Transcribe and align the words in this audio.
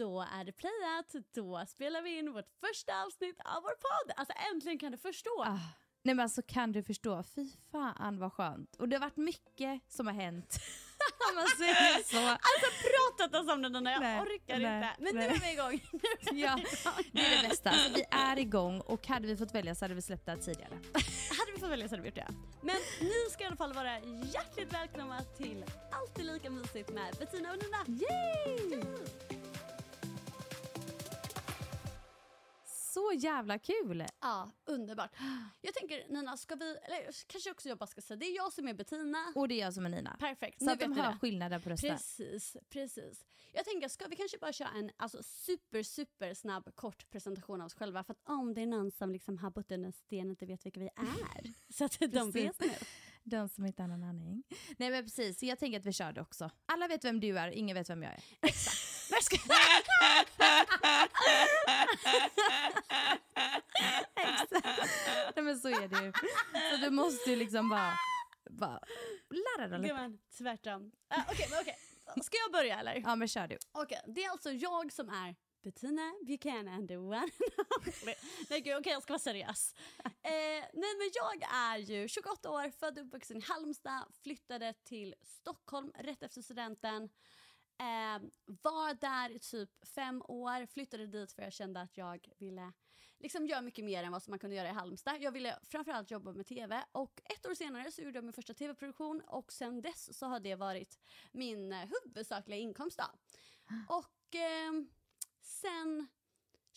Då 0.00 0.20
är 0.20 0.44
det 0.44 0.52
playat. 0.52 1.14
Då 1.34 1.64
spelar 1.68 2.02
vi 2.02 2.18
in 2.18 2.32
vårt 2.32 2.50
första 2.60 3.02
avsnitt 3.04 3.40
av 3.44 3.62
vår 3.62 3.76
podd. 3.86 4.14
Alltså 4.16 4.34
äntligen 4.52 4.78
kan 4.78 4.92
du 4.92 4.98
förstå. 4.98 5.42
Ah, 5.46 5.58
nej 6.02 6.14
men 6.14 6.20
alltså 6.20 6.42
kan 6.42 6.72
du 6.72 6.82
förstå? 6.82 7.22
Fy 7.22 7.46
fan 7.72 8.18
vad 8.18 8.32
skönt. 8.32 8.76
Och 8.76 8.88
det 8.88 8.96
har 8.96 9.00
varit 9.00 9.16
mycket 9.16 9.80
som 9.88 10.06
har 10.06 10.14
hänt. 10.14 10.58
Man 11.34 11.46
säger 11.58 12.02
så. 12.02 12.28
Alltså 12.30 12.68
pratat 12.90 13.42
oss 13.42 13.52
om 13.52 13.62
den 13.62 13.84
när 13.84 13.92
jag 13.92 14.00
Nej, 14.00 14.20
orkar 14.20 14.58
nej, 14.58 14.76
inte. 14.76 14.94
Men 14.98 15.14
nej. 15.14 15.28
nu 15.28 15.34
är 15.34 15.40
vi 15.40 15.52
igång. 15.52 15.88
Nu 15.92 15.98
är 16.30 16.34
vi 16.34 16.42
Ja, 16.42 16.58
igång. 16.58 17.04
det 17.12 17.20
är 17.20 17.42
det 17.42 17.48
bästa. 17.48 17.70
Alltså, 17.70 17.92
vi 17.94 18.04
är 18.10 18.38
igång 18.38 18.80
och 18.80 19.06
hade 19.06 19.26
vi 19.26 19.36
fått 19.36 19.54
välja 19.54 19.74
så 19.74 19.84
hade 19.84 19.94
vi 19.94 20.02
släppt 20.02 20.26
det 20.26 20.32
här 20.32 20.38
tidigare. 20.38 20.74
Hade 21.38 21.52
vi 21.54 21.60
fått 21.60 21.70
välja 21.70 21.88
så 21.88 21.92
hade 21.92 22.02
vi 22.02 22.08
gjort 22.08 22.14
det. 22.16 22.28
Men 22.62 22.76
ni 23.00 23.30
ska 23.30 23.44
i 23.44 23.46
alla 23.46 23.56
fall 23.56 23.72
vara 23.72 23.98
hjärtligt 24.34 24.72
välkomna 24.72 25.22
till 25.36 25.64
Alltid 25.92 26.24
lika 26.26 26.50
mysigt 26.50 26.90
med 26.90 27.14
Bettina 27.18 27.52
och 27.52 27.58
Nina. 27.62 28.00
Yay! 28.00 29.29
Så 33.00 33.12
jävla 33.18 33.58
kul! 33.58 34.06
Ja, 34.20 34.50
underbart. 34.64 35.10
Jag 35.60 35.74
tänker 35.74 36.08
Nina, 36.08 36.36
ska 36.36 36.54
vi, 36.54 36.64
eller 36.64 37.26
kanske 37.26 37.50
också 37.50 37.68
jag 37.68 37.78
bara 37.78 37.86
ska 37.86 38.00
säga, 38.00 38.16
det 38.16 38.26
är 38.26 38.36
jag 38.36 38.52
som 38.52 38.68
är 38.68 38.74
Bettina. 38.74 39.32
Och 39.34 39.48
det 39.48 39.54
är 39.54 39.64
jag 39.64 39.74
som 39.74 39.86
är 39.86 39.90
Nina. 39.90 40.16
Perfekt, 40.20 40.58
Så 40.58 40.64
nu 40.64 40.72
att 40.72 40.80
de 40.80 40.92
hör 40.92 41.18
skillnaden 41.18 41.62
på 41.62 41.70
rösten. 41.70 41.90
Precis, 41.90 42.56
precis. 42.68 43.24
Jag 43.52 43.64
tänker, 43.64 43.88
ska 43.88 44.06
vi 44.08 44.16
kanske 44.16 44.38
bara 44.38 44.52
köra 44.52 44.68
en 44.68 44.90
alltså, 44.96 45.22
super, 45.22 45.82
super 45.82 46.34
snabb 46.34 46.74
kort 46.74 47.10
presentation 47.10 47.60
av 47.60 47.66
oss 47.66 47.74
själva? 47.74 48.04
För 48.04 48.12
att 48.12 48.20
om 48.24 48.54
det 48.54 48.60
är 48.60 48.66
någon 48.66 48.90
som 48.90 49.12
liksom 49.12 49.38
har 49.38 49.50
bott 49.50 49.72
under 49.72 49.86
en 49.86 49.92
sten 49.92 50.26
och 50.26 50.30
inte 50.30 50.46
vet 50.46 50.66
vilka 50.66 50.80
vi 50.80 50.90
är. 50.96 51.54
så 51.72 51.84
att 51.84 51.98
de 52.12 52.30
vet 52.30 52.60
nu. 52.60 52.70
De 53.22 53.48
som 53.48 53.66
inte 53.66 53.82
har 53.82 53.88
någon 53.88 54.02
aning. 54.02 54.42
Nej 54.76 54.90
men 54.90 55.04
precis, 55.04 55.38
så 55.38 55.46
jag 55.46 55.58
tänker 55.58 55.80
att 55.80 55.86
vi 55.86 55.92
kör 55.92 56.12
det 56.12 56.20
också. 56.20 56.50
Alla 56.66 56.88
vet 56.88 57.04
vem 57.04 57.20
du 57.20 57.38
är, 57.38 57.48
ingen 57.48 57.74
vet 57.74 57.90
vem 57.90 58.02
jag 58.02 58.12
är. 58.12 58.22
Nej, 59.10 59.22
ska... 59.22 59.36
Nej 65.36 65.44
men 65.44 65.58
så 65.58 65.68
är 65.68 65.88
det 65.88 66.04
ju. 66.04 66.12
Så 66.70 66.76
du 66.84 66.90
måste 66.90 67.30
ju 67.30 67.36
liksom 67.36 67.68
bara, 67.68 67.92
bara 68.50 68.80
lära 69.30 69.68
dig 69.68 69.78
lite. 69.78 69.94
Gumman, 69.94 70.18
tvärtom. 70.38 70.82
Uh, 70.82 71.24
Okej, 71.30 71.46
men 71.50 71.60
okej. 71.60 71.76
Ska 72.22 72.36
jag 72.36 72.52
börja 72.52 72.80
eller? 72.80 72.94
Ja 72.94 73.16
men 73.16 73.28
kör 73.28 73.48
du. 73.48 73.58
Okej, 73.72 74.00
det 74.06 74.24
är 74.24 74.30
alltså 74.30 74.50
jag 74.50 74.92
som 74.92 75.08
är 75.08 75.36
Bettina 75.62 76.12
Buchanan, 76.26 76.88
the 76.88 76.96
one. 76.96 77.28
Nej 78.50 78.60
gud, 78.60 78.76
okej 78.78 78.92
jag 78.92 79.02
ska 79.02 79.12
vara 79.12 79.18
seriös. 79.18 79.74
Eh, 80.22 80.64
nej 80.72 80.96
men 80.98 81.10
jag 81.14 81.42
är 81.52 81.78
ju 81.78 82.08
28 82.08 82.50
år, 82.50 82.70
född 82.70 82.98
och 82.98 83.04
uppvuxen 83.04 83.36
i 83.36 83.40
Halmstad, 83.40 84.04
flyttade 84.22 84.74
till 84.84 85.14
Stockholm 85.22 85.92
rätt 85.98 86.22
efter 86.22 86.42
studenten. 86.42 87.02
Eh, 87.78 88.22
var 88.44 88.94
där 88.94 89.30
i 89.30 89.38
typ 89.38 89.88
fem 89.94 90.22
år, 90.28 90.66
flyttade 90.66 91.06
dit 91.06 91.32
för 91.32 91.42
jag 91.42 91.52
kände 91.52 91.80
att 91.80 91.96
jag 91.96 92.28
ville 92.38 92.72
liksom 93.18 93.46
göra 93.46 93.60
mycket 93.60 93.84
mer 93.84 94.04
än 94.04 94.12
vad 94.12 94.22
som 94.22 94.30
man 94.30 94.38
kunde 94.38 94.56
göra 94.56 94.68
i 94.68 94.72
Halmstad. 94.72 95.16
Jag 95.20 95.32
ville 95.32 95.58
framförallt 95.62 96.10
jobba 96.10 96.32
med 96.32 96.46
tv 96.46 96.84
och 96.92 97.20
ett 97.24 97.46
år 97.46 97.54
senare 97.54 97.92
så 97.92 98.02
gjorde 98.02 98.16
jag 98.16 98.24
min 98.24 98.32
första 98.32 98.54
tv-produktion 98.54 99.20
och 99.26 99.52
sen 99.52 99.82
dess 99.82 100.18
så 100.18 100.26
har 100.26 100.40
det 100.40 100.54
varit 100.54 100.98
min 101.32 101.72
eh, 101.72 101.88
huvudsakliga 102.04 102.58
inkomst 102.58 102.98
då. 102.98 103.04
Och 103.96 104.34
ehm, 104.34 104.88
sen 105.40 106.08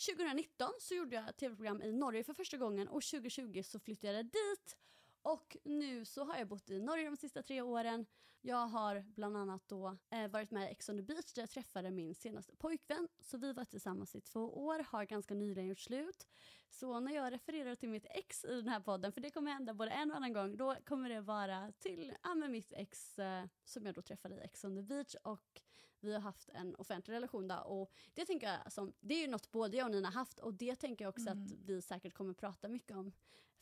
2019 0.07 0.69
så 0.79 0.95
gjorde 0.95 1.15
jag 1.15 1.29
ett 1.29 1.37
tv-program 1.37 1.81
i 1.81 1.91
Norge 1.91 2.23
för 2.23 2.33
första 2.33 2.57
gången 2.57 2.87
och 2.87 3.03
2020 3.03 3.61
så 3.63 3.79
flyttade 3.79 4.13
jag 4.13 4.25
dit. 4.25 4.77
Och 5.21 5.57
nu 5.63 6.05
så 6.05 6.23
har 6.23 6.37
jag 6.37 6.47
bott 6.47 6.69
i 6.69 6.79
Norge 6.79 7.05
de 7.05 7.17
sista 7.17 7.43
tre 7.43 7.61
åren. 7.61 8.05
Jag 8.41 8.67
har 8.67 9.05
bland 9.15 9.37
annat 9.37 9.63
då 9.67 9.97
eh, 10.09 10.27
varit 10.27 10.51
med 10.51 10.63
i 10.63 10.71
Ex 10.71 10.89
on 10.89 10.97
the 10.97 11.03
beach 11.03 11.33
där 11.33 11.41
jag 11.41 11.49
träffade 11.49 11.91
min 11.91 12.15
senaste 12.15 12.55
pojkvän. 12.55 13.07
Så 13.19 13.37
vi 13.37 13.53
var 13.53 13.65
tillsammans 13.65 14.15
i 14.15 14.21
två 14.21 14.65
år, 14.65 14.85
har 14.89 15.05
ganska 15.05 15.33
nyligen 15.33 15.67
gjort 15.67 15.79
slut. 15.79 16.27
Så 16.69 16.99
när 16.99 17.15
jag 17.15 17.33
refererar 17.33 17.75
till 17.75 17.89
mitt 17.89 18.05
ex 18.09 18.45
i 18.45 18.55
den 18.55 18.67
här 18.67 18.79
podden, 18.79 19.11
för 19.11 19.21
det 19.21 19.31
kommer 19.31 19.51
hända 19.51 19.73
både 19.73 19.91
en 19.91 20.11
och 20.11 20.17
annan 20.17 20.33
gång, 20.33 20.57
då 20.57 20.75
kommer 20.85 21.09
det 21.09 21.21
vara 21.21 21.71
till 21.79 22.15
ja, 22.23 22.35
mitt 22.35 22.73
ex 22.73 23.19
eh, 23.19 23.45
som 23.65 23.85
jag 23.85 23.95
då 23.95 24.01
träffade 24.01 24.35
i 24.35 24.39
Ex 24.39 24.63
on 24.63 24.75
the 24.75 24.81
beach 24.81 25.15
och 25.23 25.61
vi 26.03 26.13
har 26.13 26.19
haft 26.19 26.49
en 26.49 26.75
offentlig 26.75 27.15
relation 27.15 27.47
då 27.47 27.55
och 27.55 27.91
det 28.13 28.25
tänker 28.25 28.47
jag 28.47 28.71
som, 28.71 28.93
det 28.99 29.13
är 29.13 29.21
ju 29.21 29.27
något 29.27 29.51
både 29.51 29.77
jag 29.77 29.85
och 29.85 29.91
Nina 29.91 30.09
haft 30.09 30.39
och 30.39 30.53
det 30.53 30.75
tänker 30.75 31.05
jag 31.05 31.09
också 31.09 31.29
att 31.29 31.51
vi 31.65 31.81
säkert 31.81 32.13
kommer 32.13 32.33
prata 32.33 32.67
mycket 32.67 32.97
om. 32.97 33.11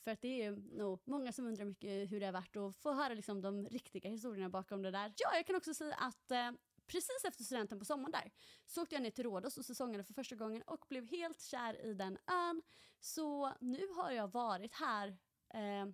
För 0.03 0.11
att 0.11 0.21
det 0.21 0.43
är 0.43 0.51
nog 0.51 0.99
många 1.05 1.31
som 1.31 1.47
undrar 1.47 1.65
mycket 1.65 2.11
hur 2.11 2.19
det 2.19 2.25
har 2.25 2.33
varit 2.33 2.55
och 2.55 2.75
få 2.75 2.93
höra 2.93 3.13
liksom 3.13 3.41
de 3.41 3.67
riktiga 3.67 4.09
historierna 4.09 4.49
bakom 4.49 4.81
det 4.81 4.91
där. 4.91 5.13
Ja, 5.17 5.35
jag 5.35 5.45
kan 5.45 5.55
också 5.55 5.73
säga 5.73 5.95
att 5.95 6.31
eh, 6.31 6.51
precis 6.87 7.25
efter 7.27 7.43
studenten 7.43 7.79
på 7.79 7.85
sommaren 7.85 8.11
där 8.11 8.31
så 8.65 8.81
åkte 8.81 8.95
jag 8.95 9.01
ner 9.01 9.11
till 9.11 9.23
Rhodos 9.23 9.57
och 9.57 9.65
säsongade 9.65 10.03
för 10.03 10.13
första 10.13 10.35
gången 10.35 10.61
och 10.61 10.85
blev 10.89 11.05
helt 11.05 11.41
kär 11.41 11.85
i 11.85 11.93
den 11.93 12.17
ön. 12.27 12.61
Så 12.99 13.53
nu 13.59 13.87
har 13.95 14.11
jag 14.11 14.31
varit 14.31 14.73
här 14.73 15.07
eh, 15.53 15.85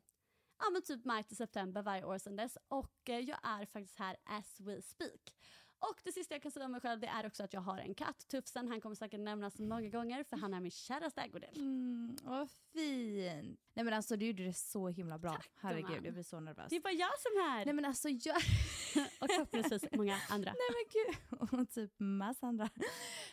ja, 0.60 0.70
men 0.72 0.82
typ 0.82 1.06
maj 1.06 1.24
till 1.24 1.38
september 1.38 1.82
varje 1.82 2.04
år 2.04 2.18
sedan 2.18 2.36
dess 2.36 2.58
och 2.68 3.10
eh, 3.10 3.20
jag 3.20 3.40
är 3.44 3.66
faktiskt 3.66 4.00
här 4.00 4.18
as 4.24 4.60
we 4.60 4.82
speak. 4.82 5.34
Och 5.80 6.02
det 6.04 6.12
sista 6.12 6.36
jag 6.36 6.42
kan 6.42 6.52
säga 6.52 6.66
om 6.66 6.72
mig 6.72 6.82
själv 6.82 7.00
det 7.00 7.08
är 7.08 7.26
också 7.28 7.44
att 7.44 7.54
jag 7.54 7.62
har 7.62 7.78
en 7.78 7.96
katt, 7.96 8.28
Tufsen. 8.28 8.68
Han 8.68 8.82
kommer 8.82 8.96
säkert 8.96 9.20
nämnas 9.20 9.60
många 9.60 9.90
gånger 9.90 10.24
för 10.24 10.38
han 10.38 10.54
är 10.54 10.60
min 10.60 10.72
käraste 10.72 11.22
ägodel. 11.22 11.56
Mm, 11.56 12.18
vad 12.24 12.50
fint. 12.74 13.60
Nej 13.74 13.86
men 13.86 13.94
alltså 13.94 14.16
du 14.18 14.26
gjorde 14.26 14.44
det 14.46 14.54
så 14.54 14.88
himla 14.88 15.18
bra. 15.18 15.32
Tack, 15.32 15.50
Herregud 15.56 16.06
jag 16.06 16.14
blir 16.14 16.24
så 16.24 16.40
nervös. 16.40 16.66
Det 16.70 16.76
är 16.76 16.82
bara 16.82 16.94
jag 16.94 17.20
som 17.20 17.32
är 17.32 17.50
här. 17.50 17.66
Nej 17.66 17.74
men 17.74 17.86
alltså 17.86 18.10
jag... 18.10 18.36
och 19.20 19.28
förhoppningsvis 19.30 19.84
många 19.92 20.20
andra. 20.30 20.54
Nej 20.54 20.70
men 20.70 20.86
gud, 20.94 21.60
och 21.62 21.70
typ 21.70 21.92
massa 21.98 22.48
andra. 22.48 22.70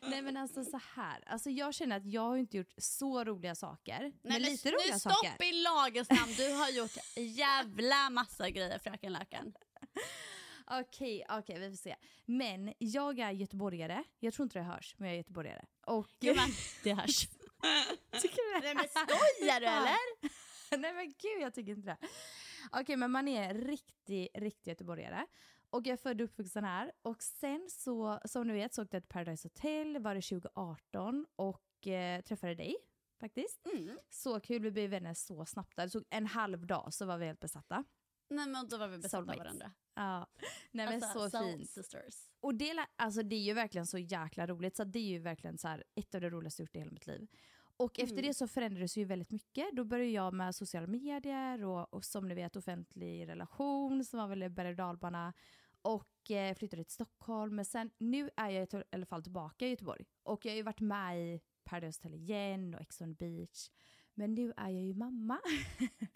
Nej 0.03 0.23
men 0.23 0.37
alltså 0.37 0.65
så 0.65 0.81
här. 0.95 1.25
Alltså 1.27 1.51
jag 1.51 1.75
känner 1.75 1.97
att 1.97 2.07
jag 2.07 2.23
har 2.23 2.37
inte 2.37 2.57
gjort 2.57 2.75
så 2.79 3.25
roliga 3.25 3.55
saker. 3.55 4.13
men 4.23 4.43
lite 4.43 4.71
nu 4.71 4.77
roliga 4.77 4.99
stopp 4.99 5.13
saker. 5.13 5.45
i 5.45 5.63
lagens 5.63 6.11
namn. 6.11 6.33
Du 6.37 6.53
har 6.53 6.71
gjort 6.71 6.97
jävla 7.17 8.11
massa 8.11 8.51
grejer 8.51 8.79
fröken 8.79 9.13
Löken. 9.13 9.55
Okej, 10.71 11.25
okej 11.29 11.59
vi 11.59 11.71
får 11.71 11.77
se. 11.77 11.97
Men 12.25 12.75
jag 12.79 13.19
är 13.19 13.31
göteborgare. 13.31 14.05
Jag 14.21 14.35
tror 14.35 14.45
inte 14.45 14.59
det 14.59 14.65
hörs, 14.65 14.95
men 14.99 15.09
jag 15.09 15.15
är 15.15 15.19
göteborgare. 15.19 15.65
Och... 15.87 16.09
Gumman, 16.21 16.51
det 16.85 16.95
hörs. 16.95 17.29
Tycker 18.23 18.55
du 18.55 18.61
det? 18.61 18.67
Nej 18.67 18.75
men 18.75 18.89
skojar 18.89 19.61
du 19.61 19.67
eller? 19.67 19.97
Nej 20.79 20.95
men 20.95 21.07
gud 21.07 21.43
jag 21.43 21.55
tycker 21.55 21.73
inte 21.73 21.87
det. 21.87 22.09
Okej 22.73 22.97
men 22.97 23.11
man 23.11 23.29
är 23.29 23.55
riktig, 23.55 24.29
riktig 24.35 24.71
göteborgare. 24.71 25.27
Och 25.71 25.87
jag 25.87 25.93
är 25.93 25.97
född 25.97 26.21
och 26.21 26.25
uppvuxen 26.25 26.65
här. 26.65 26.93
Och 27.03 27.23
sen 27.23 27.69
så, 27.71 28.21
som 28.25 28.49
du 28.49 28.55
vet, 28.55 28.75
så 28.75 28.83
åkte 28.83 28.97
jag 28.97 29.03
till 29.03 29.09
Paradise 29.09 29.49
Hotel, 29.49 29.99
var 29.99 30.15
det 30.15 30.21
2018 30.21 31.27
och 31.37 31.87
eh, 31.87 32.23
träffade 32.23 32.55
dig 32.55 32.77
faktiskt. 33.21 33.67
Mm. 33.67 33.99
Så 34.11 34.41
kul, 34.41 34.63
vi 34.63 34.71
blev 34.71 34.91
vänner 34.91 35.15
så 35.15 35.47
snabbt. 35.47 35.77
Det 35.77 35.89
tog 35.89 36.05
en 36.11 36.27
halv 36.27 36.67
dag 36.67 36.95
så 36.95 37.07
var 37.07 37.19
vi 37.19 37.27
helt 37.27 37.41
besatta. 37.41 37.85
Nej 38.29 38.49
men 38.49 38.69
då 38.69 38.79
var 38.79 38.89
vi 38.89 38.99
besatta 38.99 39.19
av 39.19 39.39
varandra. 39.39 39.73
Ja. 39.95 40.27
Nej 40.71 40.87
men 40.87 41.03
alltså, 41.03 41.31
så 41.31 41.39
fint. 41.39 41.71
Sisters. 41.71 42.15
Och 42.41 42.55
det, 42.55 42.87
alltså, 42.97 43.23
det 43.23 43.37
är 43.37 43.41
ju 43.43 43.53
verkligen 43.55 43.87
så 43.87 43.99
jäkla 43.99 44.47
roligt, 44.47 44.77
så 44.77 44.85
det 44.85 44.99
är 44.99 45.09
ju 45.11 45.19
verkligen 45.19 45.59
så 45.59 45.69
här, 45.69 45.85
ett 45.95 46.15
av 46.15 46.21
det 46.21 46.31
roligaste 46.31 46.63
jag 46.63 46.67
gjort 46.67 46.77
i 46.77 46.79
hela 46.79 46.91
mitt 46.91 47.07
liv. 47.07 47.27
Och 47.77 47.99
efter 48.01 48.15
Mm. 48.17 48.27
det 48.27 48.35
så 48.35 48.49
förändrades 48.49 48.97
ju 48.97 49.05
väldigt 49.05 49.31
mycket. 49.31 49.67
Då 49.73 49.85
började 49.85 50.11
jag 50.11 50.35
med 50.35 50.55
sociala 50.55 50.87
medier 50.87 51.65
och, 51.65 51.95
och 51.95 52.05
som 52.05 52.29
ni 52.29 52.35
vet 52.35 52.57
offentlig 52.57 53.29
relation 53.29 54.05
som 54.05 54.19
var 54.19 54.29
väl 54.29 54.51
berg 54.51 54.69
och 54.69 54.77
dalbana. 54.77 55.33
Och 55.83 56.31
eh, 56.31 56.55
flyttade 56.55 56.85
till 56.85 56.95
Stockholm. 56.95 57.57
Men 57.57 57.65
sen, 57.65 57.91
nu 57.99 58.31
är 58.37 58.51
jag 58.51 58.75
i 58.75 58.83
alla 58.93 59.07
fall 59.07 59.23
tillbaka 59.23 59.67
i 59.67 59.71
Göteborg. 59.71 60.05
Och 60.23 60.45
jag 60.47 60.53
har 60.53 60.57
ju 60.57 60.63
varit 60.63 60.81
med 60.81 61.19
i 61.21 61.41
Paradise 61.65 61.99
Hotel 62.03 62.15
igen 62.15 62.75
och 62.75 62.81
Ex 62.81 63.01
on 63.01 63.17
the 63.17 63.25
beach. 63.25 63.71
Men 64.15 64.35
nu 64.35 64.53
är 64.57 64.71
jag 64.71 64.83
ju 64.83 64.95
mamma. 64.95 65.41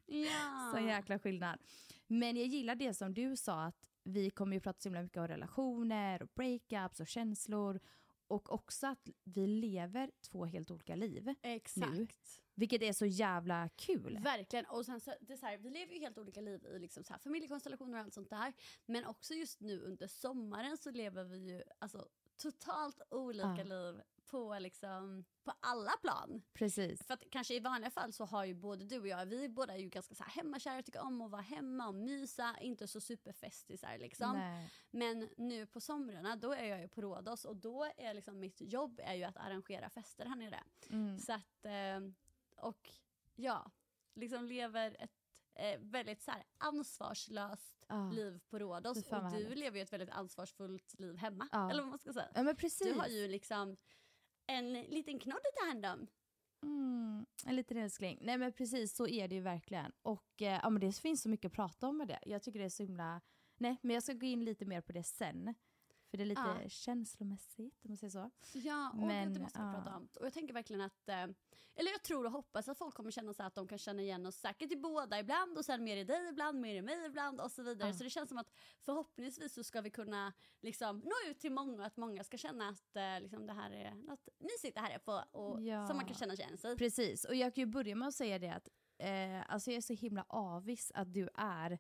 Ja. 0.07 0.71
Så 0.75 0.81
jäkla 0.81 1.19
skillnad. 1.19 1.59
Men 2.07 2.37
jag 2.37 2.47
gillar 2.47 2.75
det 2.75 2.95
som 2.95 3.15
du 3.15 3.37
sa 3.37 3.65
att 3.65 3.91
vi 4.03 4.31
kommer 4.31 4.57
ju 4.57 4.61
prata 4.61 4.81
så 4.81 4.89
himla 4.89 5.03
mycket 5.03 5.19
om 5.19 5.29
relationer 5.29 6.23
och 6.23 6.29
breakups 6.35 7.01
och 7.01 7.07
känslor. 7.07 7.81
Och 8.27 8.53
också 8.53 8.87
att 8.87 9.09
vi 9.25 9.47
lever 9.47 10.11
två 10.21 10.45
helt 10.45 10.71
olika 10.71 10.97
liv. 10.97 11.35
Exakt. 11.43 11.93
nu. 11.93 12.07
Vilket 12.55 12.83
är 12.83 12.93
så 12.93 13.07
jävla 13.07 13.69
kul. 13.69 14.19
Verkligen. 14.23 14.67
Och 14.67 14.87
sen 14.87 15.01
så, 15.01 15.15
det 15.21 15.33
är 15.33 15.37
så 15.37 15.47
här, 15.47 15.59
vi 15.59 15.71
lever 15.71 15.95
ju 15.95 16.01
helt 16.01 16.19
olika 16.19 16.41
liv 16.41 16.67
i 16.67 16.79
liksom 16.79 17.05
så 17.05 17.13
här, 17.13 17.21
familjekonstellationer 17.21 17.99
och 17.99 18.05
allt 18.05 18.15
sånt 18.15 18.31
där. 18.31 18.53
Men 18.87 19.05
också 19.05 19.35
just 19.35 19.61
nu 19.61 19.81
under 19.81 20.07
sommaren 20.07 20.79
så 20.79 20.91
lever 20.91 21.25
vi 21.25 21.39
ju 21.39 21.63
alltså, 21.79 22.09
totalt 22.39 23.01
olika 23.11 23.57
Ja. 23.57 23.65
liv 23.65 24.01
på, 24.31 24.59
liksom, 24.59 25.25
på 25.45 25.53
alla 25.61 25.91
plan. 26.03 26.43
Precis. 26.53 27.07
För 27.07 27.15
att 27.15 27.31
kanske 27.31 27.55
i 27.55 27.61
vanliga 27.61 27.91
fall 27.91 28.13
så 28.13 28.25
har 28.25 28.45
ju 28.45 28.55
både 28.55 28.85
du 28.85 29.01
och 29.01 29.09
jag, 29.09 29.27
vi 29.27 29.49
båda 29.49 29.75
är 29.75 29.79
ju 29.79 29.89
ganska 29.89 30.15
så 30.15 30.25
här 30.25 30.31
hemmakära, 30.31 30.83
tycker 30.83 31.01
om 31.01 31.21
att 31.21 31.31
vara 31.31 31.43
hemma 31.43 31.89
och 31.89 31.95
mysa, 31.95 32.57
inte 32.61 32.89
så 32.89 33.01
superfestisar 33.01 33.99
liksom. 33.99 34.33
Nej. 34.33 34.71
Men 34.91 35.29
nu 35.37 35.67
på 35.67 35.81
somrarna 35.81 36.37
då 36.37 36.53
är 36.53 36.65
jag 36.65 36.81
ju 36.81 36.89
på 36.89 37.01
Rhodos 37.01 37.45
och 37.45 37.57
då 37.57 37.85
är 37.97 38.15
liksom 38.15 38.41
mitt 38.41 38.61
jobb 38.61 39.01
är 39.05 39.15
ju 39.15 39.25
att 39.25 39.37
arrangera 39.37 39.91
fester 39.91 40.25
här 40.25 40.37
nere. 40.37 40.65
Mm. 40.91 41.19
Så 41.19 41.33
att, 41.33 41.65
eh, 41.65 42.01
och 42.65 42.91
ja, 43.35 43.71
liksom 44.15 44.45
lever 44.45 44.97
ett 45.01 45.18
eh, 45.59 45.79
väldigt 45.81 46.23
så 46.23 46.31
här 46.31 46.45
ansvarslöst 46.59 47.75
Ja. 47.89 48.11
liv 48.11 48.41
på 48.51 48.59
Rhodos 48.59 48.97
och 48.99 49.05
du 49.11 49.17
härligt. 49.17 49.59
lever 49.59 49.77
ju 49.77 49.83
ett 49.83 49.93
väldigt 49.93 50.11
ansvarsfullt 50.11 50.95
liv 50.99 51.17
hemma. 51.17 51.49
Ja. 51.53 51.71
Eller 51.71 51.83
vad 51.83 51.91
man 51.91 51.99
ska 51.99 52.13
säga. 52.13 52.29
Ja 52.35 52.43
men 52.43 52.57
precis. 52.57 52.87
Du 52.87 52.93
har 52.99 53.07
ju 53.07 53.29
liksom 53.29 53.77
en 54.47 54.73
liten 54.73 55.19
knodd 55.19 55.37
att 55.37 55.57
ta 55.61 55.67
hand 55.67 55.87
om. 55.87 56.07
Mm, 56.63 57.27
en 57.47 57.57
liten 57.57 57.77
älskling. 57.77 58.19
Nej 58.23 58.39
men 58.39 58.53
precis 58.53 58.97
så 58.97 59.07
är 59.09 59.29
det 59.29 59.35
ju 59.35 59.41
verkligen. 59.41 59.93
Och 60.03 60.43
eh, 60.43 60.61
ja, 60.63 60.71
men 60.71 60.81
det 60.81 60.93
finns 60.97 61.23
så 61.23 61.29
mycket 61.29 61.47
att 61.47 61.53
prata 61.57 61.89
om 61.89 61.97
med 61.99 62.09
det. 62.09 62.19
Jag 62.27 62.43
tycker 62.43 62.59
det 62.59 62.65
är 62.65 62.69
så 62.69 62.83
himla... 62.83 63.21
Nej 63.57 63.77
men 63.83 63.95
jag 63.95 64.03
ska 64.03 64.13
gå 64.13 64.27
in 64.27 64.45
lite 64.45 64.65
mer 64.65 64.81
på 64.81 64.93
det 64.93 65.03
sen. 65.05 65.55
För 66.11 66.17
det 66.19 66.25
är 66.25 66.27
lite 66.27 66.59
Ja. 66.63 66.69
känslomässigt 66.69 67.85
om 67.85 67.91
man 67.91 67.97
säger 67.97 68.11
så. 68.11 68.31
Ja, 68.53 68.91
och 68.91 69.07
Men, 69.07 69.35
det 69.35 69.41
måste 69.41 69.59
vi 69.59 69.65
ja. 69.65 69.73
prata 69.73 69.97
om. 69.97 70.09
Och 70.21 70.27
jag 70.27 70.33
tänker 70.33 70.55
verkligen 70.55 70.81
att, 70.83 71.09
eh, 71.09 71.27
eller 71.75 71.91
jag 71.91 72.03
tror 72.03 72.25
och 72.27 72.33
hoppas 72.33 72.69
att 72.69 72.79
folk 72.79 72.95
kommer 72.95 73.11
känna 73.11 73.35
så 73.35 73.43
att 73.43 73.55
de 73.55 73.69
kan 73.69 73.79
känna 73.79 74.03
igen 74.03 74.27
oss 74.27 74.37
säkert 74.37 74.73
i 74.73 74.77
båda 74.77 75.21
ibland 75.21 75.59
och 75.59 75.65
sen 75.65 75.85
mer 75.85 75.97
i 75.97 76.05
dig 76.05 76.29
ibland, 76.29 76.61
mer 76.61 76.75
i 76.75 76.83
mig 76.83 77.07
ibland 77.07 77.41
och 77.41 77.51
så 77.51 77.63
vidare. 77.63 77.89
Ja. 77.89 77.95
Så 77.95 78.05
det 78.05 78.11
känns 78.11 78.29
som 78.29 78.39
att 78.39 78.51
förhoppningsvis 78.81 79.55
så 79.55 79.65
ska 79.65 79.81
vi 79.81 79.91
kunna 79.91 80.33
liksom 80.61 80.99
nå 80.99 81.31
ut 81.31 81.39
till 81.41 81.53
många 81.53 81.79
och 81.79 81.87
att 81.87 81.97
många 81.97 82.25
ska 82.25 82.37
känna 82.39 82.69
att 82.69 82.97
eh, 82.97 83.21
liksom, 83.21 83.47
det 83.47 83.53
här 83.53 83.71
är 83.71 83.95
något 83.95 84.29
mysigt 84.39 84.75
det 84.75 84.81
här 84.81 84.91
är 84.91 84.99
på 84.99 85.25
och 85.39 85.63
Ja. 85.63 85.87
som 85.87 85.97
man 85.97 86.07
kan 86.07 86.17
känna 86.17 86.35
igen 86.35 86.59
sig. 86.59 86.77
Precis, 86.77 87.25
och 87.25 87.35
jag 87.35 87.55
kan 87.55 87.63
ju 87.63 87.67
börja 87.67 87.95
med 87.97 88.09
att 88.09 88.15
säga 88.15 88.39
det 88.39 88.51
att 88.51 88.69
eh, 88.99 89.53
alltså 89.53 89.71
jag 89.71 89.77
är 89.77 89.81
så 89.81 89.93
himla 89.93 90.25
avis 90.29 90.93
att 90.95 91.13
du 91.13 91.29
är 91.35 91.79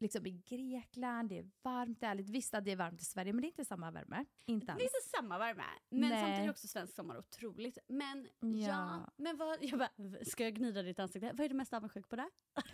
liksom 0.00 0.26
i 0.26 0.30
Grekland, 0.30 1.28
det 1.28 1.38
är 1.38 1.50
varmt, 1.62 2.00
det 2.00 2.06
är 2.06 2.10
ärligt. 2.10 2.30
Visst 2.30 2.54
att 2.54 2.64
det 2.64 2.70
är 2.72 2.76
varmt 2.76 3.00
i 3.02 3.04
Sverige 3.04 3.32
men 3.32 3.40
det 3.42 3.46
är 3.46 3.48
inte 3.48 3.64
samma 3.64 3.90
värme. 3.90 4.24
Inte 4.46 4.66
Det 4.66 4.72
är 4.72 4.82
inte 4.82 5.08
samma 5.16 5.38
värme, 5.38 5.64
men 5.90 6.00
Nej. 6.00 6.20
samtidigt 6.22 6.46
är 6.46 6.50
också 6.50 6.68
svensk 6.68 6.94
sommar 6.94 7.18
otroligt. 7.18 7.78
Men 7.88 8.28
ja, 8.40 8.48
Ja. 8.58 9.12
men 9.16 9.36
vad, 9.36 9.58
jag 9.64 9.78
bara, 9.78 9.90
ska 10.24 10.44
jag 10.44 10.54
gnida 10.54 10.82
ditt 10.82 10.98
ansikte? 10.98 11.30
Vad 11.34 11.40
är 11.40 11.48
du 11.48 11.54
mest 11.54 11.72
avundsjuk 11.72 12.08
på 12.08 12.16
där? 12.16 12.30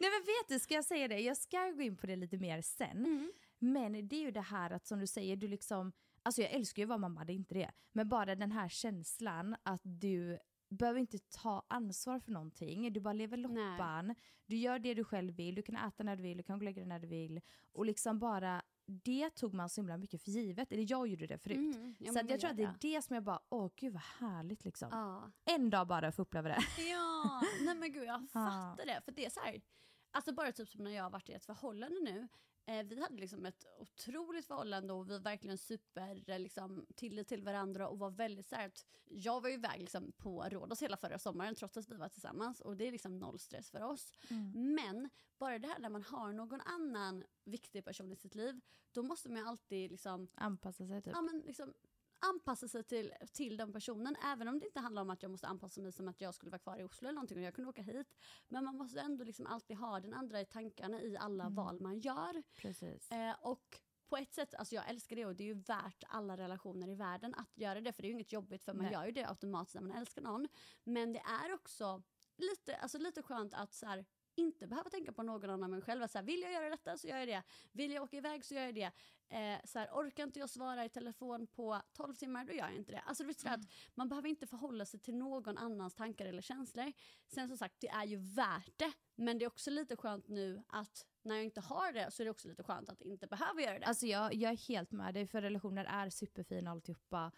Nej 0.00 0.10
men 0.10 0.20
vet 0.26 0.48
du, 0.48 0.58
ska 0.58 0.74
jag 0.74 0.84
säga 0.84 1.08
det? 1.08 1.20
Jag 1.20 1.36
ska 1.36 1.70
gå 1.70 1.82
in 1.82 1.96
på 1.96 2.06
det 2.06 2.16
lite 2.16 2.36
mer 2.38 2.62
sen. 2.62 2.96
Mm. 2.96 3.32
Men 3.58 4.08
det 4.08 4.16
är 4.16 4.20
ju 4.20 4.30
det 4.30 4.40
här 4.40 4.70
att 4.70 4.86
som 4.86 4.98
du 4.98 5.06
säger, 5.06 5.36
du 5.36 5.48
liksom, 5.48 5.92
alltså 6.22 6.42
jag 6.42 6.50
älskar 6.50 6.82
ju 6.82 6.84
att 6.84 6.88
vara 6.88 6.98
mamma, 6.98 7.24
det 7.24 7.32
är 7.32 7.34
inte 7.34 7.54
det. 7.54 7.70
Men 7.92 8.08
bara 8.08 8.34
den 8.34 8.52
här 8.52 8.68
känslan 8.68 9.56
att 9.62 9.80
du 9.84 10.38
behöver 10.72 11.00
inte 11.00 11.18
ta 11.18 11.62
ansvar 11.68 12.18
för 12.20 12.32
någonting. 12.32 12.92
Du 12.92 13.00
bara 13.00 13.12
lever 13.12 13.36
loppan, 13.36 14.14
du 14.46 14.56
gör 14.56 14.78
det 14.78 14.94
du 14.94 15.04
själv 15.04 15.34
vill, 15.34 15.54
du 15.54 15.62
kan 15.62 15.76
äta 15.76 16.02
när 16.02 16.16
du 16.16 16.22
vill, 16.22 16.36
du 16.36 16.42
kan 16.42 16.58
gå 16.58 16.60
och 16.60 16.64
lägga 16.64 16.80
dig 16.80 16.88
när 16.88 16.98
du 17.00 17.06
vill. 17.06 17.40
Och 17.72 17.86
liksom 17.86 18.18
bara, 18.18 18.62
det 18.86 19.30
tog 19.30 19.54
man 19.54 19.68
så 19.68 19.80
himla 19.80 19.96
mycket 19.96 20.22
för 20.22 20.30
givet. 20.30 20.72
Eller 20.72 20.86
jag 20.90 21.08
gjorde 21.08 21.26
det 21.26 21.38
förut. 21.38 21.56
Mm, 21.76 21.94
ja, 21.98 22.12
så 22.12 22.20
jag 22.28 22.40
tror 22.40 22.50
att 22.50 22.56
det 22.56 22.62
är 22.62 22.74
det 22.80 23.02
som 23.02 23.14
jag 23.14 23.24
bara, 23.24 23.40
åh 23.48 23.70
gud 23.76 23.92
vad 23.92 24.02
härligt 24.02 24.64
liksom. 24.64 24.88
Ja. 24.92 25.30
En 25.44 25.70
dag 25.70 25.86
bara 25.86 26.12
få 26.12 26.22
uppleva 26.22 26.48
det. 26.48 26.58
Ja, 26.90 27.42
nej 27.64 27.74
men 27.74 27.92
gud 27.92 28.04
jag 28.04 28.22
Ja. 28.22 28.26
fattar 28.32 28.86
det. 28.86 29.00
För 29.04 29.12
det 29.12 29.26
är 29.26 29.30
så 29.30 29.40
här, 29.40 29.60
alltså 30.10 30.32
bara 30.32 30.52
typ 30.52 30.68
som 30.68 30.84
när 30.84 30.90
jag 30.90 31.02
har 31.02 31.10
varit 31.10 31.28
i 31.28 31.32
ett 31.32 31.44
förhållande 31.44 32.00
nu. 32.00 32.28
Eh, 32.66 32.82
vi 32.82 33.02
hade 33.02 33.16
liksom 33.16 33.46
ett 33.46 33.64
otroligt 33.78 34.46
förhållande 34.46 34.92
och 34.92 35.08
vi 35.08 35.12
var 35.12 35.20
verkligen 35.20 35.58
super 35.58 36.30
eh, 36.30 36.38
liksom, 36.38 36.86
tillit 36.94 37.28
till 37.28 37.42
varandra 37.42 37.88
och 37.88 37.98
var 37.98 38.10
väldigt 38.10 38.46
så 38.46 38.56
här 38.56 38.66
att 38.66 38.86
jag 39.04 39.40
var 39.40 39.48
ju 39.48 39.54
iväg 39.54 39.80
liksom, 39.80 40.12
på 40.12 40.42
Rhodos 40.42 40.82
hela 40.82 40.96
förra 40.96 41.18
sommaren 41.18 41.54
trots 41.54 41.76
att 41.76 41.88
vi 41.88 41.96
var 41.96 42.08
tillsammans 42.08 42.60
och 42.60 42.76
det 42.76 42.88
är 42.88 42.92
liksom 42.92 43.18
noll 43.18 43.38
stress 43.38 43.70
för 43.70 43.82
oss. 43.82 44.12
Men 44.54 45.10
bara 45.38 45.58
det 45.58 45.68
här 45.68 45.78
när 45.78 45.88
man 45.88 46.02
har 46.02 46.32
någon 46.32 46.60
annan 46.60 47.24
viktig 47.44 47.84
person 47.84 48.12
i 48.12 48.16
sitt 48.16 48.34
liv 48.34 48.60
då 48.92 49.02
måste 49.02 49.28
man 49.28 49.38
ju 49.38 49.48
alltid 49.48 49.90
liksom 49.90 50.28
Anpassa 50.34 50.86
sig 50.86 51.02
typ. 51.02 51.12
ja, 51.14 51.22
men 51.22 51.42
liksom, 51.46 51.74
anpassa 52.22 52.68
sig 52.68 52.82
till, 52.84 53.12
till 53.32 53.56
den 53.56 53.72
personen. 53.72 54.16
Även 54.24 54.48
om 54.48 54.58
det 54.60 54.66
inte 54.66 54.80
handlar 54.80 55.02
om 55.02 55.10
att 55.10 55.22
jag 55.22 55.30
måste 55.30 55.46
anpassa 55.46 55.80
mig 55.80 55.92
som 55.92 56.08
att 56.08 56.20
jag 56.20 56.34
skulle 56.34 56.50
vara 56.50 56.58
kvar 56.58 56.78
i 56.78 56.84
Oslo 56.84 57.08
eller 57.08 57.14
någonting 57.14 57.38
och 57.38 57.44
jag 57.44 57.54
kunde 57.54 57.70
åka 57.70 57.82
hit. 57.82 58.14
Men 58.48 58.64
man 58.64 58.76
måste 58.76 59.00
ändå 59.00 59.24
liksom 59.24 59.46
alltid 59.46 59.76
ha 59.76 60.00
den 60.00 60.14
andra 60.14 60.40
i 60.40 60.44
tankarna 60.44 61.02
i 61.02 61.16
alla 61.16 61.44
Mm. 61.44 61.54
val 61.54 61.80
man 61.80 62.00
gör. 62.00 62.42
Precis. 62.56 63.10
Eh, 63.10 63.34
och 63.40 63.80
på 64.08 64.16
ett 64.16 64.32
sätt, 64.32 64.54
alltså 64.54 64.74
jag 64.74 64.88
älskar 64.90 65.16
det 65.16 65.26
och 65.26 65.36
det 65.36 65.44
är 65.44 65.46
ju 65.54 65.54
värt 65.62 66.04
alla 66.08 66.36
relationer 66.36 66.88
i 66.88 66.94
världen 66.94 67.34
att 67.34 67.58
göra 67.58 67.80
det 67.80 67.92
för 67.92 68.02
det 68.02 68.06
är 68.06 68.10
ju 68.10 68.14
inget 68.14 68.32
jobbigt 68.32 68.64
för 68.64 68.74
man 68.74 68.84
Nej. 68.84 68.92
gör 68.92 69.04
ju 69.06 69.12
det 69.12 69.24
automatiskt 69.28 69.74
när 69.74 69.82
man 69.82 69.96
älskar 69.96 70.22
någon. 70.22 70.48
Men 70.84 71.12
det 71.12 71.18
är 71.20 71.52
också 71.54 72.02
lite, 72.36 72.76
alltså 72.76 72.98
lite 72.98 73.22
skönt 73.22 73.54
att 73.54 73.74
så 73.74 73.86
här, 73.86 74.04
inte 74.34 74.66
behöva 74.66 74.90
tänka 74.90 75.12
på 75.12 75.22
någon 75.22 75.50
annan 75.50 75.64
än 75.64 75.70
mig 75.70 75.82
själv. 75.82 76.06
Så 76.06 76.18
här, 76.18 76.24
vill 76.24 76.40
jag 76.40 76.52
göra 76.52 76.70
detta 76.70 76.96
så 76.96 77.08
gör 77.08 77.18
jag 77.18 77.28
det. 77.28 77.42
Vill 77.72 77.92
jag 77.92 78.02
åka 78.02 78.16
iväg 78.16 78.44
så 78.44 78.54
gör 78.54 78.62
jag 78.62 78.74
det. 78.74 78.92
Eh, 79.28 79.60
så 79.64 79.78
här, 79.78 79.88
orkar 79.92 80.22
inte 80.24 80.38
jag 80.38 80.50
svara 80.50 80.84
i 80.84 80.88
telefon 80.88 81.46
på 81.46 81.82
12 81.92 82.14
timmar 82.14 82.44
då 82.44 82.52
gör 82.52 82.66
jag 82.66 82.76
inte 82.76 82.92
det. 82.92 83.00
Alltså, 83.00 83.24
det 83.24 83.44
Mm. 83.44 83.60
att 83.60 83.66
man 83.94 84.08
behöver 84.08 84.28
inte 84.28 84.46
förhålla 84.46 84.84
sig 84.84 85.00
till 85.00 85.14
någon 85.14 85.58
annans 85.58 85.94
tankar 85.94 86.26
eller 86.26 86.42
känslor. 86.42 86.92
Sen 87.26 87.48
som 87.48 87.56
sagt, 87.56 87.74
det 87.80 87.88
är 87.88 88.04
ju 88.04 88.16
värt 88.16 88.72
det. 88.78 88.92
Men 89.14 89.38
det 89.38 89.44
är 89.44 89.46
också 89.46 89.70
lite 89.70 89.96
skönt 89.96 90.28
nu 90.28 90.62
att 90.68 91.06
när 91.22 91.34
jag 91.34 91.44
inte 91.44 91.60
har 91.60 91.92
det 91.92 92.10
så 92.10 92.22
är 92.22 92.24
det 92.24 92.30
också 92.30 92.48
lite 92.48 92.62
skönt 92.62 92.88
att 92.88 93.00
inte 93.00 93.26
behöva 93.26 93.60
göra 93.60 93.78
det. 93.78 93.86
Alltså 93.86 94.06
jag, 94.06 94.34
jag 94.34 94.52
är 94.52 94.68
helt 94.68 94.92
med 94.92 95.14
dig, 95.14 95.26
för 95.26 95.42
relationer 95.42 95.84
är 95.84 96.10
superfina 96.10 96.70
alltihopa. 96.70 97.32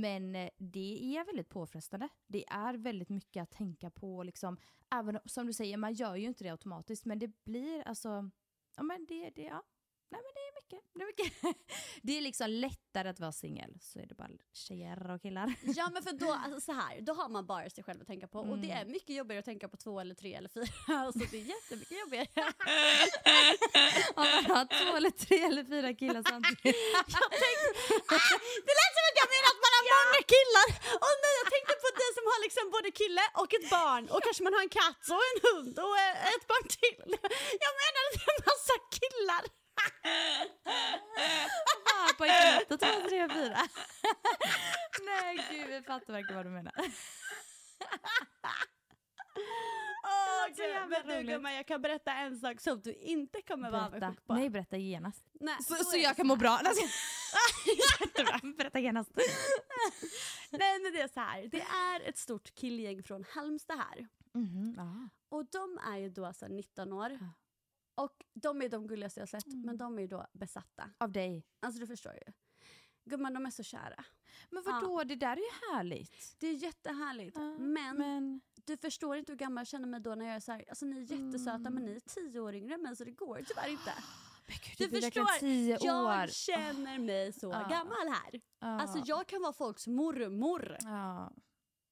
Men 0.00 0.34
eh, 0.36 0.50
det 0.58 1.16
är 1.16 1.24
väldigt 1.24 1.48
påfrestande. 1.48 2.08
Det 2.26 2.44
är 2.48 2.74
väldigt 2.74 3.08
mycket 3.08 3.42
att 3.42 3.50
tänka 3.50 3.90
på. 3.90 4.22
Liksom. 4.22 4.56
Även 4.94 5.18
som 5.24 5.46
du 5.46 5.52
säger, 5.52 5.76
man 5.76 5.94
gör 5.94 6.16
ju 6.16 6.26
inte 6.26 6.44
det 6.44 6.50
automatiskt. 6.50 7.04
Men 7.04 7.18
det 7.18 7.44
blir 7.44 7.82
alltså, 7.88 8.30
ja 8.76 8.82
men 8.82 9.06
det, 9.06 9.30
det, 9.30 9.42
ja. 9.42 9.62
Nej 10.10 10.20
men 10.24 10.32
det 10.34 10.40
är 10.40 10.54
mycket. 10.62 10.90
Det 10.94 11.02
är, 11.02 11.06
mycket. 11.06 11.56
det 12.02 12.18
är 12.18 12.20
liksom 12.20 12.50
lättare 12.50 13.08
att 13.08 13.20
vara 13.20 13.32
singel. 13.32 13.78
Så 13.80 13.98
är 13.98 14.06
det 14.06 14.14
bara 14.14 14.28
tjejer 14.52 15.10
och 15.10 15.22
killar. 15.22 15.54
Ja 15.76 15.90
men 15.92 16.02
för 16.02 16.12
då, 16.12 16.32
alltså 16.32 16.60
så 16.60 16.72
här, 16.72 17.00
då 17.00 17.12
har 17.12 17.28
man 17.28 17.46
bara 17.46 17.70
sig 17.70 17.84
själv 17.84 18.00
att 18.00 18.06
tänka 18.06 18.28
på 18.28 18.38
och 18.40 18.58
det 18.58 18.70
är 18.70 18.80
Mm. 18.80 18.92
mycket 18.92 19.16
jobbigare 19.16 19.38
att 19.38 19.44
tänka 19.44 19.68
på 19.68 19.76
två 19.76 20.00
eller 20.00 20.14
tre 20.14 20.34
eller 20.34 20.48
fyra. 20.48 20.66
Alltså 20.88 21.24
det 21.30 21.36
är 21.36 21.44
jättemycket 21.54 21.98
jobbigare. 22.00 22.52
Om 24.20 24.24
man 24.34 24.44
har 24.56 24.64
två 24.78 24.96
eller 24.96 25.10
tre 25.10 25.38
eller 25.38 25.64
fyra 25.64 25.94
killar 25.94 26.22
samtidigt. 26.28 26.76
Jag 26.94 27.06
tänkte, 27.42 27.68
ah, 28.14 28.38
det 28.66 28.74
lät 28.80 28.92
som 28.96 29.04
att 29.10 29.18
jag 29.22 29.28
menar 29.36 29.52
att 30.16 30.22
många 30.22 30.32
killar. 30.34 30.68
Och 31.04 31.14
nej, 31.22 31.34
jag 31.40 31.46
tänkte 31.54 31.74
på 31.82 31.88
dig 32.00 32.10
som 32.16 32.24
har 32.30 32.38
liksom 32.46 32.64
både 32.76 32.90
kille 33.00 33.24
och 33.42 33.50
ett 33.56 33.70
barn 33.70 34.04
och 34.14 34.22
kanske 34.24 34.42
man 34.46 34.54
har 34.56 34.62
en 34.66 34.74
katt 34.80 35.04
och 35.14 35.24
en 35.30 35.38
hund 35.46 35.74
och 35.86 35.96
eh, 36.04 36.34
ett 36.34 36.46
barn 36.50 36.66
till. 36.80 37.10
Jag 37.64 37.72
menar 37.82 38.02
en 38.30 38.40
massa 38.50 38.76
killar. 38.98 39.44
Bara 42.18 42.58
och 42.70 42.80
två, 42.80 43.08
tre, 43.08 43.28
fyra. 43.28 43.62
Nej 45.10 45.46
gud, 45.50 45.66
vi 45.68 45.82
fattar 45.82 46.12
verkligen 46.12 46.36
vad 46.36 46.46
du 46.46 46.50
menar. 46.50 46.74
Åh, 50.04 50.54
så 50.56 50.62
gud. 50.62 51.04
Men 51.06 51.26
du 51.26 51.32
gumman, 51.32 51.54
jag 51.54 51.66
kan 51.66 51.82
berätta 51.82 52.12
en 52.12 52.38
sak 52.38 52.60
som 52.60 52.80
du 52.80 52.92
inte 52.94 53.42
kommer 53.42 53.70
vara 53.70 53.90
Berätta. 53.90 54.06
avundsjuk 54.06 54.26
på. 54.26 54.34
Nej, 54.34 54.50
berätta 54.50 54.76
genast. 54.76 55.24
Nej, 55.32 55.56
Så, 55.62 55.74
så 55.74 55.96
är 55.96 56.02
jag 56.02 56.16
kan 56.16 56.24
så 56.24 56.26
må 56.26 56.36
bra. 56.36 56.60
Jättebra. 58.00 58.40
Berätta 58.58 58.78
genast. 58.80 59.10
Nej 60.50 60.80
men 60.82 60.92
det 60.92 61.00
är 61.00 61.08
så 61.08 61.20
här. 61.20 61.48
det 61.48 61.60
är 61.60 62.08
ett 62.08 62.18
stort 62.18 62.54
killgäng 62.54 63.02
från 63.02 63.24
Halmstad 63.30 63.78
här. 63.78 64.06
Mhm, 64.34 64.74
ja. 64.76 65.08
Och 65.28 65.44
de 65.46 65.78
är 65.78 65.96
ju 65.96 66.08
då 66.10 66.26
alltså 66.26 66.46
19 66.48 66.92
år. 66.92 67.10
Ja. 67.20 67.32
Och 68.04 68.24
de 68.34 68.62
är 68.62 68.68
de 68.68 68.86
gulligaste 68.86 69.20
jag 69.20 69.28
sett, 69.28 69.46
Mm. 69.46 69.60
men 69.60 69.76
de 69.78 69.96
är 69.98 70.02
ju 70.02 70.08
då 70.08 70.26
besatta. 70.32 70.90
Av 70.98 71.12
dig. 71.12 71.46
Alltså 71.60 71.80
du 71.80 71.86
förstår 71.86 72.12
ju. 72.14 72.32
Gumman, 73.04 73.34
de 73.34 73.46
är 73.46 73.50
så 73.50 73.62
kära. 73.62 74.04
Men 74.50 74.62
vadå, 74.62 75.04
det 75.04 75.16
där 75.16 75.32
är 75.32 75.36
ju 75.36 75.74
härligt. 75.76 76.34
Det 76.38 76.46
är 76.46 76.52
jättehärligt. 76.54 77.36
Ja, 77.36 77.58
men, 77.58 77.96
Men 77.98 78.40
du 78.66 78.76
förstår 78.76 79.16
inte 79.16 79.32
hur 79.32 79.36
gammal 79.38 79.60
jag 79.60 79.66
känner 79.68 79.88
mig 79.88 80.00
då 80.00 80.14
när 80.14 80.26
jag 80.26 80.34
är 80.36 80.40
så 80.40 80.52
här, 80.52 80.64
alltså 80.68 80.84
ni 80.86 80.96
är 80.96 81.12
jättesöta 81.12 81.70
men 81.70 81.84
ni 81.84 81.92
är 81.96 82.00
tio 82.00 82.40
år 82.40 82.54
yngre 82.54 82.74
än 82.74 82.82
mig 82.82 82.96
så 82.96 83.04
det 83.04 83.10
går 83.10 83.42
tyvärr 83.48 83.68
inte. 83.68 83.92
Men 84.48 84.56
gud, 84.78 84.90
Du 84.90 85.00
förstår, 85.00 85.38
tio 85.40 85.78
jag 85.80 86.04
år. 86.04 86.26
känner 86.26 86.98
mig 86.98 87.32
så 87.32 87.52
Ah. 87.52 87.68
gammal 87.68 88.08
här. 88.08 88.40
Ja. 88.60 88.66
Alltså 88.80 88.98
jag 89.04 89.26
kan 89.26 89.42
vara 89.42 89.52
folks 89.52 89.86
mormor. 89.86 90.76
Ja. 90.80 91.32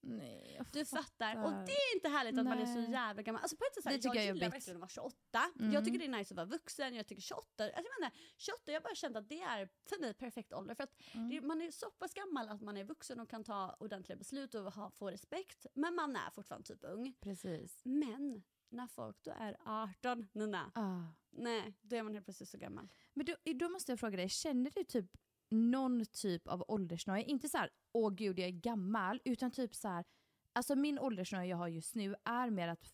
Nej, 0.07 0.61
Du 0.73 0.85
fattar. 0.85 1.37
Och 1.37 1.43
fattar. 1.43 1.67
det 1.67 1.73
är 1.73 1.95
inte 1.97 2.09
härligt 2.09 2.39
att 2.39 2.45
man 2.45 2.59
är 2.59 2.67
så 2.67 2.81
Nej. 2.81 2.91
jävla 2.91 3.23
gammal. 3.23 3.43
Alltså 3.43 3.57
på 3.57 3.65
ett 3.65 3.75
sätt, 3.75 3.83
så 3.83 3.89
här, 3.89 4.01
jag 4.03 4.17
jag 4.17 4.25
gillar 4.35 4.51
verkligen 4.51 4.77
att 4.77 4.81
vara 4.81 4.89
28. 4.89 5.53
Mm. 5.61 5.73
Jag 5.73 5.85
tycker 5.85 5.99
det 5.99 6.05
är 6.05 6.09
nice 6.19 6.35
att 6.35 6.37
vara 6.37 6.47
vuxen. 6.47 6.95
Jag 6.95 7.07
tycker 7.07 7.23
28, 7.23 7.65
alltså 7.65 7.77
jag 7.83 8.01
menar, 8.01 8.13
28 8.37 8.73
jag 8.73 8.83
bara 8.83 8.95
känt 8.95 9.17
att 9.17 9.29
det 9.29 9.41
är 9.41 9.69
för 9.89 10.01
mig 10.01 10.15
perfekt 10.15 10.53
ålder. 10.53 10.75
För 10.75 10.85
att 10.85 10.95
Mm. 11.15 11.29
det, 11.29 11.41
man 11.41 11.63
är 11.63 11.71
så 11.71 11.91
pass 11.91 12.15
gammal 12.15 12.49
att 12.49 12.61
man 12.61 12.77
är 12.77 12.85
vuxen 12.85 13.21
och 13.21 13.31
kan 13.31 13.45
ta 13.45 13.77
ordentliga 13.81 14.17
beslut 14.17 14.55
och 14.55 14.73
ha, 14.73 14.91
få 14.91 15.11
respekt. 15.11 15.67
Men 15.75 15.95
man 15.95 16.17
är 16.17 16.31
fortfarande 16.31 16.67
typ 16.67 16.85
ung. 16.85 17.15
Precis. 17.21 17.81
Men 17.85 18.43
när 18.69 18.87
folk 18.87 19.17
då 19.23 19.31
är 19.39 19.57
18, 19.65 20.29
Nina, 20.33 20.73
Ah. 20.75 21.03
nej, 21.31 21.75
då 21.83 21.97
är 21.97 22.03
man 22.03 22.13
helt 22.15 22.27
plötsligt 22.27 22.49
så 22.49 22.59
gammal. 22.59 22.89
Men 23.13 23.27
då, 23.27 23.35
då 23.55 23.69
måste 23.69 23.93
jag 23.93 24.01
fråga 24.01 24.17
dig, 24.17 24.29
känner 24.29 24.71
du 24.71 24.85
typ 24.85 25.07
någon 25.55 26.07
typ 26.07 26.49
av 26.49 26.65
åldersnoja? 26.69 27.23
Inte 27.25 27.49
så 27.49 27.59
här, 27.59 27.71
åh 27.93 28.11
gud 28.15 28.39
jag 28.39 28.47
är 28.49 28.53
gammal, 28.53 29.21
utan 29.25 29.51
typ 29.51 29.75
så 29.75 29.89
här, 29.89 30.05
alltså 30.53 30.77
min 30.77 30.99
åldersnoja 30.99 31.45
jag 31.47 31.57
har 31.57 31.69
just 31.69 31.95
nu 31.95 32.15
är 32.25 32.51
mer 32.51 32.69
att 32.69 32.93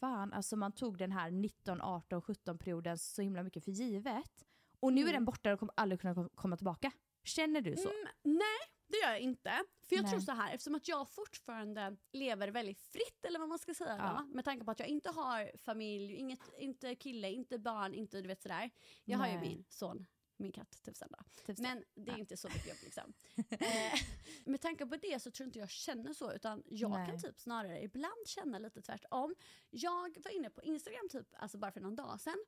fan, 0.00 0.32
alltså 0.32 0.56
man 0.56 0.72
tog 0.72 0.98
den 0.98 1.12
här 1.12 1.30
19, 1.30 1.80
18, 1.82 2.22
17 2.22 2.58
perioden 2.58 2.98
så 2.98 3.22
himla 3.22 3.42
mycket 3.42 3.64
för 3.64 3.70
givet. 3.72 4.44
Och 4.80 4.92
nu 4.92 5.00
är 5.00 5.04
Mm. 5.04 5.14
den 5.14 5.24
borta 5.24 5.52
och 5.52 5.58
kommer 5.58 5.74
aldrig 5.76 6.00
kunna 6.00 6.14
kom- 6.14 6.28
komma 6.34 6.56
tillbaka. 6.56 6.92
Känner 7.24 7.60
du 7.60 7.76
så? 7.76 7.88
Mm, 7.88 8.06
nej, 8.22 8.58
det 8.88 8.96
gör 8.96 9.10
jag 9.10 9.20
inte. 9.20 9.50
För 9.88 9.96
jag 9.96 10.02
Nej. 10.02 10.10
tror 10.10 10.20
så 10.20 10.32
här, 10.32 10.54
eftersom 10.54 10.74
att 10.74 10.88
jag 10.88 11.08
fortfarande 11.10 11.96
lever 12.12 12.48
väldigt 12.48 12.80
fritt 12.80 13.24
eller 13.24 13.38
vad 13.38 13.48
man 13.48 13.58
ska 13.58 13.74
säga 13.74 13.96
Ja. 13.98 14.24
då, 14.28 14.34
med 14.34 14.44
tanke 14.44 14.64
på 14.64 14.70
att 14.70 14.78
jag 14.80 14.88
inte 14.88 15.10
har 15.10 15.50
familj, 15.58 16.14
inget, 16.14 16.40
inte 16.58 16.94
kille, 16.94 17.30
inte 17.30 17.58
barn, 17.58 17.94
inte 17.94 18.20
du 18.20 18.28
vet 18.28 18.42
sådär. 18.42 18.70
Jag 19.04 19.18
har 19.18 19.26
ju 19.26 19.32
Nej. 19.32 19.48
min 19.48 19.64
son, 19.68 20.06
min 20.36 20.52
katt 20.52 20.82
typ 20.82 20.96
sen 20.96 21.08
då. 21.10 21.24
Typ 21.46 21.56
så. 21.56 21.62
Men 21.62 21.84
det 21.94 22.10
är 22.10 22.14
Ja. 22.14 22.18
inte 22.18 22.36
så 22.36 22.48
mycket 22.48 22.66
jobb 22.68 22.78
liksom. 22.82 23.12
eh, 23.50 24.00
med 24.44 24.60
tanke 24.60 24.86
på 24.86 24.96
det 24.96 25.22
så 25.22 25.30
tror 25.30 25.46
inte 25.46 25.58
jag 25.58 25.70
känner 25.70 26.12
så 26.12 26.32
utan 26.32 26.62
jag 26.66 26.90
Nej. 26.90 27.06
kan 27.06 27.20
typ 27.22 27.38
snarare 27.40 27.82
ibland 27.82 28.26
känna 28.26 28.58
lite 28.58 28.82
tvärtom. 28.82 29.34
Jag 29.70 30.18
var 30.24 30.30
inne 30.30 30.50
på 30.50 30.62
Instagram 30.62 31.08
typ, 31.10 31.28
alltså 31.32 31.58
bara 31.58 31.72
för 31.72 31.80
någon 31.80 31.96
dag 31.96 32.20
sedan. 32.20 32.44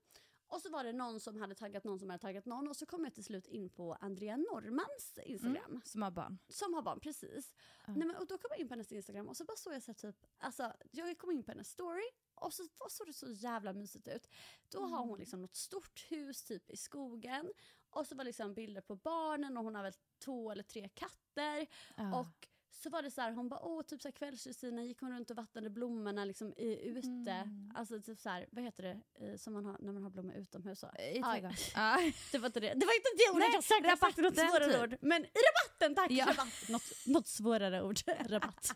Och 0.55 0.61
så 0.63 0.71
var 0.71 0.85
det 0.85 0.93
någon 0.93 1.21
som 1.21 1.37
hade 1.41 1.55
taggat 1.55 1.85
någon 1.85 1.99
som 1.99 2.11
hade 2.11 2.21
taggat 2.23 2.47
någon 2.47 2.69
och 2.69 2.77
så 2.77 2.87
kom 2.87 3.05
jag 3.05 3.15
till 3.15 3.25
slut 3.25 3.47
in 3.47 3.71
på 3.71 3.95
Andrea 4.01 4.37
Normans 4.37 5.19
Instagram. 5.25 5.57
Mm, 5.71 5.81
som 5.85 6.03
har 6.03 6.11
barn. 6.11 6.39
Som 6.49 6.75
har 6.75 6.83
barn, 6.83 7.01
precis. 7.01 7.55
Ja. 7.87 7.93
Nej, 7.97 8.07
men, 8.07 8.17
och 8.17 8.27
då 8.27 8.39
kom 8.39 8.49
jag 8.51 8.59
in 8.59 8.69
på 8.69 8.75
hennes 8.75 8.93
Instagram 8.93 9.29
och 9.29 9.37
så 9.37 9.45
bara 9.45 9.57
såg 9.57 9.75
jag 9.75 9.83
så 9.83 9.91
här, 9.91 9.95
typ, 9.95 10.17
alltså 10.39 10.73
jag 10.91 11.19
kom 11.19 11.31
in 11.31 11.43
på 11.43 11.51
hennes 11.51 11.69
story 11.71 12.05
och 12.35 12.53
så 12.55 12.63
var- 12.79 12.89
såg 12.89 13.07
det 13.07 13.13
så 13.13 13.29
jävla 13.31 13.73
mysigt 13.73 14.09
ut. 14.09 14.29
Då 14.69 14.81
har 14.81 14.97
Mm. 14.97 15.09
hon 15.09 15.19
liksom 15.19 15.43
något 15.43 15.57
stort 15.57 16.07
hus 16.11 16.43
typ 16.45 16.71
i 16.71 16.77
skogen 16.77 17.53
och 17.91 18.07
så 18.07 18.15
var 18.15 18.25
liksom 18.25 18.55
bilder 18.55 18.81
på 18.81 18.97
barnen 18.97 19.57
och 19.57 19.65
hon 19.65 19.75
har 19.75 19.83
väl 19.83 19.93
två 20.19 20.51
eller 20.51 20.63
tre 20.63 20.89
katter. 20.89 21.67
Ja. 21.97 22.21
Och 22.21 22.49
så 22.83 22.91
var 22.91 23.03
det 23.03 23.11
så 23.11 23.21
här, 23.21 23.33
hon 23.33 23.49
bara 23.49 23.61
åh 23.61 23.83
typ 23.83 24.03
så 24.03 24.09
här 24.09 24.83
gick 24.83 25.01
hon 25.01 25.13
runt 25.13 25.31
och 25.31 25.37
vattnade 25.37 25.71
blommorna 25.71 26.25
liksom 26.25 26.55
i, 26.57 26.81
ute. 26.89 27.31
Mm. 27.31 27.73
Alltså 27.75 28.01
typ 28.01 28.19
så 28.21 28.29
här, 28.29 28.47
vad 28.51 28.65
heter 28.65 28.83
det 28.83 29.27
eh, 29.27 29.37
som 29.37 29.53
man 29.53 29.65
har 29.65 29.77
när 29.81 29.93
man 29.93 30.03
har 30.03 30.11
blommor 30.11 30.35
utomhus? 30.35 30.79
Så. 30.81 30.87
I 30.87 31.23
trädgården. 31.23 31.53
Ja. 31.75 32.13
Det 32.33 32.39
var 32.39 32.47
inte 32.47 32.61
det, 32.61 32.75
det 32.75 32.87
var 32.87 32.95
inte 32.95 33.09
det 33.17 33.35
ordet 33.35 33.49
jag 33.55 33.65
sökte, 33.65 33.89
jag 33.89 33.99
sökte 33.99 34.23
något 34.23 34.35
svårare 34.37 34.73
typ. 34.73 34.83
ord. 34.83 34.99
Men 35.01 35.25
i 35.25 35.29
rabatten, 35.49 35.95
tack! 35.95 36.11
Ja. 36.11 36.27
Rabatt. 36.27 36.69
Något, 36.69 37.07
något 37.07 37.27
svårare 37.27 37.83
ord, 37.83 37.97
rabatt. 38.29 38.73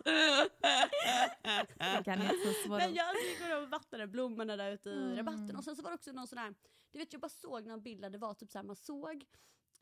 Jag 1.79 2.05
kan 2.05 2.23
inte 2.23 2.37
så 2.45 2.53
svåra 2.67 2.79
Men 2.79 2.95
jag 2.95 3.15
gick 3.17 3.41
och 3.63 3.71
vattnade 3.71 4.07
blommorna 4.07 4.57
där 4.57 4.71
ute 4.73 4.89
i 4.89 4.93
Mm. 4.93 5.17
rabatten 5.17 5.57
och 5.57 5.65
sen 5.65 5.77
så 5.77 5.83
var 5.83 5.91
det 5.91 5.95
också 5.95 6.13
någon 6.13 6.27
sån 6.27 6.39
här, 6.39 6.55
du 6.93 6.99
vet 6.99 7.13
jag 7.13 7.21
bara 7.21 7.29
såg 7.29 7.67
någon 7.67 7.83
bild 7.83 8.03
där 8.03 8.11
det 8.11 8.19
var 8.19 8.35
typ 8.35 8.51
såhär, 8.51 8.65
man 8.65 8.77
såg 8.77 9.25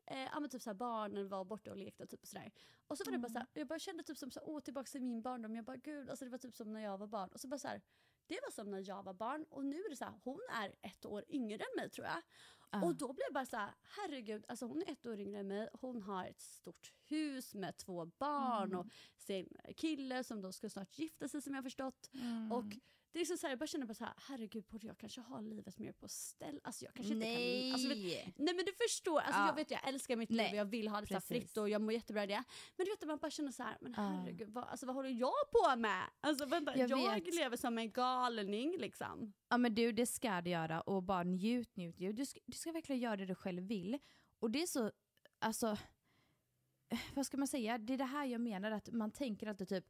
Eh, 0.07 0.19
ja 0.33 0.41
men 0.41 0.51
typ 0.51 0.63
såhär 0.63 0.75
barnen 0.75 1.29
var 1.29 1.45
borta 1.45 1.71
och 1.71 1.77
lekte 1.77 2.07
typ 2.07 2.23
och 2.23 2.29
sådär. 2.29 2.53
Och 2.87 2.99
så 2.99 3.05
var 3.05 3.13
det 3.13 3.19
bara 3.19 3.29
såhär, 3.33 3.47
jag 3.53 3.67
bara 3.69 3.79
kände 3.79 4.03
typ 4.03 4.19
som 4.19 4.31
såhär, 4.31 4.49
åh 4.49 4.61
tillbaka 4.61 4.87
till 4.87 5.03
min 5.03 5.23
barndom. 5.23 5.57
Jag 5.57 5.65
bara 5.65 5.77
gud, 5.77 6.11
alltså 6.11 6.25
det 6.25 6.31
var 6.31 6.39
typ 6.39 6.55
som 6.55 6.73
när 6.73 6.81
jag 6.81 6.99
var 6.99 7.07
barn. 7.07 7.29
Och 7.33 7.41
så 7.41 7.49
bara 7.49 7.59
såhär, 7.59 7.83
det 8.27 8.39
var 8.43 8.51
som 8.51 8.71
när 8.71 8.89
jag 8.89 9.03
var 9.03 9.15
barn 9.15 9.47
och 9.51 9.65
nu 9.65 9.77
är 9.77 9.91
det 9.91 9.97
såhär, 9.97 10.15
hon 10.25 10.41
är 10.53 10.75
ett 10.83 11.05
år 11.07 11.25
yngre 11.29 11.57
än 11.57 11.77
mig 11.77 11.91
tror 11.91 12.07
jag. 12.07 12.23
Ja. 12.71 12.85
Och 12.85 12.95
då 12.95 13.13
blev 13.13 13.25
jag 13.27 13.35
bara 13.35 13.47
såhär, 13.47 13.75
herregud, 13.83 14.45
alltså 14.49 14.67
hon 14.67 14.83
är 14.83 14.93
ett 14.93 15.07
år 15.07 15.21
yngre 15.21 15.41
än 15.41 15.49
mig, 15.49 15.69
hon 15.73 16.03
har 16.03 16.25
ett 16.27 16.41
stort 16.41 16.93
hus 17.05 17.55
med 17.55 17.77
två 17.77 18.07
barn 18.07 18.69
Mm. 18.69 18.79
och 18.79 18.87
sin 19.17 19.49
kille 19.77 20.25
som 20.25 20.41
då 20.43 20.53
ska 20.53 20.71
snart 20.71 20.99
gifta 20.99 21.29
sig 21.29 21.43
som 21.43 21.55
jag 21.55 21.65
förstått. 21.65 22.11
Mm. 22.15 22.53
Och 22.53 22.65
det 23.17 23.23
är 23.23 23.25
så 23.25 23.37
så 23.37 23.47
här, 23.47 23.53
jag 23.53 23.59
bara 23.59 23.67
känner 23.67 23.87
bara 23.87 23.95
så 23.95 24.05
här, 24.05 24.15
herregud 24.17 24.65
borde 24.65 24.87
jag 24.87 24.99
kanske 24.99 25.21
ha 25.21 25.41
livet 25.41 25.79
mer 25.79 25.93
på 25.93 26.09
ställ? 26.09 26.61
Alltså 26.65 26.85
jag 26.85 26.95
kanske 26.95 27.15
inte 27.15 27.27
Nej. 27.27 27.71
kan... 27.71 27.73
Alltså, 27.73 27.89
vet, 27.89 28.39
nej 28.39 28.55
men 28.55 28.65
du 28.65 28.73
förstår, 28.73 29.21
alltså, 29.21 29.41
Ja. 29.41 29.47
jag 29.47 29.55
vet 29.55 29.71
jag 29.71 29.89
älskar 29.89 30.17
mitt 30.17 30.31
liv 30.31 30.37
Nej, 30.37 30.51
och 30.51 30.57
jag 30.57 30.65
vill 30.65 30.89
ha 30.89 31.01
det 31.01 31.07
så 31.07 31.15
precis. 31.15 31.29
fritt 31.29 31.57
och 31.57 31.69
jag 31.69 31.81
mår 31.81 31.93
jättebra 31.93 32.25
i 32.25 32.27
det. 32.27 32.45
Men 32.77 32.85
du 32.87 32.91
vet 32.91 33.07
man 33.07 33.19
bara 33.19 33.31
känner 33.31 33.53
så 33.53 33.63
här, 33.63 33.77
men 33.81 33.95
herregud 33.95 34.49
vad, 34.49 34.65
alltså, 34.65 34.87
vad 34.87 34.95
håller 34.95 35.11
jag 35.11 35.51
på 35.53 35.77
med? 35.77 36.03
Alltså 36.21 36.47
vänta, 36.47 36.77
Jag 36.79 36.91
jag, 36.91 37.35
lever 37.35 37.57
som 37.57 37.79
en 37.79 37.91
galning 37.93 38.77
liksom. 38.79 39.33
Ja 39.49 39.59
men 39.59 39.75
du, 39.75 39.93
det 39.93 40.07
ska 40.07 40.41
du 40.41 40.51
göra 40.51 40.81
och 40.81 41.03
bara 41.03 41.23
njut, 41.23 41.77
njut, 41.77 41.99
njut. 41.99 42.17
Du 42.17 42.27
ska, 42.27 42.41
du 42.47 42.57
ska 42.57 42.73
verkligen 42.73 43.01
göra 43.01 43.17
det 43.17 43.27
du 43.27 43.35
själv 43.35 43.63
vill. 43.63 43.99
Och 44.39 44.51
det 44.51 44.63
är 44.63 44.67
så, 44.67 44.93
alltså, 45.39 45.67
eh, 46.89 47.01
vad 47.15 47.27
ska 47.27 47.37
man 47.37 47.49
säga? 47.49 47.79
Det 47.79 47.95
är 47.95 47.99
det 47.99 48.05
här 48.05 48.25
jag 48.27 48.41
menar 48.41 48.71
att 48.71 48.91
man 48.93 49.11
tänker 49.11 49.47
alltid 49.47 49.69
typ, 49.69 49.85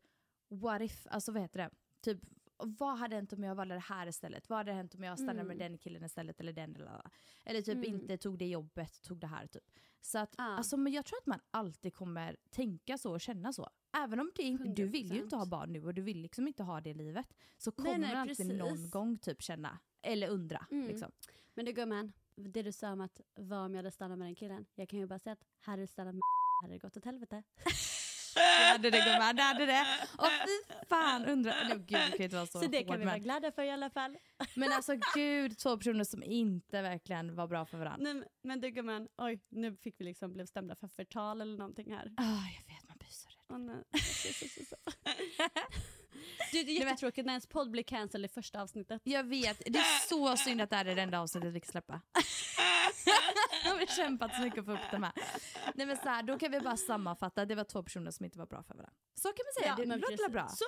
what 0.48 0.82
if, 0.82 1.06
alltså 1.10 1.32
vad 1.32 1.42
heter 1.42 1.58
det? 1.58 1.70
Typ, 2.00 2.18
vad 2.58 2.98
hade 2.98 3.16
hänt 3.16 3.32
om 3.32 3.44
jag 3.44 3.54
valde 3.54 3.74
det 3.74 3.80
här 3.80 4.06
istället? 4.06 4.48
Vad 4.48 4.58
hade 4.58 4.72
hänt 4.72 4.94
om 4.94 5.02
jag 5.02 5.18
stannade 5.18 5.44
med 5.44 5.56
Mm. 5.56 5.58
den 5.70 5.78
killen 5.78 6.04
istället 6.04 6.40
eller 6.40 6.52
den 6.52 6.76
eller 6.76 7.00
Eller 7.44 7.62
typ 7.62 7.74
Mm. 7.74 7.84
inte 7.94 8.16
tog 8.18 8.38
det 8.38 8.46
jobbet, 8.48 9.02
tog 9.02 9.18
det 9.20 9.26
här 9.26 9.46
typ. 9.46 9.64
Så 10.00 10.18
att, 10.18 10.34
Ja. 10.38 10.44
alltså 10.44 10.76
men 10.76 10.92
jag 10.92 11.04
tror 11.04 11.18
att 11.18 11.26
man 11.26 11.40
alltid 11.50 11.94
kommer 11.94 12.36
tänka 12.50 12.98
så 12.98 13.12
och 13.12 13.20
känna 13.20 13.52
så. 13.52 13.68
Även 14.04 14.20
om 14.20 14.30
det 14.36 14.42
inte, 14.42 14.64
du 14.68 14.86
vill 14.86 15.12
ju 15.12 15.22
inte 15.22 15.36
ha 15.36 15.42
100%. 15.44 15.50
barn 15.50 15.72
nu 15.72 15.84
och 15.84 15.94
du 15.94 16.02
vill 16.02 16.20
liksom 16.22 16.46
inte 16.48 16.62
ha 16.62 16.80
det 16.80 16.94
livet. 16.94 17.34
Så 17.58 17.70
Nej, 17.70 17.84
kommer 17.84 17.98
nej, 17.98 18.14
man 18.14 18.28
alltid 18.28 18.46
någon 18.58 18.68
precis. 18.70 18.90
gång 18.90 19.18
typ 19.18 19.42
känna, 19.42 19.78
eller 20.02 20.28
undra 20.28 20.66
Mm. 20.70 20.86
liksom. 20.88 21.12
Men 21.54 21.64
du 21.64 21.72
gumman, 21.72 22.12
det 22.34 22.62
du 22.62 22.72
sa 22.72 22.92
om 22.92 23.00
att 23.00 23.20
vad 23.34 23.58
om 23.58 23.70
jag 23.74 23.78
hade 23.78 23.90
stannat 23.90 24.18
med 24.18 24.28
den 24.28 24.34
killen? 24.34 24.66
Jag 24.74 24.88
kan 24.88 24.98
ju 24.98 25.06
bara 25.06 25.18
säga 25.18 25.32
att 25.32 25.44
hade 25.60 25.82
du 25.82 25.86
stannat 25.86 26.14
med 26.14 26.22
hade 26.62 26.74
det 26.74 26.78
gått 26.78 26.96
åt 26.96 27.04
helvete. 27.04 27.42
Det 28.36 28.64
hade 28.72 28.90
det 28.90 28.98
gumman, 29.04 29.36
det 29.36 29.42
hade 29.42 29.66
det. 29.66 29.86
Och 30.18 30.26
fy 30.26 30.86
fan 30.88 31.24
undrar, 31.26 31.54
nej 31.68 31.78
gud 31.78 31.86
det 31.88 32.16
kan 32.16 32.22
inte 32.22 32.36
vara 32.36 32.46
så, 32.46 32.60
Så, 32.60 32.66
det 32.66 32.84
kan 32.84 32.98
vi 33.00 33.04
vara 33.06 33.18
glada 33.18 33.52
för 33.52 33.62
i 33.62 33.70
alla 33.70 33.90
fall. 33.90 34.16
men 34.54 34.72
alltså 34.72 34.92
gud, 35.14 35.58
två 35.58 35.76
personer 35.76 36.04
som 36.04 36.22
inte 36.22 36.82
verkligen 36.82 37.34
var 37.34 37.46
bra 37.46 37.66
för 37.66 37.78
varandra. 37.78 38.12
Nej, 38.12 38.22
men- 38.42 38.60
du 38.60 38.70
gumman, 38.70 39.08
oj 39.18 39.40
nu 39.50 39.76
fick 39.76 40.00
vi 40.00 40.04
liksom 40.04 40.32
blev 40.32 40.46
stämda 40.46 40.76
för 40.76 40.88
förtal 40.88 41.40
eller 41.40 41.58
någonting 41.58 41.92
här. 41.94 42.12
Ah, 42.16 42.22
jag 42.56 42.74
vet, 42.74 42.88
man 42.88 42.96
blir 42.98 43.08
så 43.10 43.28
rädd. 43.28 43.36
Åh, 43.52 43.58
nej. 43.58 43.84
Du, 46.52 46.62
det 46.62 46.70
är 46.76 46.80
jättetråkigt 46.80 47.26
när 47.26 47.32
ens 47.32 47.46
podd 47.46 47.70
blir 47.70 47.82
cancelled 47.82 48.30
i 48.30 48.34
första 48.34 48.62
avsnittet. 48.62 49.02
Jag 49.04 49.24
vet, 49.24 49.62
det 49.66 49.78
är 49.78 50.08
så 50.08 50.36
synd 50.36 50.60
att 50.60 50.70
det 50.70 50.76
här 50.76 50.84
är 50.84 50.94
det 50.94 51.02
enda 51.02 51.20
avsnittet 51.20 51.52
vi 51.54 51.60
kan 51.60 51.70
släppa. 51.70 52.00
Har 53.80 53.86
kämpat 53.86 54.34
så 54.34 54.42
mycket 54.42 54.64
för 54.64 54.72
att 54.72 54.78
få 54.80 54.84
upp 54.86 54.90
de 54.90 55.02
här. 55.02 55.12
Nej 55.74 55.86
men 55.86 55.96
så 55.96 56.08
här, 56.08 56.22
då 56.22 56.38
kan 56.38 56.50
vi 56.52 56.60
bara 56.60 56.76
sammanfatta, 56.76 57.44
det 57.46 57.54
var 57.54 57.64
två 57.64 57.82
personer 57.82 58.10
som 58.10 58.24
inte 58.24 58.38
var 58.38 58.46
bra 58.46 58.62
för 58.62 58.74
varandra. 58.74 58.92
Så 59.14 59.28
kan 59.28 59.44
man 59.46 59.62
säga, 59.62 59.76
det 59.76 59.86
men 59.86 60.00
låter 60.00 60.28
bra? 60.30 60.48
Så, 60.48 60.64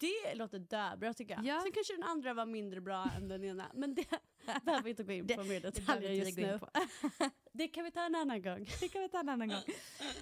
det 0.00 0.34
låter 0.34 0.58
döbra 0.58 1.14
tycker 1.14 1.34
jag. 1.34 1.44
Ja. 1.44 1.60
Sen 1.62 1.72
kanske 1.72 1.92
den 1.94 2.02
andra 2.02 2.34
var 2.34 2.46
mindre 2.46 2.80
bra 2.80 3.10
än 3.16 3.28
den 3.28 3.44
ena. 3.44 3.70
Men 3.74 3.94
det 3.94 4.06
behöver 4.64 4.82
vi 4.84 4.90
inte 4.90 5.02
gå 5.04 5.12
in 5.12 5.26
på 5.26 5.42
Det- 5.42 5.48
mer 5.48 5.60
Det 5.60 5.70
detaljer 5.70 6.10
just 6.10 6.36
nu. 6.38 6.60
Det 7.52 7.68
kan 7.68 7.84
vi 7.84 7.90
ta 7.90 8.00
en 8.04 8.14
annan 8.14 8.42
gång. 8.42 8.66
Det 8.80 8.88
kan 8.88 9.02
vi 9.02 9.08
ta 9.08 9.20
en 9.20 9.28
annan 9.28 9.48
gång. 9.48 9.62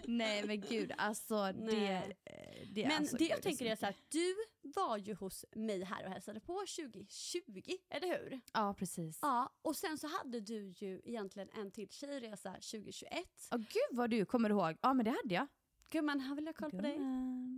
Nej 0.04 0.46
men 0.46 0.60
gud, 0.60 0.92
alltså 0.98 1.34
det, 1.44 1.52
Nej. 1.52 2.16
eh, 2.24 2.68
det 2.74 2.84
är 2.84 2.88
Men 2.88 2.96
alltså, 2.96 3.16
det 3.16 3.24
jag 3.24 3.42
tänker 3.42 3.64
är 3.66 3.76
så 3.76 3.86
här, 3.86 3.94
du 4.08 4.34
var 4.62 4.96
ju 4.98 5.14
hos 5.14 5.44
mig 5.56 5.84
här 5.84 6.04
och 6.06 6.10
hälsade 6.12 6.40
på 6.40 6.52
2020, 6.76 7.62
eller 7.90 8.08
hur? 8.08 8.40
Ja 8.52 8.74
precis. 8.78 9.18
Ja, 9.22 9.52
och 9.62 9.76
sen 9.76 9.98
så 9.98 10.06
hade 10.06 10.40
du 10.40 10.72
ju 10.76 11.00
egentligen 11.04 11.48
en 11.54 11.70
till 11.70 11.88
tjejresa 11.90 12.52
2021. 12.52 13.12
Åh 13.52 13.58
gud 13.58 13.96
vad 13.98 14.10
du 14.10 14.24
kommer 14.24 14.50
ihåg. 14.50 14.76
Ja 14.82 14.94
men 14.94 15.04
det 15.04 15.10
hade 15.22 15.34
jag. 15.34 15.46
Gumman, 15.90 16.20
har 16.20 16.34
väl 16.34 16.46
jag 16.46 16.56
koll 16.56 16.70
på 16.70 16.80
dig? 16.80 16.98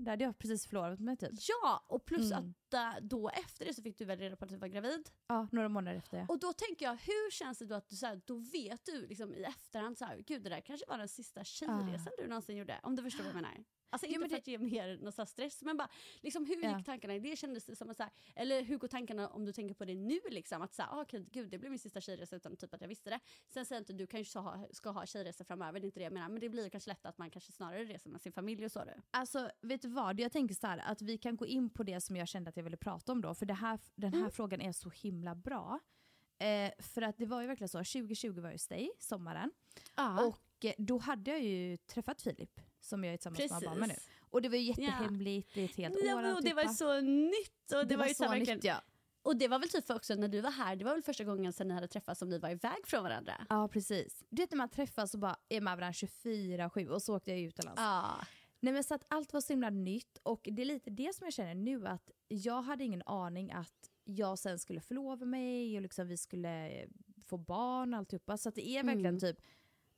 Det 0.05 0.11
hade 0.11 0.25
jag 0.25 0.39
precis 0.39 0.67
förlovat 0.67 1.01
mig 1.01 1.17
typ. 1.17 1.31
Ja, 1.63 1.85
och 1.87 2.05
plus 2.05 2.33
Mm. 2.33 2.39
att 2.51 2.57
då 3.03 3.29
efter 3.29 3.65
det 3.65 3.75
så 3.75 3.83
fick 3.83 3.99
du 3.99 4.05
väl 4.05 4.19
reda 4.19 4.37
på 4.37 4.45
att 4.45 4.51
du 4.51 4.57
var 4.57 4.69
gravid. 4.69 5.11
Ja, 5.27 5.49
några 5.53 5.69
månader 5.69 5.97
efter. 5.99 6.19
Ja. 6.19 6.27
Och 6.29 6.39
då 6.39 6.53
tänker 6.53 6.87
jag, 6.87 6.93
hur 6.97 7.31
känns 7.31 7.59
det 7.59 7.65
då 7.67 7.75
att 7.75 7.89
du 7.89 7.97
så 7.97 8.07
här, 8.07 8.21
då 8.27 8.35
vet 8.37 8.87
du 8.87 9.07
liksom 9.07 9.35
i 9.35 9.43
efterhand 9.43 9.99
så 9.99 10.05
här, 10.05 10.17
gud 10.27 10.43
det 10.43 10.51
där 10.51 10.61
kanske 10.61 10.87
var 10.89 10.99
den 10.99 11.09
sista 11.09 11.45
tjejresan 11.45 12.13
du 12.19 12.27
någonsin 12.27 12.57
gjorde. 12.57 12.81
Om 12.83 12.97
du 12.97 13.03
förstår 13.03 13.25
vad 13.25 13.29
jag 13.35 13.43
menar. 13.43 13.65
Alltså 13.93 14.07
Jo, 14.11 14.15
inte 14.15 14.29
för 14.29 14.29
det- 14.37 14.41
att 14.41 14.47
ge 14.47 14.59
mer 14.59 14.99
någon 15.03 15.27
stress, 15.27 15.63
men 15.63 15.77
bara 15.77 15.89
liksom 16.21 16.47
hur 16.47 16.65
Ja. 16.65 16.77
gick 16.77 16.87
tankarna? 16.87 17.19
Det 17.19 17.37
kändes 17.39 17.65
det 17.65 17.77
som 17.77 17.91
att 17.91 17.97
så 17.97 18.03
här, 18.03 18.13
eller 18.37 18.63
hur 18.63 18.79
går 18.79 18.89
tankarna 18.89 19.29
om 19.29 19.45
du 19.45 19.53
tänker 19.53 19.75
på 19.75 19.85
det 19.85 19.95
nu 19.95 20.19
liksom? 20.31 20.63
Att 20.63 20.75
så 20.75 20.83
här, 20.83 20.91
ah, 20.99 21.03
okej, 21.03 21.27
gud 21.33 21.51
det 21.51 21.59
blev 21.59 21.71
min 21.71 21.79
sista 21.79 22.01
tjejresa 22.01 22.37
utan 22.37 22.57
typ 22.57 22.75
att 22.75 22.81
jag 22.81 22.89
visste 22.89 23.11
det. 23.11 23.21
Sen 23.49 23.67
säger 23.67 23.79
inte 23.81 23.93
du 23.93 24.07
kanske 24.07 24.31
ska 24.31 24.41
ha, 24.41 24.69
ska 24.73 24.91
ha 24.91 25.07
tjejresor 25.07 25.45
framöver, 25.45 25.81
det 25.81 25.85
är 25.85 25.87
inte 25.87 26.01
det 26.01 26.05
jag 26.05 26.13
menar. 26.13 26.29
Men 26.29 26.41
det 26.41 26.49
blir 26.49 26.69
kanske 26.69 26.91
lätt 26.91 27.07
att 27.07 27.19
man 27.19 27.31
kanske 27.31 27.53
snarare 27.53 27.85
reser 27.85 28.11
med 28.11 28.21
sin 28.21 28.33
familj 28.33 28.65
och 28.65 28.73
så 28.73 28.85
du. 28.85 28.93
Alltså 29.11 29.51
vet 29.61 29.83
du 29.83 29.89
vad, 29.89 30.21
jag 30.21 30.33
tänker 30.33 30.55
så 30.55 30.67
här 30.67 30.79
att 30.79 31.03
vi 31.03 31.19
kan 31.19 31.37
gå 31.37 31.47
in 31.47 31.71
på 31.71 31.83
det 31.83 32.01
som 32.01 32.17
jag 32.17 32.29
kände 32.29 32.51
att 32.51 32.57
jag 32.57 32.60
ville 32.63 32.77
prata 32.77 33.13
om 33.13 33.21
då, 33.21 33.35
för 33.35 33.47
det 33.47 33.55
här, 33.55 33.79
den 33.95 34.15
här 34.15 34.31
frågan 34.31 34.61
är 34.61 34.73
så 34.73 34.91
himla 34.91 35.35
bra. 35.35 35.81
Eh, 36.39 36.71
för 36.79 37.03
att 37.03 37.19
det 37.19 37.27
var 37.27 37.41
ju 37.41 37.47
verkligen 37.47 37.69
så, 37.69 37.79
2020 37.79 38.41
var 38.41 38.49
jag 38.49 38.55
hos 38.55 38.67
dig, 38.69 38.91
sommaren, 38.99 39.53
Ja. 39.97 40.27
och 40.27 40.65
eh, 40.65 40.73
då 40.79 40.99
hade 40.99 41.31
jag 41.31 41.41
ju 41.43 41.77
träffat 41.77 42.23
Filip, 42.23 42.61
som 42.81 43.05
jag 43.05 43.13
är 43.13 43.17
tillsammans 43.17 43.51
med 43.51 43.63
barn 43.71 43.79
med 43.79 43.89
nu. 43.89 43.95
Precis. 43.95 44.11
Och 44.31 44.43
det 44.43 44.49
var 44.49 44.57
ju 44.57 44.63
jättehemligt, 44.63 45.55
det 45.55 45.61
är 45.61 45.65
ett 45.65 45.77
helt 45.77 45.97
Ja, 46.05 46.17
år 46.17 46.23
men, 46.23 46.35
och 46.35 46.43
det 46.43 46.55
var 46.55 46.65
så 46.69 47.01
nytt. 47.01 47.73
Och 47.81 47.87
det, 47.87 47.97
var 47.97 48.07
ju 48.07 48.15
så 48.15 48.25
här 48.25 48.31
verkligen, 48.31 48.57
nytt 48.57 48.65
ja. 48.65 48.83
Och 49.23 49.37
det 49.37 49.49
var 49.49 49.59
väl 49.59 49.69
typ 49.69 49.87
för 49.87 49.95
också 49.95 50.15
när 50.15 50.29
du 50.29 50.41
var 50.41 50.51
här, 50.51 50.77
det 50.77 50.85
var 50.85 50.93
väl 50.93 51.03
första 51.03 51.25
gången 51.25 51.53
sen 51.53 51.69
ni 51.69 51.75
hade 51.75 51.89
träffats 51.89 52.19
som 52.19 52.29
ni 52.29 52.39
var 52.39 52.51
iväg 52.51 52.87
från 52.87 53.03
varandra? 53.03 53.47
Ja 53.49 53.69
precis. 53.69 54.23
Du 54.29 54.43
vet 54.43 54.51
när 54.51 54.59
man 54.59 54.69
träffas 54.69 55.15
och 55.15 55.21
bara 55.21 55.37
är 55.49 55.61
med 55.61 55.77
varandra 55.77 55.93
24-7 55.93 56.89
och 56.89 57.03
så 57.03 57.17
åkte 57.17 57.31
jag 57.31 57.41
utomlands. 57.41 57.81
Ja. 57.83 58.15
Nej 58.61 58.73
men 58.73 58.85
så 58.85 58.95
att 58.95 59.05
allt 59.09 59.33
var 59.33 59.41
så 59.41 59.53
himla 59.53 59.71
nytt 59.71 60.19
och 60.23 60.49
det 60.53 60.63
är 60.63 60.67
lite 60.67 60.91
det 60.91 61.15
som 61.15 61.25
jag 61.27 61.33
känner 61.35 61.55
nu 61.55 61.87
att 61.87 62.11
jag 62.29 62.63
hade 62.63 62.85
ingen 62.85 63.03
aning 63.07 63.53
att 63.53 63.91
jag 64.05 64.39
sen 64.39 64.59
skulle 64.59 64.81
förlova 64.81 65.27
mig 65.27 65.77
och 65.77 65.83
liksom 65.83 66.09
vi 66.09 66.17
skulle 66.17 66.87
få 67.27 67.37
barn 67.39 67.95
och 67.95 67.99
alltihopa. 67.99 68.37
Så 68.37 68.49
att 68.49 68.55
det 68.55 68.69
är 68.69 68.85
verkligen 68.85 69.07
Mm. 69.07 69.21
typ, 69.21 69.41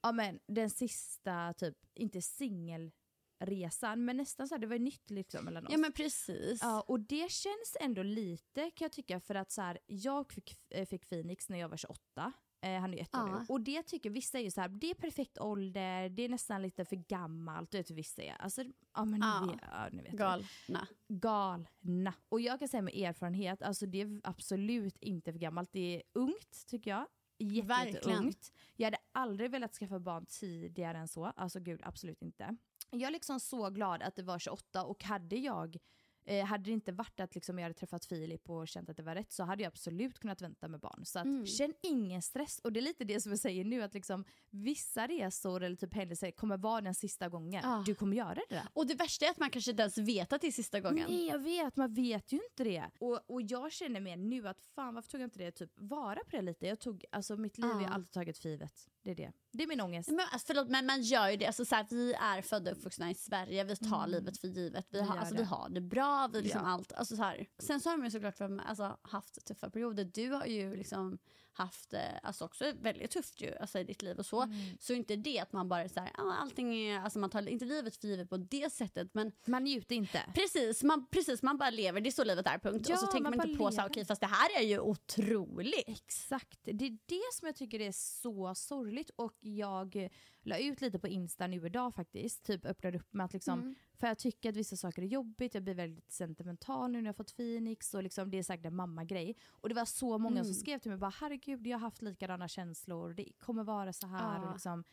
ja 0.03 0.13
men 0.13 0.41
den 0.47 0.71
sista 0.71 1.53
typ, 1.55 1.77
inte 1.95 2.23
singelresan 2.23 4.05
men 4.05 4.17
nästan 4.17 4.49
så 4.49 4.55
här, 4.55 4.61
det 4.61 4.67
var 4.67 4.77
ju 4.77 4.83
nytt 4.83 5.11
liksom 5.11 5.45
mellan 5.45 5.67
oss. 5.67 5.73
ja 5.73 5.79
men 5.79 5.93
precis. 5.93 6.59
Ja, 6.63 6.81
och 6.81 7.01
det 7.01 7.31
känns 7.31 7.77
ändå 7.81 8.03
lite 8.03 8.71
kan 8.71 8.85
jag 8.85 8.93
tycka 8.93 9.21
för 9.21 9.35
att 9.35 9.51
så 9.53 9.63
här, 9.63 9.79
jag 9.87 10.33
fick, 10.33 10.59
eh, 10.71 10.87
fick 10.87 11.09
Phoenix 11.09 11.49
när 11.49 11.59
jag 11.59 11.69
var 11.69 11.77
28. 11.77 12.33
Eh, 12.63 12.81
han 12.81 12.93
är 12.93 12.97
ju 12.97 13.03
ett 13.03 13.15
år 13.15 13.27
nu. 13.39 13.45
Och 13.49 13.61
det 13.61 13.83
tycker 13.83 14.11
vissa 14.11 14.39
är 14.39 14.43
ju 14.43 14.51
så 14.51 14.61
här, 14.61 14.69
det 14.69 14.91
är 14.91 14.95
perfekt 14.95 15.39
ålder, 15.39 16.09
det 16.09 16.23
är 16.23 16.29
nästan 16.29 16.63
lite 16.63 16.85
för 16.85 16.97
gammalt. 16.97 17.71
Du 17.71 17.79
vet 17.79 17.91
hur 17.91 17.95
vissa 17.95 18.23
är. 18.23 18.37
Alltså, 18.39 18.63
ja 18.95 19.05
men 19.05 19.21
Ja. 19.21 19.41
ni 19.47 19.53
vet, 19.53 19.61
ja, 19.71 19.89
ni 19.93 20.03
vet 20.03 20.13
Galna. 20.13 20.87
Galna. 21.09 22.15
Och 22.29 22.41
jag 22.41 22.59
kan 22.59 22.69
säga 22.69 22.83
med 22.83 22.95
erfarenhet, 22.97 23.63
alltså 23.63 23.87
det 23.87 24.01
är 24.01 24.21
absolut 24.25 24.99
inte 24.99 25.33
för 25.33 25.39
gammalt. 25.39 25.73
Det 25.73 25.97
är 25.97 26.03
ungt 26.13 26.67
tycker 26.67 26.91
jag. 26.91 27.07
Jätte, 27.39 27.67
Verkligen. 27.69 27.95
jätteungt. 28.09 28.53
Jag 28.77 28.87
hade 28.87 28.99
aldrig 29.13 29.51
velat 29.51 29.75
skaffa 29.75 29.99
barn 29.99 30.27
tidigare 30.29 30.99
än 30.99 31.09
så. 31.09 31.25
Alltså 31.27 31.61
gud, 31.61 31.81
absolut 31.85 32.23
inte. 32.23 32.57
Jag 32.91 33.03
är 33.03 33.11
liksom 33.11 33.41
så 33.41 33.71
glad 33.71 34.03
att 34.03 34.17
det 34.17 34.23
var 34.23 34.39
28 34.39 34.85
och 34.85 35.05
hade 35.05 35.37
jag 35.37 35.77
Eh, 36.25 36.45
hade 36.45 36.65
det 36.65 36.71
inte 36.71 36.93
varit 36.93 37.21
att 37.21 37.35
liksom 37.35 37.59
jag 37.59 37.63
hade 37.65 37.75
träffat 37.75 38.05
Filip 38.05 38.51
och 38.51 38.69
känt 38.69 38.89
att 38.89 38.97
det 38.97 39.03
var 39.03 39.15
rätt 39.15 39.33
så 39.33 39.43
hade 39.45 39.63
jag 39.63 39.69
absolut 39.71 40.19
kunnat 40.19 40.43
vänta 40.43 40.69
med 40.69 40.81
barn. 40.81 41.05
Så 41.05 41.19
att, 41.19 41.25
Mm. 41.25 41.47
känn 41.47 41.75
ingen 41.83 42.23
stress. 42.23 42.59
Och 42.65 42.73
det 42.73 42.81
är 42.81 42.83
lite 42.83 43.05
det 43.05 43.21
som 43.21 43.33
jag 43.33 43.39
säger 43.39 43.65
nu 43.65 43.83
att 43.83 43.95
liksom, 43.95 44.25
vissa 44.51 45.07
resor 45.07 45.63
eller 45.63 45.77
typ 45.77 45.95
händelser 45.95 46.31
kommer 46.31 46.57
vara 46.57 46.81
den 46.81 46.95
sista 46.95 47.29
gången. 47.29 47.61
Ja. 47.65 47.83
Du 47.87 47.95
kommer 47.95 48.17
göra 48.17 48.35
det 48.35 48.45
där. 48.49 48.63
Och 48.73 48.87
det 48.87 48.95
värsta 48.95 49.27
är 49.27 49.31
att 49.31 49.39
man 49.39 49.51
kanske 49.51 49.71
inte 49.71 49.83
ens 49.83 49.99
vet 49.99 50.33
att 50.33 50.41
det 50.41 50.47
är 50.47 50.53
sista 50.53 50.81
gången. 50.81 51.07
Nej 51.11 51.27
jag 51.27 51.39
vet, 51.39 51.77
man 51.77 51.95
vet 51.95 52.33
ju 52.33 52.41
inte 52.51 52.65
det. 52.65 52.85
Och, 52.99 53.21
och 53.31 53.43
jag 53.43 53.73
känner 53.73 54.01
mer 54.01 54.17
nu 54.17 54.49
att 54.49 54.63
fan 54.75 54.95
varför 54.95 55.11
tog 55.11 55.21
jag 55.21 55.27
inte 55.27 55.39
det 55.39 55.51
typ 55.53 55.71
vara 55.75 56.21
på 56.25 56.37
det 56.37 56.43
lite? 56.43 56.67
Jag 56.67 56.79
tog, 56.81 57.05
alltså 57.13 57.37
mitt 57.37 57.59
liv 57.59 57.71
har 57.71 57.81
jag 57.81 57.91
Ja. 57.91 57.95
alltid 57.95 58.11
tagit 58.13 58.39
för 58.39 58.49
givet. 58.49 58.89
Det 59.05 59.11
är 59.11 59.15
det. 59.15 59.33
Det 59.53 59.63
är 59.63 59.67
min 59.69 59.81
ångest. 59.81 60.09
Men, 60.09 60.21
alltså, 60.33 60.47
förlåt, 60.47 60.69
men 60.69 60.87
man 60.87 61.03
gör 61.03 61.31
ju 61.31 61.37
det. 61.37 61.47
Alltså, 61.47 61.65
så 61.65 61.75
här, 61.75 61.87
vi 61.91 62.13
är 62.13 62.43
födda 62.43 62.71
och 62.71 62.77
uppvuxna 62.77 63.11
i 63.11 63.15
Sverige. 63.15 63.65
Vi 63.65 63.77
tar 63.77 64.07
livet 64.07 64.39
för 64.39 64.49
givet. 64.49 64.87
Vi 64.91 64.99
Vi 65.01 65.05
har, 65.07 65.17
alltså, 65.19 65.35
det. 65.35 65.41
vi 65.41 65.47
har 65.47 65.69
det 65.69 65.81
bra. 65.81 66.29
Vi 66.33 66.43
liksom 66.43 66.61
Ja. 66.65 66.69
allt, 66.71 66.93
alltså, 66.93 67.17
så 67.17 67.23
här. 67.23 67.47
Sen 67.59 67.81
så 67.81 67.91
har 67.91 67.97
man 67.97 68.05
ju 68.07 68.11
såklart 68.11 68.41
alltså, 68.67 68.99
haft 69.03 69.45
tuffa 69.47 69.71
perioder. 69.71 70.05
Du 70.05 70.31
har 70.31 70.47
ju 70.47 70.77
liksom 70.77 71.19
haft 71.53 71.95
alltså, 72.23 72.45
också 72.45 72.73
väldigt 72.81 73.11
tufft 73.11 73.41
ju, 73.41 73.55
alltså, 73.61 73.79
i 73.79 73.85
ditt 73.85 74.03
liv 74.03 74.19
och 74.19 74.27
så. 74.27 74.53
Så 74.81 74.93
inte 74.93 75.17
det 75.17 75.39
att 75.39 75.53
man 75.53 75.69
bara 75.69 75.89
så 75.89 76.01
här, 76.01 76.11
ah, 76.19 76.33
allting 76.33 76.75
är, 76.77 77.01
alltså, 77.01 77.19
man 77.19 77.31
tar 77.31 77.49
inte 77.49 77.65
livet 77.65 77.97
för 77.97 78.09
givet 78.09 78.31
på 78.31 78.37
det 78.37 78.73
sättet. 78.73 79.15
Men 79.15 79.33
Man 79.45 79.65
njuter 79.65 79.95
inte. 79.97 80.23
precis 80.35 80.83
man, 80.83 81.07
precis, 81.07 81.43
man 81.43 81.59
bara 81.59 81.71
lever. 81.71 82.01
Det 82.01 82.09
är 82.09 82.11
så 82.11 82.25
livet 82.25 82.47
är, 82.47 82.59
punkt. 82.59 82.87
Ja, 82.89 82.95
och 82.95 83.01
så 83.01 83.07
tänker 83.07 83.31
man 83.31 83.37
man 83.37 83.49
inte 83.49 83.59
på 83.59 83.71
så 83.71 83.77
här, 83.77 83.83
lever. 83.83 83.91
okej 83.93 84.05
fast 84.05 84.21
det 84.21 84.27
här 84.27 84.59
är 84.59 84.63
ju 84.63 84.79
otroligt. 84.81 85.89
Exakt, 85.89 86.59
det 86.63 86.87
är 86.87 86.99
det 87.07 87.33
som 87.33 87.47
jag 87.47 87.57
tycker 87.57 87.81
är 87.81 87.93
så 87.93 88.55
sorgligt 88.55 89.11
och 89.17 89.37
jag 89.41 90.09
la 90.45 90.59
ut 90.59 90.81
lite 90.81 90.99
på 90.99 91.09
Insta 91.09 91.47
nu 91.47 91.67
idag 91.67 91.95
faktiskt, 91.95 92.45
typ 92.45 92.65
öppnade 92.67 92.99
upp 92.99 93.13
med 93.15 93.25
att 93.25 93.33
liksom, 93.33 93.61
Mm. 93.61 93.75
för 93.95 94.07
jag 94.07 94.19
tycker 94.19 94.49
att 94.51 94.57
vissa 94.57 94.77
saker 94.77 95.03
är 95.03 95.07
jobbigt, 95.07 95.55
jag 95.55 95.63
blir 95.63 95.75
väldigt 95.75 96.13
sentimental 96.13 96.91
nu 96.93 97.03
när 97.03 97.09
jag 97.09 97.17
fått 97.17 97.37
Phoenix 97.37 97.95
och 97.95 98.03
liksom, 98.03 98.31
det 98.31 98.39
är 98.39 98.43
säkert 98.43 98.67
en 98.67 98.77
mammagrej. 98.77 99.37
Och 99.51 99.69
det 99.69 99.75
var 99.75 99.85
så 99.85 100.19
många 100.19 100.35
Mm. 100.41 100.45
som 100.45 100.55
skrev 100.55 100.79
till 100.79 100.91
mig 100.91 100.99
bara 100.99 101.13
herregud 101.21 101.67
jag 101.67 101.79
har 101.79 101.81
haft 101.87 102.03
likadana 102.03 102.49
känslor, 102.49 103.15
det 103.15 103.33
kommer 103.39 103.65
vara 103.65 103.93
så 103.93 104.07
här 104.07 104.37
Ja. 104.43 104.47
och 104.47 104.53
liksom, 104.53 104.85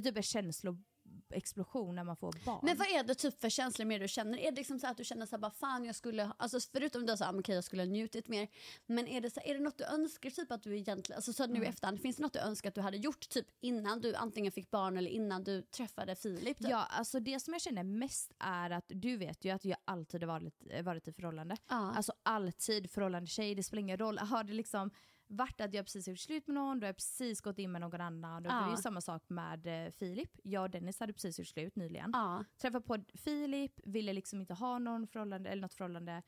det 0.00 0.08
är 0.08 0.10
typ 0.10 0.16
en 0.16 0.22
känsloexplosion 0.22 1.94
när 1.94 2.04
man 2.04 2.16
får 2.16 2.34
barn. 2.44 2.60
Men 2.62 2.76
vad 2.76 2.88
är 2.88 3.04
det 3.04 3.14
typ 3.14 3.40
för 3.40 3.48
känslor 3.48 3.86
mer 3.86 4.00
du 4.00 4.08
känner? 4.08 4.38
Är 4.38 4.50
det 4.50 4.56
liksom 4.56 4.78
så 4.78 4.86
att 4.86 4.96
du 4.96 5.04
känner 5.04 5.26
så 5.26 5.30
här, 5.36 5.38
bara 5.38 5.50
fan 5.50 5.84
jag 5.84 5.94
skulle, 5.94 6.30
alltså 6.36 6.60
förutom 6.72 7.06
det 7.06 7.16
så 7.16 7.24
här, 7.24 7.40
okej 7.40 7.54
jag 7.54 7.64
skulle 7.64 7.82
ha 7.82 7.86
njutit 7.88 8.28
mer, 8.28 8.48
men 8.86 9.08
är 9.08 9.20
det, 9.20 9.30
så, 9.30 9.40
är 9.44 9.54
det 9.54 9.60
något 9.60 9.78
du 9.78 9.84
önskar 9.84 10.30
typ 10.30 10.52
att 10.52 10.62
du 10.62 10.76
egentligen, 10.76 11.16
alltså 11.16 11.32
så 11.32 11.46
nu 11.46 11.64
i 11.64 11.66
efterhand, 11.66 12.00
finns 12.00 12.16
det 12.16 12.22
något 12.22 12.32
du 12.32 12.38
önskar 12.38 12.68
att 12.68 12.74
du 12.74 12.80
hade 12.80 12.96
gjort 12.96 13.28
typ 13.28 13.46
innan 13.60 14.00
du 14.00 14.14
antingen 14.14 14.52
fick 14.52 14.70
barn 14.70 14.96
eller 14.96 15.10
innan 15.10 15.44
du 15.44 15.62
träffade 15.62 16.16
Filip? 16.16 16.58
Typ? 16.58 16.68
Ja, 16.68 16.86
alltså 16.90 17.20
det 17.20 17.40
som 17.40 17.52
jag 17.52 17.62
känner 17.62 17.82
mest 17.82 18.32
är 18.38 18.70
att 18.70 18.84
du 18.88 19.16
vet 19.16 19.44
ju 19.44 19.50
att 19.50 19.64
jag 19.64 19.78
alltid 19.84 20.22
har 20.22 20.28
varit, 20.28 20.62
varit 20.82 21.08
i 21.08 21.12
förhållande. 21.12 21.56
Ja. 21.68 21.92
Alltså 21.96 22.12
alltid 22.22 22.90
förhållande 22.90 23.26
tjej, 23.26 23.54
det 23.54 23.62
spelar 23.62 23.80
ingen 23.80 23.98
roll. 23.98 24.18
Har 24.18 24.44
det 24.44 24.52
liksom 24.52 24.90
varit 25.28 25.60
att 25.60 25.74
jag 25.74 25.84
precis 25.84 26.08
gjort 26.08 26.18
slut 26.18 26.46
med 26.46 26.54
någon, 26.54 26.80
då 26.80 26.84
har 26.84 26.88
jag 26.88 26.96
precis 26.96 27.40
gått 27.40 27.58
in 27.58 27.72
med 27.72 27.80
någon 27.80 28.00
annan. 28.00 28.36
Och 28.36 28.42
Det 28.42 28.48
är 28.48 28.60
Ja. 28.62 28.70
ju 28.70 28.76
samma 28.76 29.00
sak 29.00 29.22
med 29.28 29.86
eh, 29.86 29.90
Filip. 29.90 30.30
Jag 30.42 30.62
och 30.62 30.70
Dennis 30.70 31.00
hade 31.00 31.12
precis 31.12 31.38
gjort 31.38 31.48
slut 31.48 31.76
nyligen. 31.76 32.10
Ja. 32.12 32.44
Träffade 32.58 32.84
på 32.86 33.04
Filip, 33.14 33.80
ville 33.84 34.12
liksom 34.12 34.40
inte 34.40 34.54
ha 34.54 34.78
någon 34.78 35.06
förhållande 35.06 35.50
eller 35.50 35.62
något 35.62 35.74
förhållande. 35.74 36.22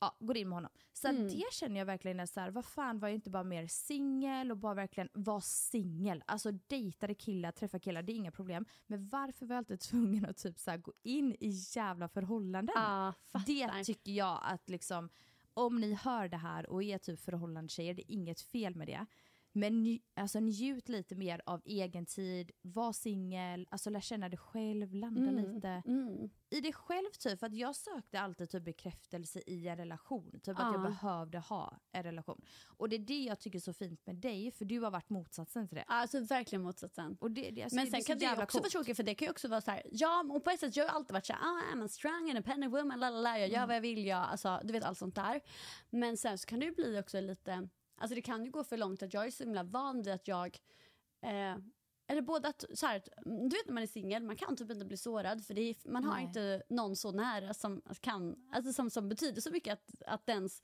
Ja, 0.00 0.16
går 0.20 0.36
in 0.36 0.48
med 0.48 0.56
honom. 0.56 0.70
Så 0.92 1.08
Mm. 1.08 1.28
det 1.28 1.44
känner 1.52 1.78
jag 1.78 1.86
verkligen 1.86 2.20
är 2.20 2.26
så 2.26 2.40
här, 2.40 2.50
vad 2.50 2.64
fan 2.64 2.98
var 2.98 3.08
jag 3.08 3.14
inte 3.14 3.30
bara 3.30 3.44
mer 3.44 3.66
singel 3.66 4.50
och 4.50 4.56
bara 4.56 4.74
verkligen 4.74 5.08
var 5.12 5.40
singel. 5.40 6.22
Alltså 6.26 6.50
dejtade 6.52 7.14
killar, 7.14 7.52
träffa 7.52 7.78
killar, 7.78 8.02
det 8.02 8.12
är 8.12 8.16
inga 8.16 8.30
problem. 8.32 8.64
Men 8.86 9.08
varför 9.08 9.46
var 9.46 9.54
jag 9.54 9.58
alltid 9.60 9.80
tvungen 9.90 10.26
att 10.26 10.36
typ 10.36 10.58
så 10.58 10.70
här, 10.70 10.78
gå 10.78 10.92
in 11.02 11.36
i 11.40 11.48
jävla 11.74 12.08
förhållanden? 12.08 12.74
Ja, 12.78 13.14
det 13.46 13.84
tycker 13.84 14.12
jag 14.12 14.40
att 14.42 14.68
liksom, 14.68 15.08
om 15.54 15.80
ni 15.80 15.94
hör 15.94 16.28
det 16.28 16.36
här 16.36 16.70
och 16.70 16.82
är 16.82 16.98
typ 16.98 17.20
förhållandetjejer, 17.20 17.94
det 17.94 18.12
är 18.12 18.14
inget 18.14 18.40
fel 18.40 18.74
med 18.74 18.86
det. 18.86 19.06
Men 19.54 19.86
nj- 19.86 20.02
alltså, 20.14 20.40
njut 20.40 20.88
lite 20.88 21.14
mer 21.14 21.40
av 21.46 21.62
egen 21.64 22.06
tid, 22.06 22.50
var 22.62 22.92
singel, 22.92 23.66
alltså 23.70 23.90
lär 23.90 24.00
känna 24.00 24.28
dig 24.28 24.38
själv, 24.38 24.94
landa 24.94 25.30
lite. 25.30 25.68
Mm. 25.86 26.30
I 26.50 26.60
dig 26.60 26.72
själv 26.72 27.10
typ, 27.18 27.38
för 27.40 27.46
att 27.46 27.54
jag 27.54 27.76
sökte 27.76 28.20
alltid 28.20 28.50
typ 28.50 28.62
bekräftelse 28.64 29.42
i 29.46 29.68
en 29.68 29.76
relation. 29.76 30.30
Typ 30.42 30.48
att 30.58 30.72
jag 30.72 30.74
Ja. 30.74 30.78
behövde 30.78 31.38
ha 31.38 31.78
en 31.92 32.02
relation. 32.02 32.40
Och 32.66 32.88
det 32.88 32.96
är 32.96 33.00
det 33.00 33.22
jag 33.22 33.38
tycker 33.40 33.58
är 33.58 33.60
så 33.60 33.72
fint 33.72 34.06
med 34.06 34.16
dig, 34.16 34.50
för 34.50 34.64
du 34.64 34.80
har 34.80 34.90
varit 34.90 35.10
motsatsen 35.10 35.68
till 35.68 35.76
det. 35.76 35.84
Alltså 35.86 36.20
verkligen 36.20 36.62
motsatsen. 36.62 37.16
Och 37.20 37.30
det, 37.30 37.50
det, 37.50 37.62
alltså, 37.62 37.76
Men 37.76 37.84
det 37.84 37.90
sen 37.90 38.02
kan 38.02 38.18
det 38.18 38.26
också 38.26 38.36
vara 38.36 38.46
coolt. 38.46 38.70
tråkigt 38.72 38.96
för 38.96 39.02
det 39.02 39.14
kan 39.14 39.26
ju 39.26 39.30
också 39.30 39.48
vara 39.48 39.60
så 39.60 39.70
här, 39.70 39.82
ja 39.92 40.24
och 40.30 40.44
på 40.44 40.50
ett 40.50 40.60
sätt 40.60 40.76
jag 40.76 40.84
har 40.88 40.94
alltid 40.94 41.12
varit 41.12 41.26
så 41.26 41.32
här, 41.32 41.40
ah, 41.42 41.74
I'm 41.74 41.84
a 41.84 41.88
strong 41.88 42.28
independent 42.28 42.74
woman, 42.74 43.00
lalala, 43.00 43.38
jag 43.38 43.48
gör 43.48 43.56
Mm. 43.56 43.66
vad 43.68 43.76
jag 43.76 43.80
vill, 43.80 44.06
jag, 44.06 44.18
alltså, 44.18 44.60
du 44.64 44.72
vet 44.72 44.84
allt 44.84 44.98
sånt 44.98 45.14
där. 45.14 45.40
Men 45.90 46.16
sen 46.16 46.38
så 46.38 46.46
kan 46.46 46.60
det 46.60 46.66
ju 46.66 46.74
bli 46.74 47.00
också 47.00 47.20
lite, 47.20 47.68
alltså 48.02 48.14
det 48.14 48.22
kan 48.22 48.44
ju 48.44 48.50
gå 48.50 48.64
för 48.64 48.76
långt 48.76 49.02
att 49.02 49.14
jag 49.14 49.26
är 49.26 49.30
så 49.30 49.44
himla 49.44 49.62
van 49.62 50.02
vid 50.02 50.14
att 50.14 50.28
jag 50.28 50.58
eh, 51.22 51.56
eller 52.06 52.22
både 52.22 52.48
att, 52.48 52.64
så 52.74 52.86
här, 52.86 53.02
du 53.24 53.56
vet 53.56 53.66
när 53.66 53.72
man 53.72 53.82
är 53.82 53.86
singel, 53.86 54.22
man 54.22 54.36
kan 54.36 54.56
typ 54.56 54.70
inte 54.70 54.84
bli 54.84 54.96
sårad 54.96 55.44
för 55.44 55.58
är, 55.58 55.90
man 55.90 56.04
har 56.04 56.14
Nej. 56.14 56.24
inte 56.24 56.62
någon 56.68 56.96
så 56.96 57.12
nära 57.12 57.54
som 57.54 57.82
kan, 58.00 58.36
alltså 58.52 58.72
som, 58.72 58.90
som 58.90 59.08
betyder 59.08 59.40
så 59.40 59.50
mycket 59.50 59.72
att, 59.72 60.02
att 60.06 60.28
ens 60.28 60.62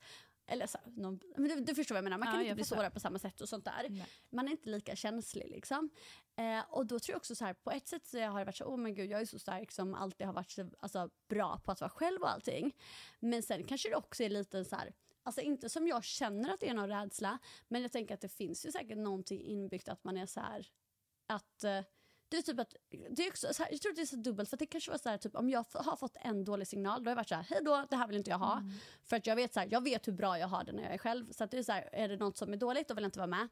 eller 0.49 0.67
så, 0.67 0.77
någon, 0.85 1.19
men 1.37 1.49
du, 1.49 1.59
du 1.59 1.75
förstår 1.75 1.95
vad 1.95 1.97
jag 1.97 2.03
menar, 2.03 2.17
man 2.17 2.27
Ja, 2.27 2.31
kan 2.31 2.41
inte 2.41 2.47
jag 2.47 2.55
bli 2.55 2.65
sårad 2.65 2.93
på 2.93 2.99
samma 2.99 3.19
sätt 3.19 3.41
och 3.41 3.49
sånt 3.49 3.65
där. 3.65 3.87
Nej. 3.89 4.07
Man 4.29 4.47
är 4.47 4.51
inte 4.51 4.69
lika 4.69 4.95
känslig 4.95 5.49
liksom. 5.49 5.89
Eh, 6.35 6.59
och 6.69 6.85
då 6.85 6.99
tror 6.99 7.13
jag 7.13 7.17
också 7.17 7.35
så 7.35 7.45
här, 7.45 7.53
på 7.53 7.71
ett 7.71 7.87
sätt 7.87 8.07
så 8.07 8.19
har 8.19 8.39
det 8.39 8.45
varit 8.45 8.57
så, 8.57 8.65
åh 8.65 8.77
men 8.77 8.95
gud 8.95 9.11
jag 9.11 9.21
är 9.21 9.25
så 9.25 9.39
stark 9.39 9.71
som 9.71 9.93
alltid 9.93 10.27
har 10.27 10.33
varit 10.33 10.51
så 10.51 10.69
alltså, 10.79 11.09
bra 11.27 11.61
på 11.65 11.71
att 11.71 11.81
vara 11.81 11.91
själv 11.91 12.21
och 12.21 12.31
allting. 12.31 12.75
Men 13.19 13.43
sen 13.43 13.63
kanske 13.63 13.89
det 13.89 13.95
också 13.95 14.23
är 14.23 14.29
lite 14.29 14.65
så 14.65 14.75
här, 14.75 14.93
alltså 15.29 15.41
inte 15.41 15.69
som 15.69 15.87
jag 15.87 16.03
känner 16.03 16.53
att 16.53 16.59
det 16.59 16.69
är 16.69 16.73
någon 16.73 16.89
rädsla, 16.89 17.39
men 17.67 17.81
jag 17.81 17.91
tänker 17.91 18.13
att 18.13 18.21
det 18.21 18.29
finns 18.29 18.65
ju 18.65 18.71
säkert 18.71 18.97
någonting 18.97 19.41
inbyggt 19.41 19.89
att 19.89 20.03
man 20.03 20.17
är 20.17 20.25
så 20.25 20.39
här, 20.39 20.67
att 21.27 21.63
eh, 21.63 21.81
det 22.29 22.37
är 22.37 22.41
typ 22.41 22.59
att, 22.59 22.75
det 23.09 23.25
är 23.25 23.29
också 23.29 23.53
så 23.53 23.63
här, 23.63 23.71
jag 23.71 23.81
tror 23.81 23.91
att 23.91 23.95
det 23.95 24.01
är 24.01 24.05
så 24.05 24.15
dubbelt 24.15 24.49
för 24.49 24.57
det 24.57 24.65
kanske 24.65 24.91
var 24.91 24.97
så 24.97 25.09
här, 25.09 25.17
typ 25.17 25.35
om 25.35 25.49
jag 25.49 25.65
har 25.73 25.95
fått 25.95 26.15
en 26.21 26.45
dålig 26.45 26.67
signal 26.67 27.03
då 27.03 27.09
har 27.09 27.11
jag 27.11 27.15
varit 27.15 27.29
så 27.29 27.35
här, 27.35 27.45
hej 27.49 27.59
då, 27.63 27.85
det 27.89 27.95
här 27.95 28.07
vill 28.07 28.17
inte 28.17 28.29
jag 28.29 28.37
ha. 28.37 28.63
För 29.03 29.15
att 29.15 29.27
jag 29.27 29.35
vet 29.35 29.53
så 29.53 29.59
här, 29.59 29.67
jag 29.71 29.83
vet 29.83 30.07
hur 30.07 30.13
bra 30.13 30.39
jag 30.39 30.47
har 30.47 30.63
det 30.63 30.71
när 30.71 30.83
jag 30.83 30.93
är 30.93 30.97
själv. 30.97 31.31
Så 31.31 31.45
det 31.45 31.57
är 31.57 31.63
så 31.63 31.71
här, 31.71 31.89
är 31.91 32.07
det 32.09 32.17
något 32.17 32.37
som 32.37 32.53
är 32.53 32.57
dåligt 32.57 32.87
då 32.87 32.93
vill 32.93 33.03
jag 33.03 33.07
inte 33.07 33.19
vara 33.19 33.27
med. 33.27 33.47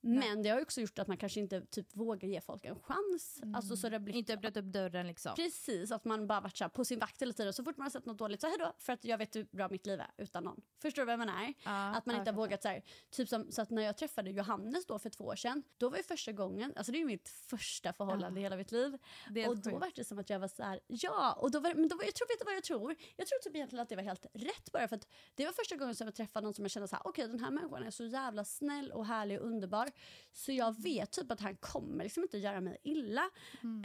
Men 0.00 0.42
det 0.42 0.48
har 0.48 0.62
också 0.62 0.80
gjort 0.80 0.98
att 0.98 1.08
man 1.08 1.16
kanske 1.16 1.40
inte 1.40 1.60
typ 1.60 1.96
vågar 1.96 2.28
ge 2.28 2.40
folk 2.40 2.64
en 2.64 2.80
chans. 2.80 3.40
Alltså, 3.54 3.76
så 3.76 3.88
det 3.88 4.00
blir 4.00 4.14
Inte 4.14 4.34
öppnat 4.34 4.56
upp 4.56 4.64
dörren 4.64 5.06
liksom. 5.06 5.34
Precis, 5.36 5.92
att 5.92 6.04
man 6.04 6.26
bara 6.26 6.40
varit 6.40 6.56
så 6.56 6.68
på 6.68 6.84
sin 6.84 6.98
vakt 6.98 7.22
hela 7.22 7.32
tiden. 7.32 7.52
Så 7.52 7.64
fort 7.64 7.76
man 7.76 7.84
har 7.84 7.90
sett 7.90 8.06
något 8.06 8.18
dåligt 8.18 8.40
så 8.40 8.46
hejdå, 8.46 8.72
för 8.78 8.92
att 8.92 9.04
jag 9.04 9.18
vet 9.18 9.36
hur 9.36 9.44
bra 9.44 9.68
mitt 9.68 9.86
liv 9.86 10.00
är 10.00 10.10
utan 10.16 10.44
någon. 10.44 10.60
Förstår 10.82 11.02
du 11.02 11.06
vad 11.06 11.12
jag 11.12 11.18
menar? 11.18 11.54
Ja, 11.64 11.96
att 11.96 12.06
man 12.06 12.16
inte 12.16 12.30
har 12.30 12.36
vågat 12.36 12.62
så 12.62 12.68
här, 12.68 12.82
typ 13.10 13.28
som, 13.28 13.52
så 13.52 13.62
att 13.62 13.70
när 13.70 13.82
jag 13.82 13.96
träffade 13.96 14.30
Johannes 14.30 14.86
då 14.86 14.98
för 14.98 15.10
två 15.10 15.24
år 15.24 15.36
sedan, 15.36 15.62
då 15.76 15.88
var 15.90 15.96
ju 15.96 16.02
första 16.02 16.32
gången, 16.32 16.72
alltså 16.76 16.92
det 16.92 17.00
är 17.00 17.04
mitt 17.04 17.28
första 17.28 17.92
förhållande 17.92 18.40
i 18.40 18.42
hela 18.42 18.56
mitt 18.56 18.72
liv. 18.72 18.98
Är 19.34 19.48
och 19.48 19.56
då 19.56 19.70
sjukt. 19.70 19.80
var 19.80 19.92
det 19.94 20.04
som 20.04 20.18
att 20.18 20.30
jag 20.30 20.38
var 20.38 20.48
så 20.48 20.62
här, 20.62 20.80
ja, 20.86 21.32
och 21.32 21.50
då 21.50 21.60
var, 21.60 21.74
men 21.74 21.88
då 21.88 21.96
var, 21.96 22.04
jag 22.04 22.14
tror, 22.14 22.28
vet 22.28 22.38
du 22.38 22.44
vad 22.44 22.54
jag 22.54 22.64
tror? 22.64 22.96
Jag 23.16 23.26
tror 23.26 23.38
typ 23.38 23.56
egentligen 23.56 23.82
att 23.82 23.88
det 23.88 23.96
var 23.96 24.02
helt 24.02 24.26
rätt 24.32 24.72
bara 24.72 24.88
för 24.88 24.96
att 24.96 25.08
det 25.34 25.44
var 25.44 25.52
första 25.52 25.76
gången 25.76 25.94
som 25.94 26.06
jag 26.06 26.14
träffade 26.14 26.44
någon 26.44 26.54
som 26.54 26.64
jag 26.64 26.70
kände 26.70 26.88
så 26.88 26.96
här, 26.96 27.06
okej 27.06 27.28
den 27.28 27.40
här 27.40 27.50
människan 27.50 27.82
är 27.82 27.90
så 27.90 28.04
jävla 28.04 28.44
snäll 28.44 28.92
och 28.92 29.06
härlig 29.06 29.40
och 29.40 29.46
underbar. 29.46 29.87
Så 30.32 30.52
jag 30.52 30.82
vet 30.82 31.10
typ 31.10 31.32
att 31.32 31.40
han 31.40 31.56
kommer 31.56 32.04
liksom 32.04 32.22
inte 32.22 32.38
göra 32.38 32.60
mig 32.60 32.78
illa. 32.82 33.30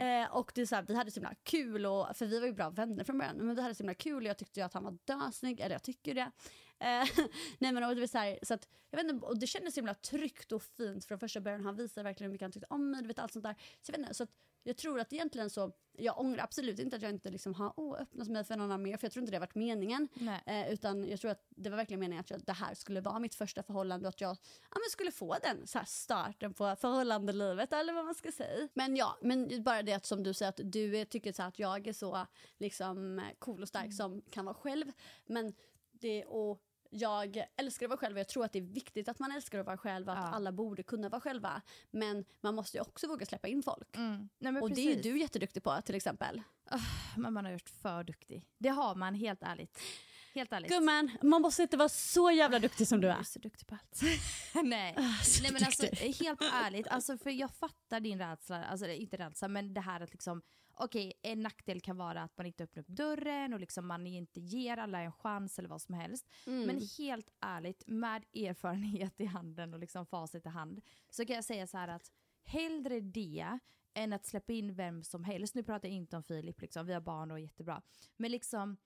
Eh, 0.00 0.36
och 0.36 0.52
det 0.54 0.60
är 0.60 0.66
så 0.66 0.74
här, 0.74 0.82
vi 0.82 0.94
hade 0.94 1.10
så 1.10 1.20
himla 1.20 1.34
kul, 1.42 1.86
och, 1.86 2.16
för 2.16 2.26
vi 2.26 2.40
var 2.40 2.46
ju 2.46 2.52
bra 2.52 2.70
vänner 2.70 3.04
från 3.04 3.18
början, 3.18 3.36
men 3.36 3.56
vi 3.56 3.62
hade 3.62 3.74
så 3.74 3.82
himla 3.82 3.94
kul 3.94 4.16
och 4.16 4.28
jag 4.28 4.38
tyckte 4.38 4.60
ju 4.60 4.66
att 4.66 4.74
han 4.74 4.84
var 4.84 4.98
dösnygg, 5.04 5.60
eller 5.60 5.74
jag 5.74 5.82
tycker 5.82 6.14
det. 6.14 6.30
Eh, 6.78 7.08
nej 7.58 7.72
men 7.72 7.84
och 7.84 7.94
det 7.94 8.00
var 8.00 8.06
så 8.06 8.18
här, 8.18 8.38
så 8.42 8.54
att, 8.54 8.68
jag 8.90 8.96
vet 8.96 9.12
inte, 9.12 9.26
och 9.26 9.38
det 9.38 9.46
kändes 9.46 9.74
så 9.74 9.80
himla 9.80 9.94
tryggt 9.94 10.52
och 10.52 10.62
fint 10.62 11.04
från 11.04 11.18
första 11.18 11.40
början. 11.40 11.64
Han 11.64 11.76
visade 11.76 12.04
verkligen 12.04 12.30
hur 12.30 12.32
mycket 12.32 12.44
han 12.44 12.52
tyckte 12.52 12.66
om 12.70 12.90
mig, 12.90 13.02
du 13.02 13.08
vet 13.08 13.18
allt 13.18 13.32
sånt 13.32 13.44
där. 13.44 13.54
Så 13.82 13.92
jag 13.92 13.98
vet 13.98 14.06
inte, 14.06 14.14
så 14.14 14.24
att 14.24 14.30
jag 14.64 14.76
tror 14.76 15.00
att 15.00 15.12
egentligen 15.12 15.50
så, 15.50 15.72
jag 15.92 16.18
ångrar 16.20 16.44
absolut 16.44 16.78
inte 16.78 16.96
att 16.96 17.02
jag 17.02 17.10
inte 17.10 17.30
liksom 17.30 17.54
har 17.54 17.72
oh, 17.76 18.00
öppnat 18.00 18.28
mig 18.28 18.44
för 18.44 18.56
någon 18.56 18.64
annan 18.64 18.82
mer, 18.82 18.96
för 18.96 19.04
jag 19.06 19.12
tror 19.12 19.20
inte 19.22 19.30
det 19.30 19.36
har 19.36 19.40
varit 19.40 19.54
meningen. 19.54 20.08
Eh, 20.46 20.72
utan 20.72 21.08
jag 21.08 21.20
tror 21.20 21.30
att 21.30 21.46
det 21.48 21.70
var 21.70 21.76
verkligen 21.76 22.00
meningen 22.00 22.20
att 22.20 22.30
jag, 22.30 22.44
det 22.44 22.52
här 22.52 22.74
skulle 22.74 23.00
vara 23.00 23.18
mitt 23.18 23.34
första 23.34 23.62
förhållande 23.62 24.08
och 24.08 24.14
att 24.14 24.20
jag 24.20 24.30
ja, 24.70 24.76
men 24.76 24.90
skulle 24.90 25.10
få 25.10 25.36
den 25.42 25.66
så 25.66 25.78
här 25.78 25.84
starten 25.86 26.54
på 26.54 26.76
förhållandelivet 26.80 27.72
eller 27.72 27.92
vad 27.92 28.04
man 28.04 28.14
ska 28.14 28.32
säga. 28.32 28.68
Men 28.74 28.96
ja, 28.96 29.18
men 29.22 29.62
bara 29.62 29.82
det 29.82 29.92
att 29.92 30.06
som 30.06 30.22
du 30.22 30.34
säger 30.34 30.48
att 30.48 30.60
du 30.64 30.96
är- 30.96 31.04
tycker 31.04 31.32
så 31.32 31.42
att 31.42 31.58
jag 31.58 31.86
är 31.86 31.92
så 31.92 32.26
liksom 32.58 33.22
cool 33.38 33.62
och 33.62 33.68
stark 33.68 33.94
som 33.94 34.22
kan 34.30 34.44
vara 34.44 34.54
själv. 34.54 34.92
Men 35.26 35.54
det 35.92 36.24
och 36.24 36.60
jag 36.96 37.44
älskar 37.56 37.86
att 37.86 37.90
vara 37.90 37.98
själv 37.98 38.14
och 38.16 38.20
jag 38.20 38.28
tror 38.28 38.44
att 38.44 38.52
det 38.52 38.58
är 38.58 38.62
viktigt 38.62 39.08
att 39.08 39.18
man 39.18 39.32
älskar 39.32 39.58
att 39.58 39.66
vara 39.66 39.76
själv 39.78 40.08
och 40.08 40.12
att 40.18 40.24
Ja. 40.24 40.28
alla 40.30 40.52
borde 40.52 40.82
kunna 40.82 41.08
vara 41.08 41.20
själva. 41.20 41.62
Men 41.90 42.24
man 42.40 42.54
måste 42.54 42.76
ju 42.76 42.80
också 42.80 43.06
våga 43.08 43.26
släppa 43.26 43.48
in 43.48 43.62
folk. 43.62 43.96
Mm. 43.96 44.28
Nej, 44.38 44.62
och 44.62 44.70
det 44.70 44.74
är 44.80 44.86
precis. 44.86 45.06
ju 45.06 45.12
du 45.12 45.18
jätteduktig 45.20 45.62
på 45.62 45.80
till 45.84 45.94
exempel. 45.94 46.42
Men 47.16 47.32
man 47.32 47.44
har 47.44 47.52
gjort 47.52 47.68
för 47.68 48.04
duktig. 48.04 48.44
Det 48.58 48.68
har 48.68 48.94
man, 48.94 49.14
helt 49.14 49.42
ärligt. 49.42 49.78
Helt 50.34 50.52
ärligt. 50.52 50.70
Gumman, 50.70 51.10
man 51.22 51.42
måste 51.42 51.62
inte 51.62 51.76
vara 51.76 51.88
så 51.88 52.30
jävla 52.30 52.58
duktig 52.58 52.88
som 52.88 53.00
du 53.00 53.08
är 53.08 53.18
är. 53.18 53.22
så 53.22 53.38
duktig 53.38 53.66
på 53.66 53.74
allt. 53.74 54.00
Nej. 54.64 54.94
så 55.22 55.42
Nej 55.42 55.52
men 55.52 55.64
alltså 55.64 55.86
helt 56.24 56.42
ärligt, 56.42 56.86
alltså, 56.88 57.18
för 57.18 57.30
jag 57.30 57.50
fattar 57.50 58.00
din 58.00 58.18
rädsla, 58.18 58.64
alltså 58.64 58.86
inte 58.88 59.16
rädsla 59.16 59.48
men 59.48 59.74
det 59.74 59.80
här 59.80 60.00
att 60.00 60.10
liksom 60.12 60.42
Okej, 60.76 61.12
en 61.22 61.42
nackdel 61.42 61.80
kan 61.80 61.96
vara 61.96 62.22
att 62.22 62.36
man 62.36 62.46
inte 62.46 62.64
öppnar 62.64 62.82
upp 62.82 62.88
dörren 62.88 63.54
och 63.54 63.60
liksom 63.60 63.86
man 63.86 64.06
inte 64.06 64.40
ger 64.40 64.76
alla 64.76 65.00
en 65.00 65.12
chans 65.12 65.58
eller 65.58 65.68
vad 65.68 65.82
som 65.82 65.94
helst. 65.94 66.30
Mm. 66.46 66.66
Men 66.66 66.80
helt 66.98 67.30
ärligt, 67.40 67.82
med 67.86 68.24
erfarenhet 68.34 69.20
i 69.20 69.24
handen 69.24 69.74
och 69.74 69.80
liksom 69.80 70.06
facit 70.06 70.46
i 70.46 70.48
hand 70.48 70.80
så 71.10 71.26
kan 71.26 71.36
jag 71.36 71.44
säga 71.44 71.66
så 71.66 71.78
här 71.78 71.88
att 71.88 72.12
hellre 72.44 73.00
det 73.00 73.58
än 73.94 74.12
att 74.12 74.26
släppa 74.26 74.52
in 74.52 74.74
vem 74.74 75.02
som 75.02 75.24
helst. 75.24 75.54
Nu 75.54 75.62
pratar 75.62 75.88
jag 75.88 75.96
inte 75.96 76.16
om 76.16 76.22
Filip, 76.22 76.60
liksom, 76.60 76.86
vi 76.86 76.92
har 76.92 77.00
barn 77.00 77.30
och 77.30 77.40
jättebra. 77.40 77.82
Men 78.16 78.30
liksom 78.30 78.76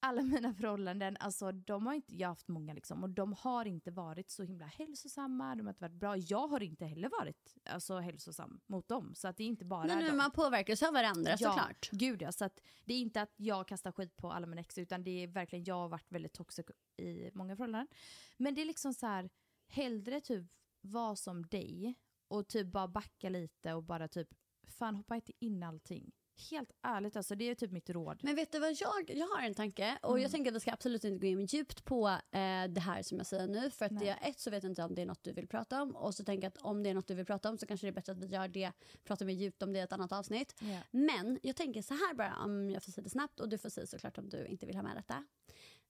alla 0.00 0.22
mina 0.22 0.54
förhållanden, 0.54 1.16
alltså 1.20 1.52
de 1.52 1.86
har 1.86 1.94
inte, 1.94 2.16
jag 2.16 2.28
har 2.28 2.32
haft 2.32 2.48
många 2.48 2.72
liksom, 2.72 3.02
och 3.02 3.10
de 3.10 3.32
har 3.32 3.64
inte 3.64 3.90
varit 3.90 4.30
så 4.30 4.42
himla 4.42 4.66
hälsosamma, 4.66 5.54
de 5.54 5.66
har 5.66 5.70
inte 5.70 5.84
varit 5.84 6.00
bra. 6.00 6.16
Jag 6.16 6.48
har 6.48 6.62
inte 6.62 6.84
heller 6.84 7.08
varit 7.08 7.56
alltså, 7.64 7.98
hälsosam 7.98 8.60
mot 8.66 8.88
dem, 8.88 9.14
så 9.14 9.28
att 9.28 9.36
det 9.36 9.44
är 9.44 9.48
inte 9.48 9.64
bara 9.64 9.84
Nej, 9.84 9.96
nu 9.96 10.08
dem. 10.08 10.16
man 10.16 10.30
påverkas 10.30 10.82
av 10.82 10.92
varandra 10.92 11.36
såklart. 11.36 11.88
Gud 11.92 12.22
ja, 12.22 12.32
så 12.32 12.44
att 12.44 12.60
det 12.84 12.94
är 12.94 13.00
inte 13.00 13.22
att 13.22 13.32
jag 13.36 13.68
kastar 13.68 13.92
skit 13.92 14.16
på 14.16 14.32
alla 14.32 14.46
mina 14.46 14.60
ex 14.60 14.78
utan 14.78 15.04
det 15.04 15.22
är 15.22 15.26
verkligen, 15.26 15.64
jag 15.64 15.74
har 15.74 15.88
varit 15.88 16.12
väldigt 16.12 16.32
toxic 16.32 16.66
i 16.96 17.30
många 17.34 17.56
förhållanden. 17.56 17.88
Men 18.36 18.54
det 18.54 18.60
är 18.60 18.66
liksom 18.66 18.94
så 18.94 19.06
här, 19.06 19.30
hellre 19.68 20.20
typ 20.20 20.46
vara 20.80 21.16
som 21.16 21.46
dig 21.46 21.94
och 22.28 22.48
typ 22.48 22.66
bara 22.66 22.88
backa 22.88 23.28
lite 23.28 23.74
och 23.74 23.82
bara 23.82 24.08
typ, 24.08 24.28
fan 24.66 24.96
hoppa 24.96 25.14
inte 25.14 25.32
in 25.38 25.62
allting. 25.62 26.12
Helt 26.50 26.72
ärligt 26.82 27.16
alltså, 27.16 27.34
det 27.34 27.44
är 27.44 27.54
typ 27.54 27.70
mitt 27.72 27.90
råd. 27.90 28.20
Men 28.22 28.34
vet 28.36 28.52
du 28.52 28.58
vad 28.58 28.72
jag, 28.72 29.10
jag 29.10 29.26
har 29.26 29.42
en 29.42 29.54
tanke 29.54 29.98
och 30.02 30.10
Mm. 30.10 30.22
jag 30.22 30.30
tänker 30.30 30.50
att 30.50 30.56
vi 30.56 30.60
ska 30.60 30.72
absolut 30.72 31.04
inte 31.04 31.18
gå 31.18 31.26
in 31.26 31.46
djupt 31.46 31.84
på 31.84 32.08
eh, 32.08 32.64
det 32.68 32.80
här 32.80 33.02
som 33.02 33.18
jag 33.18 33.26
säger 33.26 33.46
nu 33.46 33.70
för 33.70 33.84
att 33.84 33.92
Nej. 33.92 34.18
ett 34.22 34.40
så 34.40 34.50
vet 34.50 34.62
jag 34.62 34.70
inte 34.70 34.82
om 34.82 34.94
det 34.94 35.02
är 35.02 35.06
något 35.06 35.24
du 35.24 35.32
vill 35.32 35.48
prata 35.48 35.82
om 35.82 35.96
och 35.96 36.14
så 36.14 36.24
tänker 36.24 36.44
jag 36.44 36.48
att 36.50 36.62
om 36.62 36.82
det 36.82 36.90
är 36.90 36.94
något 36.94 37.06
du 37.06 37.14
vill 37.14 37.26
prata 37.26 37.50
om 37.50 37.58
så 37.58 37.66
kanske 37.66 37.86
det 37.86 37.90
är 37.90 37.92
bättre 37.92 38.12
att 38.12 38.18
vi 38.18 38.26
gör 38.26 38.48
det, 38.48 38.72
pratar 39.04 39.26
mer 39.26 39.34
djupt 39.34 39.62
om 39.62 39.72
det 39.72 39.78
i 39.78 39.82
ett 39.82 39.92
annat 39.92 40.12
avsnitt. 40.12 40.54
Ja. 40.60 40.78
Men 40.90 41.38
jag 41.42 41.56
tänker 41.56 41.82
så 41.82 41.94
här 41.94 42.14
bara 42.14 42.36
om 42.36 42.70
jag 42.70 42.82
får 42.82 42.92
säga 42.92 43.02
det 43.04 43.10
snabbt 43.10 43.40
och 43.40 43.48
du 43.48 43.58
får 43.58 43.68
säga 43.68 43.86
såklart 43.86 44.18
om 44.18 44.28
du 44.28 44.46
inte 44.46 44.66
vill 44.66 44.76
ha 44.76 44.82
med 44.82 44.96
detta. 44.96 45.24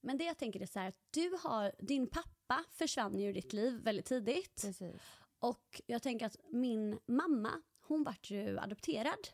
Men 0.00 0.18
det 0.18 0.24
jag 0.24 0.38
tänker 0.38 0.60
är 0.62 0.66
så 0.66 0.78
här 0.78 0.88
att 0.88 0.98
du 1.10 1.38
har, 1.42 1.72
din 1.78 2.06
pappa 2.06 2.64
försvann 2.70 3.18
ju 3.18 3.28
ur 3.28 3.32
ditt 3.32 3.52
liv 3.52 3.80
väldigt 3.82 4.06
tidigt 4.06 4.62
Precis. 4.62 4.96
och 5.38 5.80
jag 5.86 6.02
tänker 6.02 6.26
att 6.26 6.36
min 6.50 6.98
mamma 7.06 7.62
hon 7.80 8.02
vart 8.04 8.30
ju 8.30 8.58
adopterad. 8.58 9.28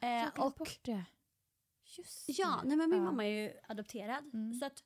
Eh, 0.00 0.28
och 0.44 0.52
bort 0.52 0.78
det. 0.82 1.04
Just 1.98 2.24
Ja, 2.28 2.60
nej 2.64 2.76
men 2.76 2.90
min 2.90 2.98
Ja. 2.98 3.04
mamma 3.04 3.26
är 3.26 3.30
ju 3.42 3.52
adopterad. 3.68 4.24
Mm. 4.34 4.54
Så 4.54 4.66
att 4.66 4.84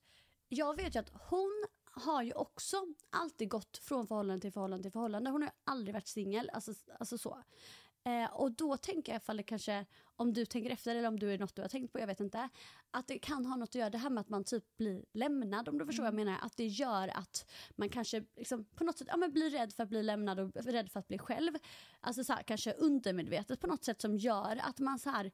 jag 0.49 0.77
vet 0.77 0.95
ju 0.95 0.99
att 1.01 1.11
hon 1.29 1.67
har 1.85 2.23
ju 2.23 2.33
också 2.33 2.87
alltid 3.11 3.49
gått 3.49 3.79
från 3.79 4.07
förhållande 4.07 4.41
till 4.41 4.53
förhållande 4.53 4.83
till 4.83 4.93
förhållande. 4.93 5.31
Hon 5.31 5.43
har 5.43 5.53
aldrig 5.65 5.95
varit 5.95 6.09
singel. 6.09 6.51
Alltså, 6.53 6.73
alltså 6.99 7.19
så. 7.19 7.43
Eh, 8.05 8.33
och 8.33 8.53
då 8.53 8.77
tänker 8.77 9.13
jag 9.13 9.21
ifall 9.23 9.37
det 9.37 9.43
kanske, 9.43 9.87
om 10.17 10.33
du 10.33 10.47
tänker 10.47 10.71
efter 10.71 10.97
eller 10.97 11.09
om 11.09 11.19
du 11.19 11.33
är 11.33 11.39
något 11.39 11.57
du 11.57 11.63
har 11.63 11.69
tänkt 11.69 11.93
på, 11.93 11.99
jag 12.01 12.07
vet 12.07 12.21
inte. 12.21 12.49
Att 12.91 13.09
det 13.09 13.19
kan 13.19 13.47
ha 13.47 13.57
något 13.57 13.69
att 13.69 13.75
göra, 13.75 13.91
det 13.91 13.99
här 13.99 14.11
med 14.11 14.21
att 14.21 14.29
man 14.29 14.45
typ 14.45 14.77
blir 14.77 15.05
lämnad 15.13 15.69
om 15.69 15.79
du 15.79 15.87
förstår 15.87 16.03
vad 16.03 16.13
jag 16.13 16.27
menar. 16.27 16.39
Att 16.43 16.57
det 16.57 16.67
gör 16.67 17.09
att 17.09 17.47
man 17.71 17.89
kanske 17.89 18.25
liksom, 18.37 18.65
på 18.65 18.85
något 18.85 18.99
sätt 18.99 19.09
ja, 19.11 19.17
men 19.17 19.33
blir 19.33 19.51
rädd 19.51 19.73
för 19.73 19.83
att 19.83 19.89
bli 19.89 20.03
lämnad 20.03 20.41
och 20.41 20.57
rädd 20.57 20.91
för 20.91 21.01
att 21.01 21.09
bli 21.09 21.19
själv. 21.19 21.53
Alltså 22.01 22.25
så 22.25 22.33
här, 22.33 22.43
kanske 22.43 22.73
undermedvetet 22.73 23.61
på 23.61 23.67
något 23.67 23.85
sätt 23.85 24.01
som 24.01 24.17
gör 24.17 24.61
att 24.63 24.79
man 24.79 24.99
så 24.99 25.11
här 25.11 25.33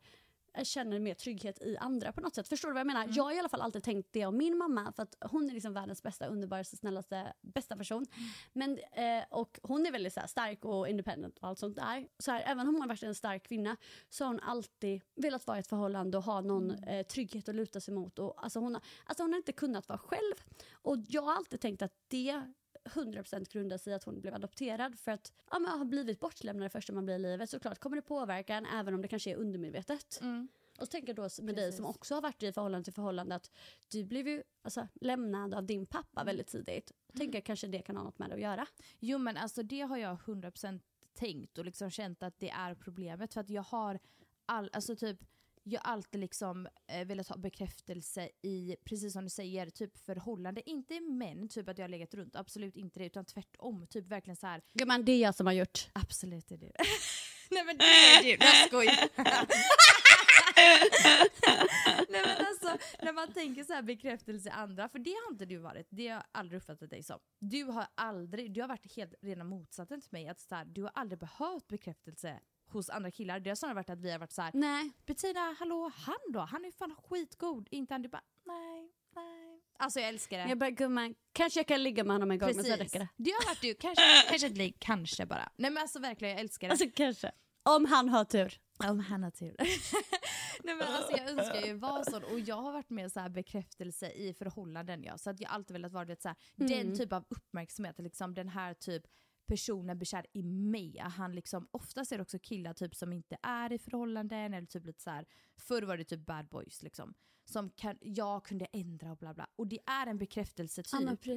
känner 0.62 0.98
mer 0.98 1.14
trygghet 1.14 1.62
i 1.62 1.76
andra 1.76 2.12
på 2.12 2.20
något 2.20 2.34
sätt. 2.34 2.48
Förstår 2.48 2.68
du 2.68 2.72
vad 2.72 2.80
jag 2.80 2.86
menar? 2.86 3.08
Jag 3.10 3.24
har 3.24 3.32
i 3.32 3.38
alla 3.38 3.48
fall 3.48 3.60
alltid 3.60 3.82
tänkt 3.82 4.08
det 4.12 4.26
om 4.26 4.36
min 4.36 4.58
mamma 4.58 4.92
för 4.92 5.02
att 5.02 5.14
hon 5.20 5.50
är 5.50 5.54
liksom 5.54 5.72
världens 5.72 6.02
bästa, 6.02 6.26
underbaraste, 6.26 6.76
snällaste, 6.76 7.32
bästa 7.40 7.76
person. 7.76 8.06
Men, 8.52 8.78
eh, 8.92 9.24
och 9.30 9.58
hon 9.62 9.86
är 9.86 9.92
väldigt 9.92 10.12
så 10.12 10.20
här, 10.20 10.26
stark 10.26 10.64
och 10.64 10.88
independent 10.88 11.38
och 11.38 11.48
allt 11.48 11.58
sånt 11.58 11.76
där. 11.76 12.08
Så 12.18 12.30
här, 12.30 12.42
även 12.46 12.68
om 12.68 12.74
hon 12.74 12.80
har 12.80 12.88
varit 12.88 13.02
en 13.02 13.14
stark 13.14 13.42
kvinna 13.42 13.76
så 14.08 14.24
har 14.24 14.28
hon 14.28 14.40
alltid 14.40 15.02
velat 15.16 15.46
vara 15.46 15.56
i 15.56 15.60
ett 15.60 15.66
förhållande 15.66 16.18
och 16.18 16.24
ha 16.24 16.40
någon 16.40 16.70
eh, 16.70 17.06
trygghet 17.06 17.48
att 17.48 17.54
luta 17.54 17.80
sig 17.80 17.94
mot. 17.94 18.18
Och, 18.18 18.44
alltså, 18.44 18.58
hon 18.58 18.74
har, 18.74 18.82
alltså 19.04 19.22
hon 19.22 19.32
har 19.32 19.38
inte 19.38 19.52
kunnat 19.52 19.88
vara 19.88 19.98
själv. 19.98 20.34
Och 20.72 20.96
jag 21.08 21.22
har 21.22 21.36
alltid 21.36 21.60
tänkt 21.60 21.82
att 21.82 21.92
det 22.08 22.42
100% 22.90 23.52
grundar 23.52 23.78
sig 23.78 23.90
i 23.90 23.96
att 23.96 24.04
hon 24.04 24.20
blev 24.20 24.34
adopterad 24.34 24.98
för 24.98 25.12
att 25.12 25.32
ja, 25.50 25.58
men 25.58 25.78
har 25.78 25.84
blivit 25.84 26.20
bortlämnad 26.20 26.64
det 26.64 26.70
första 26.70 26.92
man 26.92 27.04
blir 27.04 27.14
i 27.14 27.18
livet. 27.18 27.50
Såklart 27.50 27.78
kommer 27.78 27.96
det 27.96 28.02
påverka 28.02 28.54
en 28.54 28.66
även 28.66 28.94
om 28.94 29.02
det 29.02 29.08
kanske 29.08 29.30
är 29.30 29.36
undermedvetet. 29.36 30.18
Mm. 30.20 30.48
Och 30.78 30.86
så 30.86 30.90
tänker 30.90 31.08
jag 31.08 31.16
då 31.16 31.42
med 31.44 31.54
dig 31.54 31.64
Precis. 31.64 31.76
som 31.76 31.86
också 31.86 32.14
har 32.14 32.22
varit 32.22 32.42
i 32.42 32.52
förhållande 32.52 32.84
till 32.84 32.92
förhållande 32.92 33.34
att 33.34 33.50
du 33.88 34.04
blev 34.04 34.28
ju 34.28 34.42
alltså, 34.62 34.88
lämnad 34.94 35.54
av 35.54 35.64
din 35.64 35.86
pappa 35.86 36.24
väldigt 36.24 36.46
tidigt. 36.46 36.92
Och 37.06 37.14
tänker 37.14 37.38
jag 37.38 37.44
kanske 37.44 37.66
det 37.66 37.82
kan 37.82 37.96
ha 37.96 38.04
något 38.04 38.18
med 38.18 38.30
det 38.30 38.34
att 38.34 38.40
göra. 38.40 38.66
Jo 38.98 39.18
men 39.18 39.36
alltså 39.36 39.62
det 39.62 39.80
har 39.80 39.96
jag 39.96 40.16
100% 40.16 40.80
tänkt 41.14 41.58
och 41.58 41.64
liksom 41.64 41.90
känt 41.90 42.22
att 42.22 42.38
det 42.38 42.50
är 42.50 42.74
problemet 42.74 43.34
för 43.34 43.40
att 43.40 43.50
jag 43.50 43.62
har 43.62 43.98
all, 44.46 44.70
alltså 44.72 44.96
typ 44.96 45.18
jag 45.62 45.80
alltid 45.84 46.20
liksom 46.20 46.68
eh, 46.86 47.06
velat 47.06 47.28
ha 47.28 47.36
bekräftelse 47.36 48.28
i, 48.42 48.76
precis 48.84 49.12
som 49.12 49.24
du 49.24 49.30
säger, 49.30 49.70
typ 49.70 49.98
förhållande. 49.98 50.70
Inte 50.70 50.94
i 50.94 51.00
män, 51.00 51.48
typ 51.48 51.68
att 51.68 51.78
jag 51.78 51.84
har 51.84 51.88
legat 51.88 52.14
runt, 52.14 52.36
absolut 52.36 52.76
inte 52.76 53.00
det, 53.00 53.06
utan 53.06 53.24
tvärtom. 53.24 53.86
Typ 53.86 54.06
verkligen 54.06 54.36
så 54.36 54.46
här. 54.46 54.62
Gumman, 54.72 55.04
det 55.04 55.12
är 55.12 55.18
jag 55.18 55.34
som 55.34 55.46
har 55.46 55.52
gjort. 55.52 55.88
absolut 55.92 56.50
är 56.50 56.56
du. 56.56 56.72
Nej 57.50 57.64
men 57.64 57.78
det 57.78 57.84
är 57.84 58.22
du, 58.22 58.28
jag 58.30 58.66
skojar. 58.66 59.08
Nej 62.08 62.22
men 62.24 62.46
alltså, 62.46 62.86
när 63.02 63.12
man 63.12 63.32
tänker 63.32 63.64
så 63.64 63.72
här 63.72 63.82
bekräftelse 63.82 64.50
andra, 64.50 64.88
för 64.88 64.98
det 64.98 65.10
har 65.10 65.32
inte 65.32 65.44
du 65.46 65.56
varit, 65.56 65.86
det 65.90 66.08
har 66.08 66.14
jag 66.14 66.24
aldrig 66.32 66.58
uppfattat 66.60 66.90
dig 66.90 67.02
som. 67.02 67.18
Du 67.38 67.64
har 67.64 67.86
aldrig, 67.94 68.52
du 68.52 68.60
har 68.60 68.68
varit 68.68 68.96
helt 68.96 69.14
rena 69.22 69.44
motsatsen 69.44 70.00
till 70.00 70.12
mig, 70.12 70.28
att 70.28 70.40
så 70.40 70.54
här, 70.54 70.64
du 70.64 70.82
har 70.82 70.90
aldrig 70.94 71.18
behövt 71.18 71.68
bekräftelse 71.68 72.40
hos 72.72 72.90
andra 72.90 73.10
killar. 73.10 73.40
Det 73.40 73.50
har 73.50 73.54
snarare 73.54 73.74
varit 73.74 73.90
att 73.90 74.00
vi 74.00 74.10
har 74.10 74.18
varit 74.18 74.32
så 74.32 74.42
här. 74.42 74.50
Nej. 74.54 74.90
Bettina, 75.06 75.56
hallå, 75.58 75.92
han 75.94 76.32
då? 76.32 76.40
Han 76.40 76.60
är 76.60 76.66
ju 76.66 76.72
fan 76.72 76.94
skitgod. 77.08 77.68
Inte 77.70 77.94
han, 77.94 78.02
du 78.02 78.08
bara, 78.08 78.22
nej, 78.44 78.92
nej. 79.16 79.60
Alltså 79.78 80.00
jag 80.00 80.08
älskar 80.08 80.38
det. 80.38 80.48
Jag 80.48 80.58
bara, 80.58 80.70
gumman, 80.70 81.14
kanske 81.32 81.60
jag 81.60 81.66
kan 81.66 81.82
ligga 81.82 82.04
med 82.04 82.14
honom 82.14 82.30
en 82.30 82.38
gång 82.38 82.52
men 82.54 82.64
så 82.64 82.76
räcker 82.76 82.98
det. 82.98 83.08
Det 83.16 83.30
har 83.30 83.46
varit 83.46 83.60
du, 83.60 83.74
kanske, 83.74 84.04
kanske 84.28 84.46
ett 84.46 84.56
ligg, 84.56 84.76
kanske 84.78 85.26
bara. 85.26 85.52
Nej 85.56 85.70
men 85.70 85.82
alltså 85.82 85.98
verkligen, 85.98 86.32
jag 86.32 86.40
älskar 86.40 86.68
det. 86.68 86.72
Alltså 86.72 86.86
kanske. 86.94 87.32
Om 87.62 87.84
han 87.84 88.08
har 88.08 88.24
tur. 88.24 88.60
Om 88.88 89.00
han 89.00 89.22
har 89.22 89.30
tur. 89.30 89.56
Nej 90.64 90.74
men 90.74 90.88
alltså 90.88 91.12
jag 91.16 91.30
önskar 91.30 91.66
ju 91.66 91.74
vara 91.74 92.04
sån 92.04 92.24
och 92.24 92.40
jag 92.40 92.56
har 92.56 92.72
varit 92.72 92.90
med 92.90 93.12
så 93.12 93.20
här 93.20 93.28
bekräftelse 93.28 94.10
i 94.10 94.34
förhållanden 94.34 95.02
ja. 95.02 95.18
Så 95.18 95.30
att 95.30 95.40
jag 95.40 95.50
alltid 95.50 95.74
velat 95.74 95.92
vara 95.92 96.04
vet, 96.04 96.22
så 96.22 96.28
här, 96.28 96.36
Mm. 96.60 96.70
den 96.72 96.96
typ 96.98 97.12
av 97.12 97.24
uppmärksamhet, 97.28 97.98
liksom 97.98 98.34
den 98.34 98.48
här 98.48 98.74
typ 98.74 99.02
personen 99.46 99.98
blir 99.98 100.06
kär 100.06 100.26
i 100.32 100.42
mig. 100.42 100.98
Han 100.98 101.32
liksom, 101.34 101.68
oftast 101.70 102.12
är 102.12 102.16
det 102.18 102.22
också 102.22 102.38
killar 102.38 102.74
typ 102.74 102.94
som 102.94 103.12
inte 103.12 103.36
är 103.42 103.72
i 103.72 103.78
förhållanden 103.78 104.54
eller 104.54 104.66
typ 104.66 104.86
lite 104.86 105.02
så 105.02 105.10
här. 105.10 105.26
förr 105.58 105.82
var 105.82 105.96
det 105.96 106.04
typ 106.04 106.26
bad 106.26 106.48
boys 106.48 106.82
liksom. 106.82 107.14
Som 107.50 107.70
kan, 107.70 107.96
jag 108.00 108.44
kunde 108.44 108.64
ändra 108.72 109.10
och 109.12 109.16
bla 109.18 109.34
bla. 109.34 109.46
Och 109.56 109.66
det 109.66 109.78
är 109.86 110.06
en 110.06 110.18
bekräftelse 110.18 110.82
typ 110.82 110.90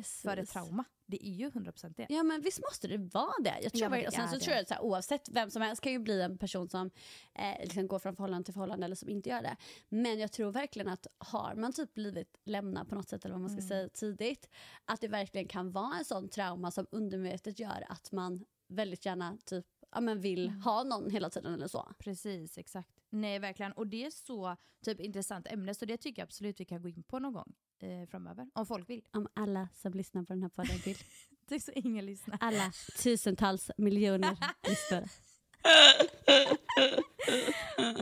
för 0.06 0.38
ett 0.38 0.50
trauma. 0.50 0.84
Det 1.06 1.28
är 1.28 1.32
ju 1.34 1.50
100% 1.50 1.94
det. 1.98 2.06
Ja 2.10 2.24
men 2.24 2.42
visst 2.42 2.60
måste 2.62 2.88
det 2.88 2.98
vara 2.98 3.34
det. 3.44 3.60
Jag 3.62 3.72
tror 3.72 3.82
Ja, 3.84 3.90
det 3.90 3.90
verkligen- 3.90 4.12
sen 4.12 4.22
är 4.24 4.28
så 4.28 4.34
det. 4.36 4.40
tror 4.42 4.54
jag 4.56 4.62
att 4.62 4.68
så 4.68 4.74
här, 4.74 4.82
oavsett 4.82 5.30
vem 5.30 5.50
som 5.52 5.62
helst 5.62 5.82
kan 5.82 5.92
ju 5.92 6.00
bli 6.00 6.22
en 6.22 6.38
person 6.38 6.70
som 6.70 6.90
eh, 7.36 7.64
liksom 7.64 7.88
går 7.88 8.00
från 8.00 8.16
förhållande 8.16 8.46
till 8.46 8.54
förhållande 8.54 8.86
eller 8.86 8.96
som 8.96 9.10
inte 9.10 9.30
gör 9.30 9.42
det. 9.42 9.56
Men 9.90 10.20
jag 10.20 10.32
tror 10.32 10.52
verkligen 10.52 10.88
att 10.88 11.08
har 11.18 11.56
man 11.56 11.74
typ 11.74 11.94
blivit 11.94 12.38
lämnad 12.46 12.90
på 12.90 12.96
något 12.96 13.10
sätt 13.10 13.26
eller 13.26 13.34
vad 13.34 13.42
man 13.42 13.50
ska 13.50 13.58
Mm. 13.60 13.68
säga 13.68 13.90
tidigt. 13.90 14.50
Att 14.86 15.02
det 15.02 15.08
verkligen 15.08 15.48
kan 15.48 15.72
vara 15.72 15.98
en 15.98 16.06
sån 16.06 16.30
trauma 16.30 16.72
som 16.72 16.88
undermedvetet 16.92 17.60
gör 17.60 17.86
att 17.90 18.12
man 18.12 18.46
väldigt 18.68 19.06
gärna 19.06 19.38
typ 19.46 19.66
ja, 19.94 20.02
men 20.02 20.22
vill 20.22 20.48
Mm. 20.48 20.62
ha 20.62 20.84
någon 20.84 21.10
hela 21.10 21.30
tiden 21.30 21.54
eller 21.54 21.68
så. 21.68 21.92
Precis, 22.00 22.58
exakt. 22.58 22.90
Nej, 23.10 23.40
verkligen. 23.40 23.72
Och 23.72 23.88
det 23.88 24.06
är 24.06 24.10
så 24.10 24.56
typ 24.86 25.00
intressant 25.00 25.48
ämne 25.48 25.74
så 25.76 25.86
det 25.86 25.98
tycker 25.98 26.22
jag 26.22 26.26
absolut 26.28 26.60
vi 26.60 26.66
kan 26.66 26.82
gå 26.82 26.90
in 26.90 27.04
på 27.04 27.20
någon 27.20 27.34
gång 27.34 27.54
eh, 27.80 28.08
framöver. 28.10 28.50
Om 28.54 28.66
folk 28.66 28.90
vill. 28.90 29.06
Om 29.14 29.28
alla 29.34 29.70
som 29.76 29.94
lyssnar 29.94 30.24
på 30.24 30.34
den 30.34 30.42
här 30.42 30.50
podden 30.50 30.78
vill. 30.86 30.98
Det 31.48 31.56
är 31.56 31.60
så 31.60 31.72
ingen 31.76 32.06
lyssnar. 32.06 32.38
Alla 32.42 32.72
tusentals 33.04 33.72
miljoner 33.78 34.38
lyssnare. 34.70 35.08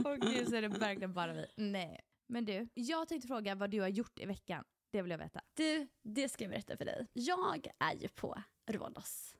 Och 0.05 0.17
gud 0.19 0.49
så 0.49 0.55
är 0.55 0.61
det 0.61 0.67
verkligen 0.67 1.13
bara 1.13 1.33
vi. 1.33 1.45
Nej. 1.57 1.99
Men 2.27 2.45
du, 2.45 2.67
jag 2.73 3.07
tänkte 3.07 3.27
fråga 3.27 3.55
vad 3.55 3.69
du 3.69 3.81
har 3.81 3.87
gjort 3.87 4.19
i 4.19 4.25
veckan. 4.25 4.63
Det 4.91 5.01
vill 5.01 5.11
jag 5.11 5.17
veta. 5.17 5.41
Du, 5.53 5.87
det 6.03 6.29
ska 6.29 6.43
jag 6.43 6.51
berätta 6.51 6.77
för 6.77 6.85
dig. 6.85 7.07
Jag 7.13 7.67
är 7.79 7.93
ju 7.95 8.07
på 8.07 8.43
Rhodos. 8.67 9.35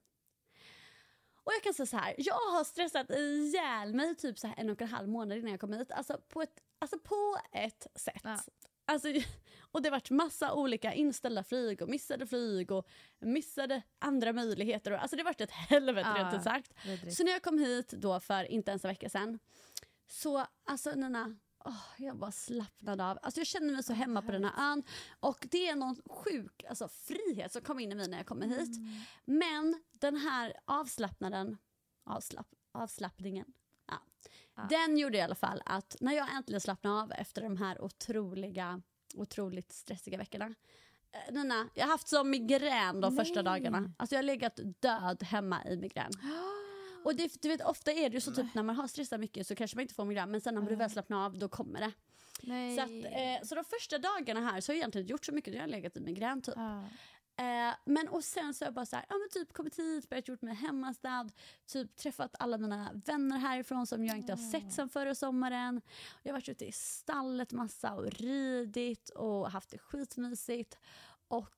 Och 1.44 1.54
jag 1.54 1.64
kan 1.64 1.74
säga 1.74 1.86
så 1.86 1.98
här, 1.98 2.16
jag 2.18 2.34
har 2.34 2.64
stressat 2.64 3.10
ihjäl 3.10 3.94
mig 3.94 4.16
typ 4.16 4.40
så 4.40 4.48
här 4.48 4.56
en 4.58 4.70
och 4.70 4.82
en 4.82 4.88
halv 4.88 5.10
månad 5.10 5.38
innan 5.38 5.52
jag 5.52 5.60
kom 5.60 5.74
hit. 5.74 5.92
Alltså 5.92 6.18
på 6.30 6.42
ett, 6.42 6.60
alltså 6.80 7.00
på 7.00 7.38
ett 7.52 7.88
sätt. 7.96 8.22
Ja. 8.24 8.40
Alltså, 8.86 9.08
och 9.72 9.82
det 9.82 9.90
har 9.90 9.92
varit 9.92 10.10
massa 10.10 10.54
olika 10.54 10.94
inställda 10.94 11.44
flyg 11.44 11.82
och 11.82 11.90
missade 11.90 12.28
flyg 12.28 12.72
och 12.72 12.88
missade 13.20 13.82
andra 14.00 14.34
möjligheter. 14.34 14.92
Och, 14.92 15.02
alltså 15.02 15.16
det 15.16 15.22
har 15.22 15.26
varit 15.26 15.42
ett 15.42 15.52
helvete 15.52 16.10
Ja, 16.16 16.24
rent 16.24 16.36
ut 16.36 16.44
sagt. 16.44 16.74
Så 17.18 17.24
när 17.24 17.32
jag 17.32 17.42
kom 17.42 17.60
hit 17.60 17.90
då 17.92 18.20
för 18.20 18.52
inte 18.52 18.72
ens 18.72 18.86
en 18.86 18.90
vecka 18.90 19.10
sedan 19.10 19.40
så 20.08 20.46
alltså 20.64 20.92
Nina, 20.92 21.36
åh, 21.66 21.84
jag 21.98 22.18
bara 22.18 22.32
slappnade 22.32 23.06
av. 23.06 23.20
Alltså 23.22 23.40
jag 23.40 23.48
kände 23.48 23.74
mig 23.74 23.84
så 23.84 23.94
hemma 23.94 24.22
på 24.22 24.32
den 24.32 24.46
här 24.46 24.72
ön 24.72 24.84
och 25.20 25.48
det 25.52 25.68
är 25.68 25.76
någon 25.76 26.02
sjuk 26.10 26.64
alltså, 26.70 26.88
frihet 26.88 27.52
som 27.52 27.62
kom 27.62 27.80
in 27.80 27.92
i 27.92 27.96
mig 27.96 28.10
när 28.10 28.18
jag 28.18 28.28
kommer 28.28 28.48
hit. 28.48 28.78
Men 29.26 29.84
den 29.92 30.16
här 30.18 30.54
avslappnaden, 30.66 31.58
avslapp, 32.04 32.48
avslappningen, 32.72 33.46
ja. 33.88 33.94
Ja. 34.56 34.68
den 34.70 34.98
gjorde 34.98 35.18
i 35.18 35.22
alla 35.22 35.36
fall 35.36 35.62
att 35.66 35.96
när 36.00 36.14
jag 36.14 36.36
äntligen 36.36 36.62
slappnade 36.62 37.02
av 37.02 37.12
efter 37.12 37.42
de 37.42 37.58
här 37.58 37.82
otroliga, 37.82 38.82
otroligt 39.16 39.72
stressiga 39.72 40.18
veckorna 40.18 40.46
eh, 41.12 41.34
Nina, 41.34 41.70
jag 41.74 41.84
har 41.84 41.92
haft 41.92 42.08
som 42.08 42.30
migrän 42.30 43.02
de 43.02 43.16
första 43.16 43.42
Nej. 43.42 43.44
dagarna. 43.44 43.94
Alltså 43.98 44.16
jag 44.16 44.18
har 44.18 44.24
legat 44.24 44.60
död 44.82 45.24
hemma 45.24 45.66
i 45.66 45.78
migrän. 45.78 46.12
Och 47.04 47.16
det, 47.16 47.42
du 47.42 47.48
vet, 47.48 47.62
ofta 47.62 47.92
är 47.92 48.10
det 48.10 48.14
ju 48.14 48.22
så 48.22 48.32
typ 48.32 48.54
när 48.54 48.64
man 48.64 48.76
har 48.76 48.88
stressat 48.88 49.20
mycket 49.20 49.48
så 49.48 49.56
kanske 49.56 49.78
man 49.78 49.82
inte 49.82 49.94
får 49.94 50.06
migrän 50.06 50.32
men 50.32 50.42
sen 50.42 50.56
när 50.56 50.62
du 50.62 50.76
väl 50.76 50.90
slappnar 50.90 51.26
av 51.26 51.38
då 51.38 51.50
kommer 51.50 51.80
det. 51.80 51.92
Nej. 52.42 52.76
Så, 52.76 52.82
att, 52.82 52.90
eh, 52.90 53.48
så 53.48 53.56
de 53.56 53.64
första 53.64 53.98
dagarna 53.98 54.52
här 54.52 54.62
så 54.62 54.72
har 54.72 54.76
jag 54.76 54.80
egentligen 54.80 55.08
gjort 55.08 55.26
så 55.26 55.32
mycket, 55.32 55.54
jag 55.54 55.62
har 55.62 55.68
legat 55.68 55.98
i 55.98 56.00
migrän 56.00 56.42
typ. 56.42 56.56
Ja. 56.58 56.84
Eh, 57.42 57.76
men 57.86 58.08
och 58.08 58.24
sen 58.24 58.54
så 58.54 58.64
har 58.64 58.68
jag 58.68 58.74
bara 58.74 58.86
så 58.86 58.96
här, 58.96 59.06
ja 59.10 59.16
men 59.18 59.30
typ 59.30 59.54
kommit 59.54 59.80
hit, 59.80 60.10
börjat 60.10 60.28
gjort 60.28 60.42
mig 60.42 60.56
hemmastad, 60.56 61.30
typ 61.68 61.96
träffat 61.96 62.36
alla 62.40 62.58
mina 62.58 62.92
vänner 63.06 63.38
härifrån 63.38 63.88
som 63.88 64.06
jag 64.06 64.18
inte 64.18 64.32
har 64.32 64.52
sett 64.52 64.74
sedan 64.74 64.90
förra 64.90 65.16
sommaren. 65.16 65.82
Jag 66.24 66.32
har 66.32 66.38
varit 66.38 66.50
ute 66.50 66.66
i 66.66 66.72
stallet 66.72 67.52
massa 67.52 67.94
och 67.94 68.12
ridit 68.12 69.10
och 69.10 69.52
haft 69.52 69.70
det 69.70 69.78
skitmysigt. 69.78 70.78
Och 71.28 71.50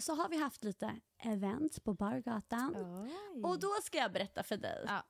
så 0.00 0.14
har 0.14 0.28
vi 0.28 0.36
haft 0.36 0.64
lite 0.64 1.00
event 1.22 1.84
på 1.84 1.94
Bargatan. 1.94 2.76
Oj. 2.76 3.42
Och 3.44 3.58
då 3.60 3.68
ska 3.84 3.98
jag 3.98 4.12
berätta 4.12 4.42
för 4.42 4.56
dig. 4.56 4.84
Ja. 4.86 5.02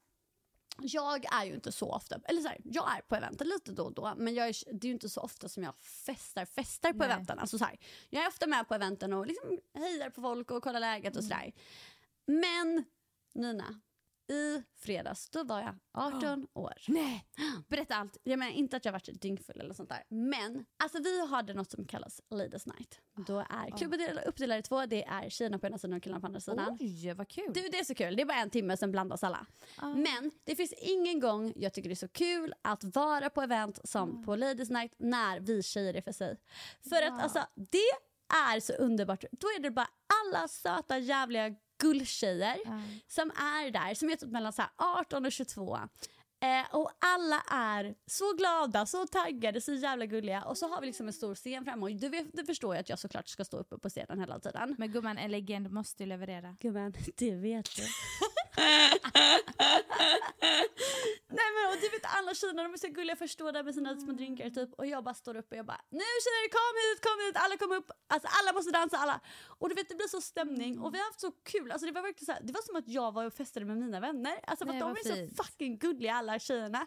Jag 0.80 1.32
är 1.34 1.44
ju 1.44 1.54
inte 1.54 1.72
så 1.72 1.92
ofta, 1.92 2.20
eller 2.24 2.40
så 2.40 2.48
här, 2.48 2.58
jag 2.64 2.96
är 2.96 3.00
på 3.00 3.16
eventen 3.16 3.48
lite 3.48 3.72
då 3.72 3.84
och 3.84 3.94
då 3.94 4.14
men 4.16 4.34
jag 4.34 4.48
är, 4.48 4.72
det 4.72 4.86
är 4.86 4.88
ju 4.88 4.94
inte 4.94 5.08
så 5.08 5.20
ofta 5.20 5.48
som 5.48 5.62
jag 5.62 5.76
festar, 5.76 6.44
festar 6.44 6.92
på 6.92 6.98
Nej. 6.98 7.06
eventen. 7.10 7.38
Alltså 7.38 7.58
så 7.58 7.64
här, 7.64 7.78
jag 8.10 8.24
är 8.24 8.28
ofta 8.28 8.46
med 8.46 8.68
på 8.68 8.74
eventen 8.74 9.12
och 9.12 9.26
liksom 9.26 9.58
hejar 9.74 10.10
på 10.10 10.20
folk 10.20 10.50
och 10.50 10.62
kollar 10.62 10.80
läget 10.80 11.16
och 11.16 11.22
Mm. 11.22 11.30
sådär. 11.30 11.52
Men 12.26 12.84
Nina, 13.34 13.80
i 14.28 14.62
fredags 14.76 15.30
då 15.30 15.44
var 15.44 15.60
jag 15.60 15.78
18 15.92 16.46
år. 16.54 16.74
Nej, 16.88 17.24
berätta 17.68 17.94
allt. 17.94 18.16
Jag 18.22 18.38
menar 18.38 18.52
inte 18.52 18.76
att 18.76 18.84
jag 18.84 18.92
varit 18.92 19.20
dyngfull 19.22 19.60
eller 19.60 19.74
sånt 19.74 19.88
där. 19.88 20.02
Men 20.08 20.64
alltså 20.82 20.98
vi 21.02 21.26
hade 21.26 21.54
något 21.54 21.70
som 21.70 21.84
kallas 21.84 22.20
Ladies 22.30 22.66
Night. 22.66 23.00
Då 23.26 23.38
är 23.38 23.76
klubben 23.78 23.98
del- 23.98 24.20
uppdelad 24.26 24.58
i 24.58 24.62
två. 24.62 24.86
Det 24.86 25.04
är 25.04 25.30
tjejerna 25.30 25.58
på 25.58 25.66
ena 25.66 25.78
sidan 25.78 25.96
och 25.96 26.02
killarna 26.02 26.20
på 26.20 26.26
andra 26.26 26.40
sidan. 26.40 26.76
Oj, 26.80 27.14
vad 27.14 27.28
kul. 27.28 27.50
Du, 27.54 27.68
det 27.68 27.78
är 27.78 27.84
så 27.84 27.94
kul. 27.94 28.16
Det 28.16 28.22
är 28.22 28.26
bara 28.26 28.38
en 28.38 28.50
timme, 28.50 28.76
sen 28.76 28.90
blandas 28.92 29.24
alla. 29.24 29.46
Men 29.96 30.30
det 30.44 30.56
finns 30.56 30.72
ingen 30.72 31.20
gång 31.20 31.52
jag 31.56 31.72
tycker 31.74 31.88
det 31.88 31.92
är 31.92 31.96
så 31.96 32.08
kul 32.08 32.54
att 32.62 32.84
vara 32.84 33.30
på 33.30 33.42
event 33.42 33.78
som 33.84 34.24
på 34.24 34.36
Ladies 34.36 34.70
Night 34.70 34.94
när 34.98 35.40
vi 35.40 35.62
tjejer 35.62 35.94
är 35.94 36.00
för 36.02 36.12
sig. 36.12 36.36
För 36.88 37.02
att 37.02 37.22
alltså, 37.22 37.46
det 37.54 37.88
är 38.54 38.60
så 38.60 38.72
underbart. 38.72 39.24
Då 39.32 39.46
är 39.46 39.60
det 39.60 39.70
bara 39.70 39.88
alla 40.24 40.48
söta 40.48 40.98
jävliga 40.98 41.54
gulltjejer 41.78 42.58
som 43.06 43.30
är 43.30 43.70
där, 43.70 43.94
som 43.94 44.10
är 44.10 44.16
typ 44.16 44.30
mellan 44.30 44.52
så 44.52 44.62
här 44.62 44.70
18 44.76 45.24
och 45.24 45.32
22. 45.32 45.78
Eh, 46.40 46.74
och 46.74 46.90
alla 46.98 47.42
är 47.50 47.94
så 48.06 48.32
glada, 48.32 48.86
så 48.86 49.06
taggade, 49.06 49.60
så 49.60 49.72
jävla 49.72 50.06
gulliga. 50.06 50.44
Och 50.44 50.58
så 50.58 50.68
har 50.68 50.80
vi 50.80 50.86
liksom 50.86 51.06
en 51.06 51.12
stor 51.12 51.34
scen 51.34 51.64
framme. 51.64 51.82
Och 51.82 51.92
du, 51.92 52.08
vet, 52.08 52.26
du 52.32 52.44
förstår 52.44 52.74
ju 52.74 52.80
att 52.80 52.88
jag 52.88 52.98
såklart 52.98 53.28
ska 53.28 53.44
stå 53.44 53.56
uppe 53.56 53.78
på 53.78 53.88
scenen 53.88 54.20
hela 54.20 54.40
tiden. 54.40 54.74
Men 54.78 54.92
gumman, 54.92 55.18
en 55.18 55.30
legend 55.30 55.70
måste 55.70 56.02
ju 56.02 56.08
leverera. 56.08 56.56
Gumman, 56.60 56.92
det 57.16 57.34
vet 57.34 57.76
du. 57.76 57.82
Nej 61.30 61.48
men 61.54 61.64
och 61.70 61.78
du 61.80 61.88
vet 61.88 62.06
alla 62.16 62.34
tjejerna 62.34 62.62
de 62.62 62.72
är 62.72 62.78
så 62.78 62.88
gulliga 62.88 63.16
först 63.16 63.34
står 63.34 63.52
där 63.52 63.62
med 63.62 63.74
sina 63.74 63.96
små 63.96 64.12
drinkar 64.12 64.50
typ 64.50 64.72
och 64.74 64.86
jag 64.86 65.04
bara 65.04 65.14
står 65.14 65.36
upp 65.36 65.50
och 65.50 65.56
jag 65.58 65.66
bara 65.66 65.80
nu 65.90 66.08
tjejer 66.24 66.48
kom 66.58 66.74
hit, 66.82 66.98
kom 67.06 67.18
hit, 67.26 67.36
alla 67.44 67.56
kom 67.56 67.72
upp, 67.78 67.90
alltså 68.06 68.28
alla 68.38 68.52
måste 68.52 68.70
dansa 68.70 68.96
alla. 68.96 69.20
Och 69.58 69.68
du 69.68 69.74
vet 69.74 69.88
det 69.88 69.94
blir 69.94 70.08
så 70.08 70.20
stämning 70.20 70.78
och 70.78 70.94
vi 70.94 70.98
har 70.98 71.06
haft 71.06 71.20
så 71.20 71.30
kul, 71.30 71.72
alltså 71.72 71.86
det 71.86 71.92
var 71.92 72.02
verkligen 72.02 72.26
så 72.26 72.32
här, 72.32 72.40
det 72.42 72.52
var 72.52 72.62
som 72.62 72.76
att 72.76 72.88
jag 72.88 73.12
var 73.12 73.24
och 73.24 73.34
festade 73.34 73.66
med 73.66 73.76
mina 73.76 74.00
vänner. 74.00 74.40
Alltså 74.42 74.66
för 74.66 74.72
att 74.72 74.80
de 74.80 74.90
är 74.90 75.08
så 75.08 75.14
fint. 75.14 75.36
fucking 75.36 75.78
gulliga 75.78 76.14
alla 76.14 76.27
tjejerna. 76.38 76.86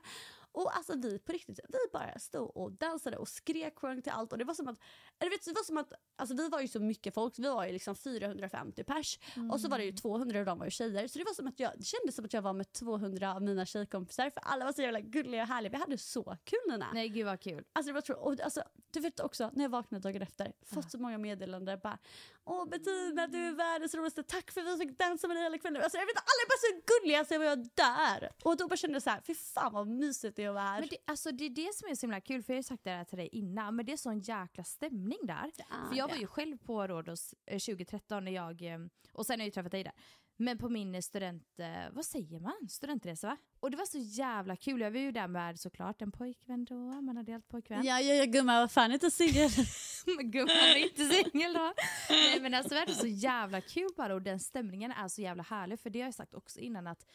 Och 0.54 0.78
alltså 0.78 0.94
vi 0.96 1.20
på 1.20 1.32
riktigt, 1.32 1.60
vi 1.70 1.78
bara 1.94 2.20
stod 2.20 2.58
och 2.58 2.72
dansade 2.72 3.18
och 3.18 3.28
skrek 3.28 3.80
sjöng 3.80 4.02
till 4.02 4.12
allt. 4.12 4.32
Och 4.32 4.38
det 4.38 4.46
var 4.46 4.54
som 4.54 4.68
att, 4.68 4.80
eller 5.20 5.32
vet, 5.32 5.46
det 5.46 5.52
var 5.54 5.64
som 5.64 5.78
att, 5.78 5.94
alltså 6.16 6.36
vi 6.36 6.50
var 6.50 6.62
ju 6.62 6.68
så 6.68 6.80
mycket 6.80 7.14
folk, 7.14 7.40
vi 7.40 7.48
var 7.50 7.66
ju 7.66 7.72
liksom 7.72 7.96
450 7.96 8.84
pers. 8.84 9.20
Och 9.52 9.60
så 9.62 9.70
var 9.70 9.78
det 9.78 9.84
ju 9.86 9.92
200 9.92 10.40
och 10.40 10.46
de 10.46 10.58
var 10.60 10.66
ju 10.66 10.72
tjejer. 10.72 11.08
Så 11.08 11.20
det 11.20 11.26
var 11.26 11.34
som 11.34 11.48
att 11.48 11.60
jag, 11.60 11.72
det 11.78 11.84
kändes 11.84 12.16
som 12.16 12.26
att 12.26 12.34
jag 12.34 12.42
var 12.42 12.54
med 12.54 12.72
200 12.74 13.36
av 13.36 13.42
mina 13.42 13.66
tjejkompisar. 13.66 14.30
För 14.30 14.40
alla 14.46 14.66
var 14.66 14.74
så 14.74 14.82
jävla 14.82 15.00
gulliga 15.00 15.42
och 15.42 15.48
härliga, 15.48 15.72
vi 15.72 15.78
hade 15.78 15.98
så 15.98 16.38
kul 16.44 16.60
Nina. 16.72 16.88
Nej 16.94 17.10
gud 17.10 17.26
vad 17.26 17.40
kul. 17.40 17.66
Alltså 17.74 17.90
det 17.90 17.94
var 17.94 18.02
tro- 18.02 18.16
och 18.16 18.40
alltså, 18.42 18.64
du 18.92 19.00
vet 19.00 19.20
också, 19.20 19.50
när 19.54 19.64
jag 19.64 19.70
vaknade 19.70 20.10
dagen 20.10 20.22
efter, 20.22 20.54
fått 20.66 20.92
så 20.92 20.98
många 20.98 21.18
meddelanden 21.18 21.80
bara 21.84 21.98
Åh 22.46 22.70
Bettina 22.70 23.28
du 23.28 23.48
är 23.48 23.52
världens 23.52 23.96
roligaste, 23.96 24.24
tack 24.24 24.52
för 24.52 24.62
att 24.62 24.68
vi 24.68 24.78
fick 24.78 25.00
dansa 25.00 25.28
med 25.28 25.38
dig 25.38 25.44
hela 25.44 25.58
kvällen. 25.58 25.82
Alltså, 25.84 25.98
jag 25.98 26.06
vet, 26.06 26.12
inte, 26.12 26.22
alla 26.22 26.42
är 26.44 26.50
bara 26.50 26.58
så 26.58 26.82
gulliga 26.92 27.26
så 27.26 27.34
jag 27.34 27.40
var 27.40 27.66
där. 27.76 28.30
Och 28.44 28.58
då 28.58 28.68
bara 28.68 28.78
kände 28.78 28.96
jag 28.96 29.04
så 29.04 29.10
här, 29.10 29.22
fy 29.22 29.36
fan 29.36 29.74
vad 29.74 29.88
mysigt 29.88 30.36
det 30.36 30.44
är 30.44 30.50
att 30.50 30.54
vara 30.54 30.64
här. 30.64 30.80
Men 30.80 30.90
det, 30.90 30.98
alltså, 31.06 31.32
det 31.32 31.46
är 31.46 31.50
det 31.50 31.76
som 31.76 31.90
är 31.90 31.96
så 31.96 32.02
himla 32.02 32.22
kul, 32.22 32.44
för 32.44 32.54
jag 32.54 32.56
har 32.56 32.60
ju 32.60 32.64
sagt 32.64 32.84
det 32.84 32.90
här 32.90 33.04
till 33.06 33.18
dig 33.18 33.28
innan, 33.32 33.76
men 33.76 33.86
det 33.86 33.92
är 33.94 33.98
sån 33.98 34.20
jäkla 34.20 34.64
stämning 34.64 35.20
där. 35.24 35.52
är 35.70 35.90
För 35.90 35.96
jag 35.96 36.08
var 36.08 36.16
ju 36.16 36.28
själv 36.28 36.58
på 36.58 36.88
Rhodos 36.88 37.34
eh, 37.46 37.60
2013 37.60 38.26
när 38.26 38.32
jag, 38.32 38.62
eh, 38.62 38.80
och 39.14 39.26
sen 39.26 39.34
har 39.34 39.42
jag 39.42 39.46
ju 39.46 39.52
träffat 39.52 39.72
dig 39.72 39.84
där. 39.84 39.94
Men 40.42 40.58
på 40.58 40.70
min 40.70 41.04
student, 41.04 41.60
eh, 41.60 41.92
vad 41.92 42.06
säger 42.06 42.40
man? 42.40 42.70
Studentresa 42.70 43.28
va? 43.28 43.38
Och 43.60 43.72
det 43.72 43.78
var 43.78 43.86
så 43.86 43.98
jävla 43.98 44.56
kul, 44.56 44.82
jag 44.82 44.92
var 44.92 45.00
ju 45.00 45.12
där 45.12 45.28
med 45.28 45.60
såklart 45.60 46.02
en 46.02 46.12
pojkvän 46.12 46.66
då, 46.66 46.76
man 46.76 47.18
hade 47.18 47.32
helt 47.32 47.50
pojkvän. 47.50 47.86
Ja, 47.86 48.00
ja, 48.00 48.14
ja 48.14 48.26
gumman, 48.26 48.56
vad 48.56 48.72
fan 48.72 48.92
inte 48.92 49.12
singel. 49.12 49.50
Gumman 50.24 50.50
är 50.50 50.76
inte 50.76 51.06
singel 51.06 51.54
då. 51.54 51.74
Nej 52.10 52.42
men 52.42 52.54
alltså 52.54 52.76
det 52.76 52.82
är 52.82 52.94
så 52.94 53.08
jävla 53.08 53.62
kul 53.62 53.90
bara 53.98 54.14
och 54.14 54.22
den 54.22 54.40
stämningen 54.40 54.92
är 54.92 55.08
så 55.08 55.22
jävla 55.22 55.44
härlig 55.44 55.80
för 55.80 55.90
det 55.90 56.00
har 56.00 56.08
jag 56.08 56.14
sagt 56.14 56.34
också 56.34 56.60
innan 56.60 56.88
att 56.88 57.06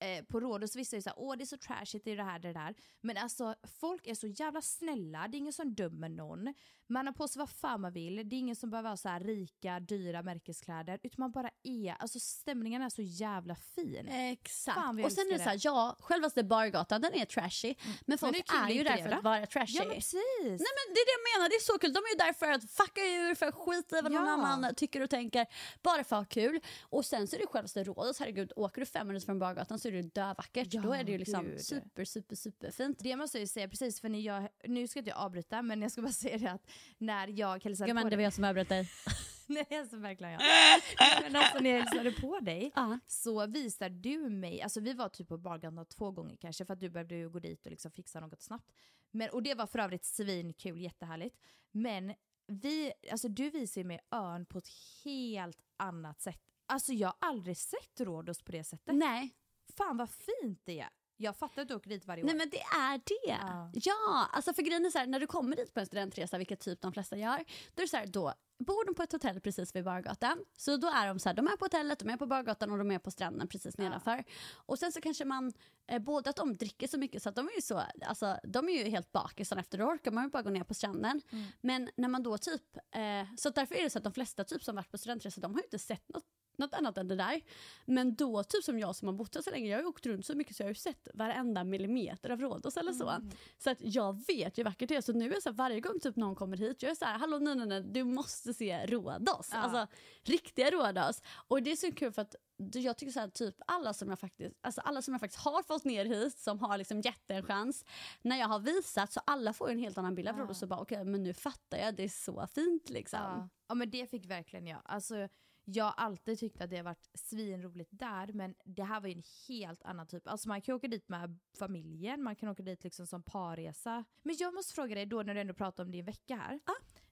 eh, 0.00 0.24
på 0.24 0.40
Rhodos 0.40 0.76
vissa 0.76 0.96
är 0.96 1.00
så 1.00 1.08
här, 1.08 1.18
åh 1.18 1.36
det 1.36 1.44
är 1.44 1.46
så 1.46 1.56
trashigt, 1.58 2.04
det 2.04 2.10
är 2.12 2.16
det 2.16 2.22
här, 2.22 2.38
det 2.38 2.52
där. 2.52 2.74
Men 3.00 3.16
alltså 3.16 3.54
folk 3.80 4.06
är 4.06 4.14
så 4.14 4.26
jävla 4.26 4.62
snälla, 4.62 5.28
det 5.28 5.36
är 5.36 5.38
ingen 5.38 5.52
som 5.52 5.74
dömer 5.74 6.08
någon. 6.08 6.54
Man 6.90 7.06
har 7.06 7.14
på 7.14 7.28
sig 7.28 7.38
vad 7.40 7.50
fan 7.50 7.80
man 7.80 7.92
vill, 7.92 8.28
det 8.28 8.36
är 8.36 8.38
ingen 8.38 8.56
som 8.56 8.70
behöver 8.70 8.88
ha 8.88 8.96
så 8.96 9.08
här 9.08 9.20
rika, 9.20 9.80
dyra 9.80 10.22
märkeskläder. 10.22 10.98
Utan 11.02 11.14
man 11.16 11.30
bara 11.32 11.50
är, 11.62 11.96
alltså 11.98 12.20
stämningen 12.20 12.82
är 12.82 12.88
så 12.88 13.02
jävla 13.02 13.54
fin. 13.54 14.08
Exakt. 14.08 14.74
Fan, 14.78 15.04
och 15.04 15.12
sen 15.12 15.26
är 15.26 15.28
det 15.28 15.34
älskar 15.34 15.44
så 15.44 15.50
här, 15.50 15.60
ja, 15.62 15.96
självaste 16.00 16.44
bargatan 16.44 17.00
den 17.00 17.14
är 17.14 17.24
trashy. 17.24 17.74
Men 18.06 18.18
folk 18.18 18.32
det 18.32 18.54
är 18.54 18.70
är 18.70 18.74
ju 18.74 18.84
där 18.84 18.96
det, 18.96 19.02
för 19.02 19.10
att 19.10 19.24
vara 19.24 19.46
trashy. 19.46 19.72
Ja 19.76 19.84
men 19.84 19.94
precis. 19.94 20.20
Nej 20.42 20.72
men 20.78 20.94
det 20.94 21.00
är 21.00 21.06
det 21.06 21.14
jag 21.18 21.38
menar, 21.38 21.48
det 21.48 21.54
är 21.54 21.60
så 21.72 21.78
kul. 21.78 21.92
De 21.92 21.98
är 21.98 22.08
ju 22.12 22.16
där 22.16 22.32
för 22.32 22.50
att 22.52 22.70
fucka 22.70 23.00
ur, 23.00 23.34
för 23.34 23.46
att 23.46 23.54
skita 23.54 23.98
i 23.98 24.02
vad 24.02 24.12
någon 24.12 24.24
Ja. 24.26 24.30
annan 24.46 24.74
tycker 24.74 25.00
och 25.00 25.10
tänker. 25.10 25.46
Bara 25.82 26.04
för 26.04 26.16
att 26.16 26.20
ha 26.20 26.24
kul. 26.24 26.60
Och 26.82 27.04
sen 27.04 27.28
så 27.28 27.36
är 27.36 27.40
det 27.40 27.46
självaste 27.46 27.84
Rhodos, 27.84 28.18
herregud, 28.20 28.52
åker 28.56 28.80
du 28.80 28.86
fem 28.86 29.06
minuter 29.06 29.26
från 29.26 29.38
bargatan 29.38 29.78
så 29.78 29.87
är 29.88 29.92
det 29.92 30.14
dövackert. 30.14 30.74
Ja, 30.74 30.82
Då 30.82 30.92
är 30.92 31.04
det 31.04 31.12
ju 31.12 31.18
liksom 31.18 31.44
gud. 31.44 31.60
super, 31.64 32.04
super, 32.04 32.36
super 32.36 32.70
fint. 32.70 32.98
Det 32.98 33.16
måste 33.16 33.38
jag 33.38 33.40
ju 33.42 33.46
säga 33.46 33.68
precis, 33.68 34.00
för 34.00 34.08
när 34.08 34.18
jag, 34.20 34.48
nu 34.64 34.88
ska 34.88 34.98
inte 34.98 35.10
jag 35.10 35.18
avbryta 35.18 35.62
men 35.62 35.82
jag 35.82 35.92
ska 35.92 36.02
bara 36.02 36.12
säga 36.12 36.38
det 36.38 36.50
att 36.52 36.70
när 36.98 37.28
jag 37.28 37.64
hälsade 37.64 37.88
Gumman, 37.88 38.02
på 38.02 38.08
det 38.08 38.16
var 38.16 38.18
dig. 38.18 38.24
jag 38.24 38.32
som 38.32 38.44
avbröt 38.44 38.68
dig. 38.68 38.90
Nej 39.46 39.66
alltså 39.80 39.96
verkligen 39.96 40.32
jag. 40.32 40.42
men 41.22 41.36
alltså 41.36 41.58
när 41.58 41.70
jag 41.70 41.78
hälsade 41.78 42.12
på 42.12 42.40
dig 42.40 42.72
Ja. 42.74 42.98
så 43.06 43.46
visar 43.46 43.88
du 43.90 44.28
mig, 44.30 44.62
alltså 44.62 44.80
vi 44.80 44.92
var 44.94 45.08
typ 45.08 45.28
på 45.28 45.38
Bargatan 45.38 45.86
två 45.86 46.10
gånger 46.10 46.36
kanske 46.36 46.64
för 46.64 46.74
att 46.74 46.80
du 46.80 46.90
behövde 46.90 47.14
ju 47.14 47.30
gå 47.30 47.38
dit 47.38 47.66
och 47.66 47.70
liksom 47.70 47.90
fixa 47.90 48.20
något 48.20 48.42
snabbt. 48.42 48.70
Men, 49.10 49.30
och 49.30 49.42
det 49.42 49.54
var 49.54 49.66
för 49.66 49.78
övrigt 49.78 50.04
svinkul, 50.04 50.80
jättehärligt. 50.80 51.36
Men 51.70 52.14
vi, 52.46 52.92
alltså 53.12 53.28
du 53.28 53.50
visar 53.50 53.80
ju 53.80 53.84
mig 53.86 54.00
ön 54.10 54.46
på 54.46 54.58
ett 54.58 54.68
helt 55.04 55.58
annat 55.76 56.20
sätt. 56.20 56.40
Alltså 56.66 56.92
jag 56.92 57.08
har 57.08 57.16
aldrig 57.20 57.56
sett 57.56 58.00
Rhodos 58.00 58.42
på 58.42 58.52
det 58.52 58.64
sättet. 58.64 58.94
Nej. 58.94 59.34
Fan 59.78 59.96
vad 59.96 60.10
fint 60.10 60.60
det 60.64 60.80
är. 60.80 60.88
Jag 61.20 61.36
fattar 61.36 61.62
att 61.62 61.68
du 61.68 61.74
åker 61.74 61.90
dit 61.90 62.06
varje 62.06 62.22
år. 62.22 62.26
Nej 62.26 62.36
men 62.36 62.50
det 62.50 62.60
är 62.60 62.98
det. 62.98 63.38
Ja. 63.40 63.70
Ja, 63.74 64.28
alltså 64.32 64.52
för 64.54 64.62
grejen 64.62 64.86
är 64.86 64.90
så 64.90 64.98
här, 64.98 65.06
när 65.06 65.20
du 65.20 65.26
kommer 65.26 65.56
dit 65.56 65.74
på 65.74 65.80
en 65.80 65.86
studentresa, 65.86 66.38
vilket 66.38 66.60
typ 66.60 66.80
de 66.80 66.92
flesta 66.92 67.16
gör, 67.16 67.44
då 67.74 67.82
är 67.82 67.86
det 67.86 67.88
så 67.88 67.96
här, 67.96 68.06
då 68.06 68.34
bor 68.58 68.86
de 68.86 68.94
på 68.94 69.02
ett 69.02 69.12
hotell 69.12 69.40
precis 69.40 69.76
vid 69.76 69.84
bargatan. 69.84 70.44
Så 70.56 70.76
då 70.76 70.88
är 70.88 71.08
de 71.08 71.18
så 71.18 71.28
här, 71.28 71.36
de 71.36 71.46
är 71.46 71.56
på 71.56 71.64
hotellet, 71.64 71.98
de 71.98 72.08
är 72.08 72.16
på 72.16 72.26
bargatan 72.26 72.70
och 72.70 72.78
de 72.78 72.90
är 72.90 72.98
på 72.98 73.10
stranden 73.10 73.48
precis 73.48 73.78
nedanför. 73.78 74.24
Och 74.54 74.78
sen 74.78 74.92
så 74.92 75.00
kanske 75.00 75.24
man, 75.24 75.52
eh, 75.86 75.98
både 75.98 76.30
att 76.30 76.36
de 76.36 76.56
dricker 76.56 76.88
så 76.88 76.98
mycket 76.98 77.22
så 77.22 77.28
att 77.28 77.36
de 77.36 77.46
är 77.46 77.54
ju 77.54 77.62
så, 77.62 77.82
alltså 78.06 78.38
de 78.42 78.68
är 78.68 78.72
ju 78.72 78.90
helt 78.90 79.12
bakisar 79.12 79.56
efter, 79.56 79.78
då 79.78 79.84
orkar 79.84 80.10
man 80.10 80.24
ju 80.24 80.30
bara 80.30 80.42
gå 80.42 80.50
ner 80.50 80.64
på 80.64 80.74
stranden. 80.74 81.22
Men 81.60 81.90
när 81.96 82.08
man 82.08 82.22
då 82.22 82.38
typ, 82.38 82.76
eh, 82.76 83.34
så 83.36 83.50
därför 83.50 83.74
är 83.74 83.82
det 83.82 83.90
så 83.90 83.98
att 83.98 84.04
de 84.04 84.12
flesta 84.12 84.44
typ 84.44 84.64
som 84.64 84.76
varit 84.76 84.90
på 84.90 84.98
studentresa, 84.98 85.40
de 85.40 85.52
har 85.54 85.60
ju 85.60 85.64
inte 85.64 85.78
sett 85.78 86.08
något 86.08 86.24
något 86.58 86.74
annat 86.74 86.98
än 86.98 87.08
det 87.08 87.16
där. 87.16 87.40
Men 87.84 88.14
då, 88.14 88.42
typ 88.44 88.64
som 88.64 88.78
jag 88.78 88.96
som 88.96 89.08
har 89.08 89.14
bott 89.14 89.34
här 89.34 89.42
så 89.42 89.50
länge, 89.50 89.70
jag 89.70 89.76
har 89.76 89.82
ju 89.82 89.88
åkt 89.88 90.06
runt 90.06 90.26
så 90.26 90.34
mycket 90.34 90.56
så 90.56 90.62
jag 90.62 90.66
har 90.66 90.70
ju 90.70 90.74
sett 90.74 91.08
varenda 91.14 91.64
millimeter 91.64 92.30
av 92.30 92.40
Rhodos 92.40 92.76
eller 92.76 92.92
så. 92.92 93.12
Så 93.58 93.70
att 93.70 93.78
jag 93.80 94.26
vet 94.26 94.58
ju 94.58 94.62
vackert 94.62 94.88
det 94.88 94.96
är. 94.96 95.00
Så 95.00 95.12
nu 95.12 95.32
är 95.34 95.40
så 95.40 95.48
här, 95.48 95.56
varje 95.56 95.80
gång 95.80 96.00
typ 96.00 96.16
någon 96.16 96.34
kommer 96.34 96.56
hit, 96.56 96.82
jag 96.82 96.90
är 96.90 96.94
så 96.94 97.04
här, 97.04 97.18
hallå 97.18 97.38
nej 97.38 97.54
nej 97.54 97.66
nej, 97.66 97.82
du 97.82 98.04
måste 98.04 98.54
se 98.54 98.86
Rhodos. 98.86 99.48
Ja. 99.52 99.58
Alltså 99.58 99.86
riktiga 100.22 100.70
Rhodos. 100.70 101.22
Och 101.48 101.62
det 101.62 101.72
är 101.72 101.76
så 101.76 101.92
kul 101.92 102.12
för 102.12 102.22
att 102.22 102.34
jag 102.74 102.98
tycker 102.98 103.12
så 103.12 103.20
här, 103.20 103.28
typ 103.28 103.54
alla 103.66 103.94
som 103.94 104.08
jag 104.08 104.18
faktiskt, 104.18 104.56
alltså 104.60 104.80
alla 104.80 105.02
som 105.02 105.14
jag 105.14 105.20
faktiskt 105.20 105.44
har 105.44 105.62
fått 105.62 105.84
ner 105.84 106.04
hit, 106.04 106.38
som 106.38 106.58
har 106.58 106.78
liksom 106.78 107.00
gett 107.00 107.30
en 107.30 107.42
chans. 107.42 107.84
När 108.22 108.36
jag 108.36 108.48
har 108.48 108.58
visat 108.58 109.12
så 109.12 109.20
alla 109.24 109.52
får 109.52 109.70
en 109.70 109.78
helt 109.78 109.98
annan 109.98 110.14
bild 110.14 110.28
av 110.28 110.36
Ja. 110.36 110.42
Rhodos 110.42 110.62
och 110.62 110.68
bara 110.68 110.80
okej 110.80 111.04
men 111.04 111.22
nu 111.22 111.34
fattar 111.34 111.78
jag, 111.78 111.94
det 111.94 112.04
är 112.04 112.08
så 112.08 112.46
fint 112.46 112.90
liksom. 112.90 113.20
Ja. 113.20 113.48
ja 113.68 113.74
men 113.74 113.90
det 113.90 114.10
fick 114.10 114.26
verkligen 114.26 114.66
jag. 114.66 114.80
Alltså, 114.84 115.28
jag 115.70 115.84
har 115.84 115.94
alltid 115.96 116.38
tyckt 116.38 116.60
att 116.60 116.70
det 116.70 116.76
har 116.76 116.84
varit 116.84 117.10
svinroligt 117.14 117.90
där 117.92 118.32
men 118.32 118.54
det 118.64 118.82
här 118.82 119.00
var 119.00 119.08
ju 119.08 119.14
en 119.14 119.22
helt 119.48 119.82
annan 119.82 120.06
typ. 120.06 120.28
Alltså 120.28 120.48
man 120.48 120.62
kan 120.62 120.74
åka 120.74 120.88
dit 120.88 121.08
med 121.08 121.38
familjen, 121.58 122.22
man 122.22 122.36
kan 122.36 122.48
åka 122.48 122.62
dit 122.62 122.84
liksom 122.84 123.06
som 123.06 123.22
parresa. 123.22 124.04
Men 124.22 124.36
jag 124.38 124.54
måste 124.54 124.74
fråga 124.74 124.94
dig 124.94 125.06
då 125.06 125.22
när 125.22 125.34
du 125.34 125.40
ändå 125.40 125.54
pratar 125.54 125.84
om 125.84 125.90
din 125.90 126.04
vecka 126.04 126.36
här. 126.36 126.60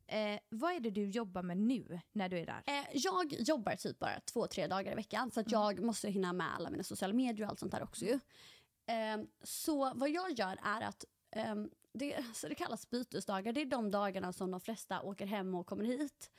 Eh, 0.06 0.40
vad 0.48 0.72
är 0.72 0.80
det 0.80 0.90
du 0.90 1.08
jobbar 1.08 1.42
med 1.42 1.56
nu 1.56 2.00
när 2.12 2.28
du 2.28 2.38
är 2.38 2.46
där? 2.46 2.62
Eh, 2.66 2.86
jag 2.92 3.32
jobbar 3.32 3.76
typ 3.76 3.98
bara 3.98 4.20
två, 4.20 4.46
tre 4.46 4.66
dagar 4.66 4.92
i 4.92 4.94
veckan 4.94 5.30
för 5.30 5.40
att 5.40 5.50
jag 5.50 5.82
måste 5.82 6.08
hinna 6.08 6.32
med 6.32 6.54
alla 6.54 6.70
mina 6.70 6.84
sociala 6.84 7.14
medier 7.14 7.46
och 7.46 7.50
allt 7.50 7.58
sånt 7.58 7.72
där 7.72 7.82
också 7.82 8.04
ju. 8.04 8.12
Eh, 8.86 9.18
så 9.42 9.92
vad 9.94 10.10
jag 10.10 10.32
gör 10.32 10.58
är 10.62 10.80
att 10.80 11.04
ehm, 11.30 11.70
det, 11.98 12.24
så 12.34 12.48
det 12.48 12.54
kallas 12.54 12.90
bytesdagar. 12.90 13.52
Det 13.52 13.60
är 13.60 13.66
de 13.66 13.90
dagarna 13.90 14.32
som 14.32 14.50
de 14.50 14.60
flesta 14.60 15.02
åker 15.02 15.26
hem 15.26 15.54
och 15.54 15.66
kommer 15.66 15.84
hit. 15.84 16.30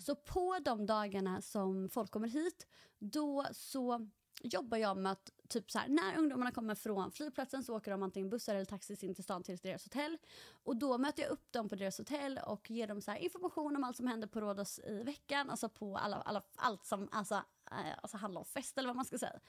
Så 0.00 0.14
på 0.14 0.58
de 0.64 0.86
dagarna 0.86 1.42
som 1.42 1.88
folk 1.88 2.10
kommer 2.10 2.28
hit, 2.28 2.66
då 2.98 3.46
så 3.52 4.08
jobbar 4.42 4.78
jag 4.78 4.96
med 4.96 5.12
att 5.12 5.30
typ 5.48 5.70
så 5.70 5.78
här, 5.78 5.88
när 5.88 6.18
ungdomarna 6.18 6.50
kommer 6.50 6.74
från 6.74 7.10
flygplatsen 7.10 7.64
så 7.64 7.76
åker 7.76 7.90
de 7.90 8.02
antingen 8.02 8.30
bussar 8.30 8.54
eller 8.54 8.64
taxis 8.64 9.04
in 9.04 9.14
till 9.14 9.24
stan 9.24 9.42
till 9.42 9.56
deras 9.56 9.84
hotell. 9.84 10.18
Och 10.64 10.76
då 10.76 10.98
möter 10.98 11.22
jag 11.22 11.32
upp 11.32 11.52
dem 11.52 11.68
på 11.68 11.74
deras 11.74 11.98
hotell 11.98 12.40
och 12.46 12.70
ger 12.70 12.86
dem 12.86 13.00
så 13.00 13.14
information 13.14 13.76
om 13.76 13.84
allt 13.84 13.96
som 13.96 14.06
händer 14.06 14.28
på 14.28 14.40
Rhodos 14.40 14.78
i 14.78 15.02
veckan. 15.02 15.50
Alltså 15.50 15.68
på 15.68 15.96
alla, 15.96 16.16
alla, 16.16 16.42
allt 16.56 16.84
som 16.86 17.08
alltså, 17.12 17.42
Eh, 17.72 17.98
alltså 18.02 18.16
handla 18.16 18.40
om 18.40 18.46
fest 18.46 18.78
eller 18.78 18.88
vad 18.88 18.96
man 18.96 19.04
ska 19.04 19.18
säga. 19.18 19.40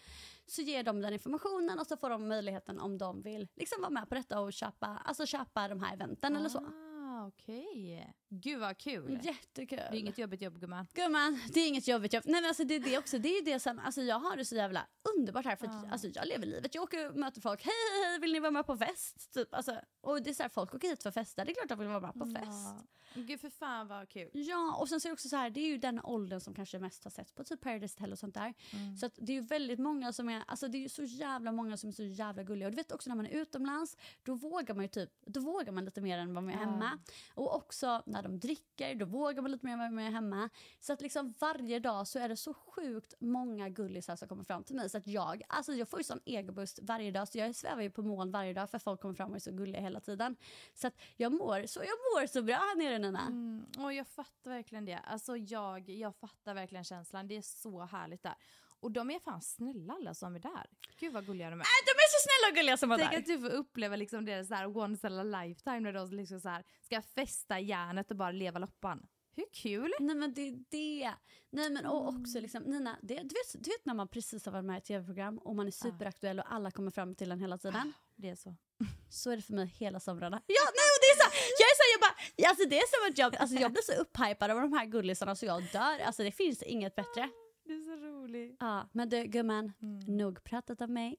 Så 0.45 0.61
ger 0.61 0.83
de 0.83 1.01
den 1.01 1.13
informationen 1.13 1.79
och 1.79 1.87
så 1.87 1.97
får 1.97 2.09
de 2.09 2.27
möjligheten 2.27 2.79
om 2.79 2.97
de 2.97 3.21
vill 3.21 3.47
liksom 3.55 3.81
vara 3.81 3.89
med 3.91 4.09
på 4.09 4.15
detta 4.15 4.39
och 4.39 4.53
köpa, 4.53 4.87
alltså 5.05 5.25
köpa 5.25 5.67
de 5.67 5.79
här 5.83 5.93
eventen 5.93 6.35
eller 6.35 6.49
så. 6.49 6.86
Ah, 7.27 7.29
okej. 7.29 8.13
Gud 8.29 8.59
vad 8.59 8.77
kul. 8.77 9.19
Jättekul. 9.23 9.77
Det 9.91 9.97
är 9.97 9.99
inget 9.99 10.17
jobbigt 10.17 10.41
jobb 10.41 10.59
gumman. 10.59 10.87
Gumman, 10.93 11.39
det 11.53 11.59
är 11.59 11.67
inget 11.67 11.87
jobbigt 11.87 12.13
jobb. 12.13 12.23
Nej 12.25 12.41
men 12.41 12.47
alltså 12.47 12.63
det 12.63 12.75
är 12.75 12.79
det 12.79 12.97
också. 12.97 13.17
Det 13.19 13.29
är 13.29 13.35
ju 13.35 13.41
det 13.53 13.59
som, 13.59 13.79
alltså 13.79 14.01
jag 14.01 14.19
har 14.19 14.37
det 14.37 14.45
så 14.45 14.55
jävla 14.55 14.87
underbart 15.17 15.45
här 15.45 15.55
för 15.55 15.65
att 15.65 15.73
Ja. 15.85 15.91
alltså, 15.91 16.07
jag 16.07 16.27
lever 16.27 16.45
livet. 16.45 16.75
Jag 16.75 16.83
åker 16.83 17.09
och 17.09 17.15
möter 17.15 17.41
folk. 17.41 17.63
Hej 17.63 17.73
hej 18.01 18.09
hej, 18.11 18.19
vill 18.19 18.33
ni 18.33 18.39
vara 18.39 18.51
med 18.51 18.65
på 18.65 18.77
fest? 18.77 19.33
Typ, 19.33 19.53
alltså, 19.53 19.81
och 20.01 20.21
det 20.23 20.29
är 20.29 20.33
så 20.33 20.43
här, 20.43 20.49
folk 20.49 20.75
åker 20.75 20.87
hit 20.89 21.03
för 21.03 21.11
fester. 21.11 21.45
Det 21.45 21.51
är 21.51 21.53
klart 21.53 21.63
att 21.63 21.69
de 21.69 21.79
vill 21.79 21.87
vara 21.87 21.99
med 21.99 22.13
på 22.13 22.25
fest. 22.25 22.47
Ja. 22.75 22.83
Gud 23.15 23.39
för 23.41 23.49
fan 23.49 23.87
vad 23.87 24.09
kul. 24.09 24.29
Ja, 24.33 24.75
och 24.79 24.89
sen 24.89 24.99
så 25.01 25.07
är 25.07 25.09
det 25.09 25.13
också 25.13 25.29
så 25.29 25.35
här, 25.35 25.49
det 25.49 25.59
är 25.59 25.67
ju 25.67 25.77
den 25.77 25.99
åldern 26.03 26.39
som 26.39 26.53
kanske 26.53 26.79
mest 26.79 27.03
har 27.03 27.11
sett 27.11 27.35
på 27.35 27.43
typ 27.43 27.61
Paradise 27.61 27.93
Hotel 27.99 28.11
och 28.11 28.19
sånt 28.19 28.33
där. 28.33 28.53
Så 28.99 29.05
att 29.05 29.13
det 29.15 29.31
är 29.31 29.33
ju 29.33 29.41
väldigt 29.41 29.79
många 29.79 30.13
som 30.13 30.29
är, 30.29 30.43
alltså 30.47 30.67
det 30.67 30.77
är 30.77 30.79
ju 30.79 30.89
så 30.89 31.03
jävla 31.03 31.51
många 31.51 31.77
som 31.77 31.89
är 31.89 31.93
så 31.93 32.03
jävla 32.03 32.43
gulliga. 32.43 32.67
Och 32.67 32.71
du 32.71 32.75
vet 32.75 32.91
också 32.91 33.09
när 33.09 33.15
man 33.15 33.25
är 33.25 33.29
utomlands, 33.29 33.97
då 34.23 34.33
vågar 34.35 34.75
man 34.75 34.83
ju 34.83 34.89
typ, 34.89 35.09
då 35.25 35.39
vågar 35.39 35.71
man 35.71 35.85
lite 35.85 36.01
mer 36.01 36.17
än 36.19 36.33
vad 36.33 36.43
man 36.43 36.53
är 36.53 36.57
hemma. 36.57 36.99
Och 37.33 37.55
också 37.55 38.03
när 38.05 38.23
de 38.23 38.39
dricker, 38.39 38.95
då 38.95 39.05
vågar 39.05 39.41
man 39.41 39.51
lite 39.51 39.65
mer 39.65 39.73
än 39.73 39.79
vad 39.79 39.91
man 39.91 40.13
hemma. 40.13 40.49
Så 40.79 40.93
att 40.93 41.01
liksom 41.01 41.33
varje 41.39 41.79
dag 41.79 42.07
så 42.07 42.19
är 42.19 42.29
det 42.29 42.35
så 42.35 42.53
sjukt 42.53 43.13
många 43.19 43.69
gullisar 43.69 44.15
som 44.15 44.27
kommer 44.27 44.43
fram 44.43 44.63
till 44.63 44.75
mig. 44.75 44.89
Så 44.89 44.97
att 44.97 45.07
jag, 45.07 45.43
alltså 45.47 45.73
jag 45.73 45.89
får 45.89 45.99
ju 45.99 46.03
sån 46.03 46.19
egoboost 46.25 46.79
varje 46.81 47.11
dag. 47.11 47.27
Så 47.27 47.37
jag 47.37 47.55
svävar 47.55 47.81
ju 47.81 47.89
på 47.89 48.01
moln 48.01 48.31
varje 48.31 48.53
dag 48.53 48.69
för 48.69 48.79
folk 48.79 49.01
kommer 49.01 49.13
fram 49.13 49.29
och 49.29 49.35
är 49.35 49.39
så 49.39 49.51
gulliga 49.51 49.81
hela 49.81 49.99
tiden. 49.99 50.35
Så 50.73 50.87
att 50.87 51.01
jag 51.17 51.31
mår 51.31 51.65
så, 51.67 51.79
jag 51.79 51.87
mår 51.87 52.27
så 52.27 52.41
bra 52.41 52.55
här 52.55 52.77
nere 52.77 52.99
Nina. 52.99 53.21
Mm, 53.21 53.65
och 53.77 53.93
jag 53.93 54.07
fattar 54.07 54.51
verkligen 54.51 54.85
det. 54.85 54.97
Alltså 54.97 55.37
jag, 55.37 55.89
jag 55.89 56.15
fattar 56.15 56.53
verkligen 56.53 56.83
känslan. 56.83 57.27
Det 57.27 57.37
är 57.37 57.41
så 57.41 57.85
härligt 57.85 58.23
där. 58.23 58.35
Och 58.79 58.91
de 58.91 59.09
är 59.11 59.19
fan 59.19 59.41
snälla 59.41 59.93
alla 59.93 60.13
som 60.13 60.35
är 60.35 60.39
där. 60.39 60.65
Gud 60.99 61.13
vad 61.13 61.25
gulliga 61.25 61.49
de 61.49 61.59
är. 61.59 61.63
Äh, 61.63 61.83
De 61.85 61.91
är 61.91 62.09
så 62.09 62.27
snälla 62.27 62.51
och 62.51 62.55
gulliga 62.57 62.77
som 62.77 62.89
var 62.89 62.97
Tänk 62.97 63.11
där. 63.11 63.17
att 63.19 63.25
du 63.25 63.39
får 63.39 63.49
uppleva 63.57 63.95
liksom 63.95 64.25
deras 64.25 64.47
så 64.47 64.53
här 64.53 64.77
once 64.77 65.07
in 65.07 65.13
a 65.13 65.23
lifetime 65.23 65.79
när 65.79 65.93
de 65.93 66.11
liksom 66.11 66.39
så 66.39 66.49
här 66.49 66.63
ska 66.81 67.01
festa 67.01 67.59
järnet 67.59 68.11
och 68.11 68.17
bara 68.17 68.31
leva 68.31 68.59
loppan. 68.59 69.07
Hur 69.35 69.45
kul? 69.53 69.93
Nej 69.99 70.15
men 70.15 70.33
det 70.33 70.41
är 70.41 70.59
det. 70.69 71.13
Nej 71.49 71.69
men 71.69 71.85
och 71.85 72.09
Mm. 72.09 72.21
också 72.21 72.39
liksom, 72.39 72.63
Nina, 72.63 72.97
det, 73.01 73.15
du, 73.15 73.21
vet, 73.21 73.53
du 73.63 73.69
vet 73.69 73.85
när 73.85 73.93
man 73.93 74.07
precis 74.07 74.45
har 74.45 74.51
varit 74.53 74.65
med 74.65 74.75
i 74.75 74.77
ett 74.77 74.85
tv-program 74.85 75.37
och 75.37 75.55
man 75.55 75.67
är 75.67 75.71
superaktuell 75.71 76.39
och 76.39 76.53
alla 76.53 76.71
kommer 76.71 76.91
fram 76.91 77.15
till 77.15 77.31
en 77.31 77.39
hela 77.39 77.57
tiden. 77.57 77.93
Det 78.15 78.29
är 78.29 78.35
så. 78.35 78.55
Så 79.09 79.31
är 79.31 79.35
det 79.35 79.41
för 79.41 79.53
mig 79.53 79.65
hela 79.65 79.99
somrarna. 79.99 80.41
Ja, 80.47 80.61
nej, 80.63 80.87
och 80.93 80.99
det 81.01 81.09
är 81.13 81.17
så, 81.23 81.35
jag 81.59 81.67
är 81.71 81.75
så, 81.75 81.83
jag 81.93 81.99
bara, 82.01 82.49
alltså 82.49 82.69
det 82.69 82.77
är 82.79 82.87
som 83.05 83.11
att 83.11 83.17
jag, 83.17 83.35
alltså 83.41 83.55
jag 83.55 83.71
blir 83.71 83.81
så 83.81 83.93
upphypad 84.01 84.51
av 84.51 84.61
de 84.61 84.73
här 84.73 84.85
gullisarna 84.85 85.35
så 85.35 85.45
jag 85.45 85.63
dör. 85.71 85.99
Alltså 85.99 86.23
det 86.23 86.31
finns 86.31 86.63
inget 86.63 86.95
bättre. 86.95 87.29
Det 87.67 87.73
är 87.73 87.79
så 87.97 88.05
roligt. 88.05 88.55
Ja, 88.59 88.89
men 88.91 89.09
du 89.09 89.23
gumman, 89.23 89.73
Mm. 89.81 89.99
nog 90.17 90.43
pratat 90.43 90.81
om 90.81 90.93
mig. 90.93 91.17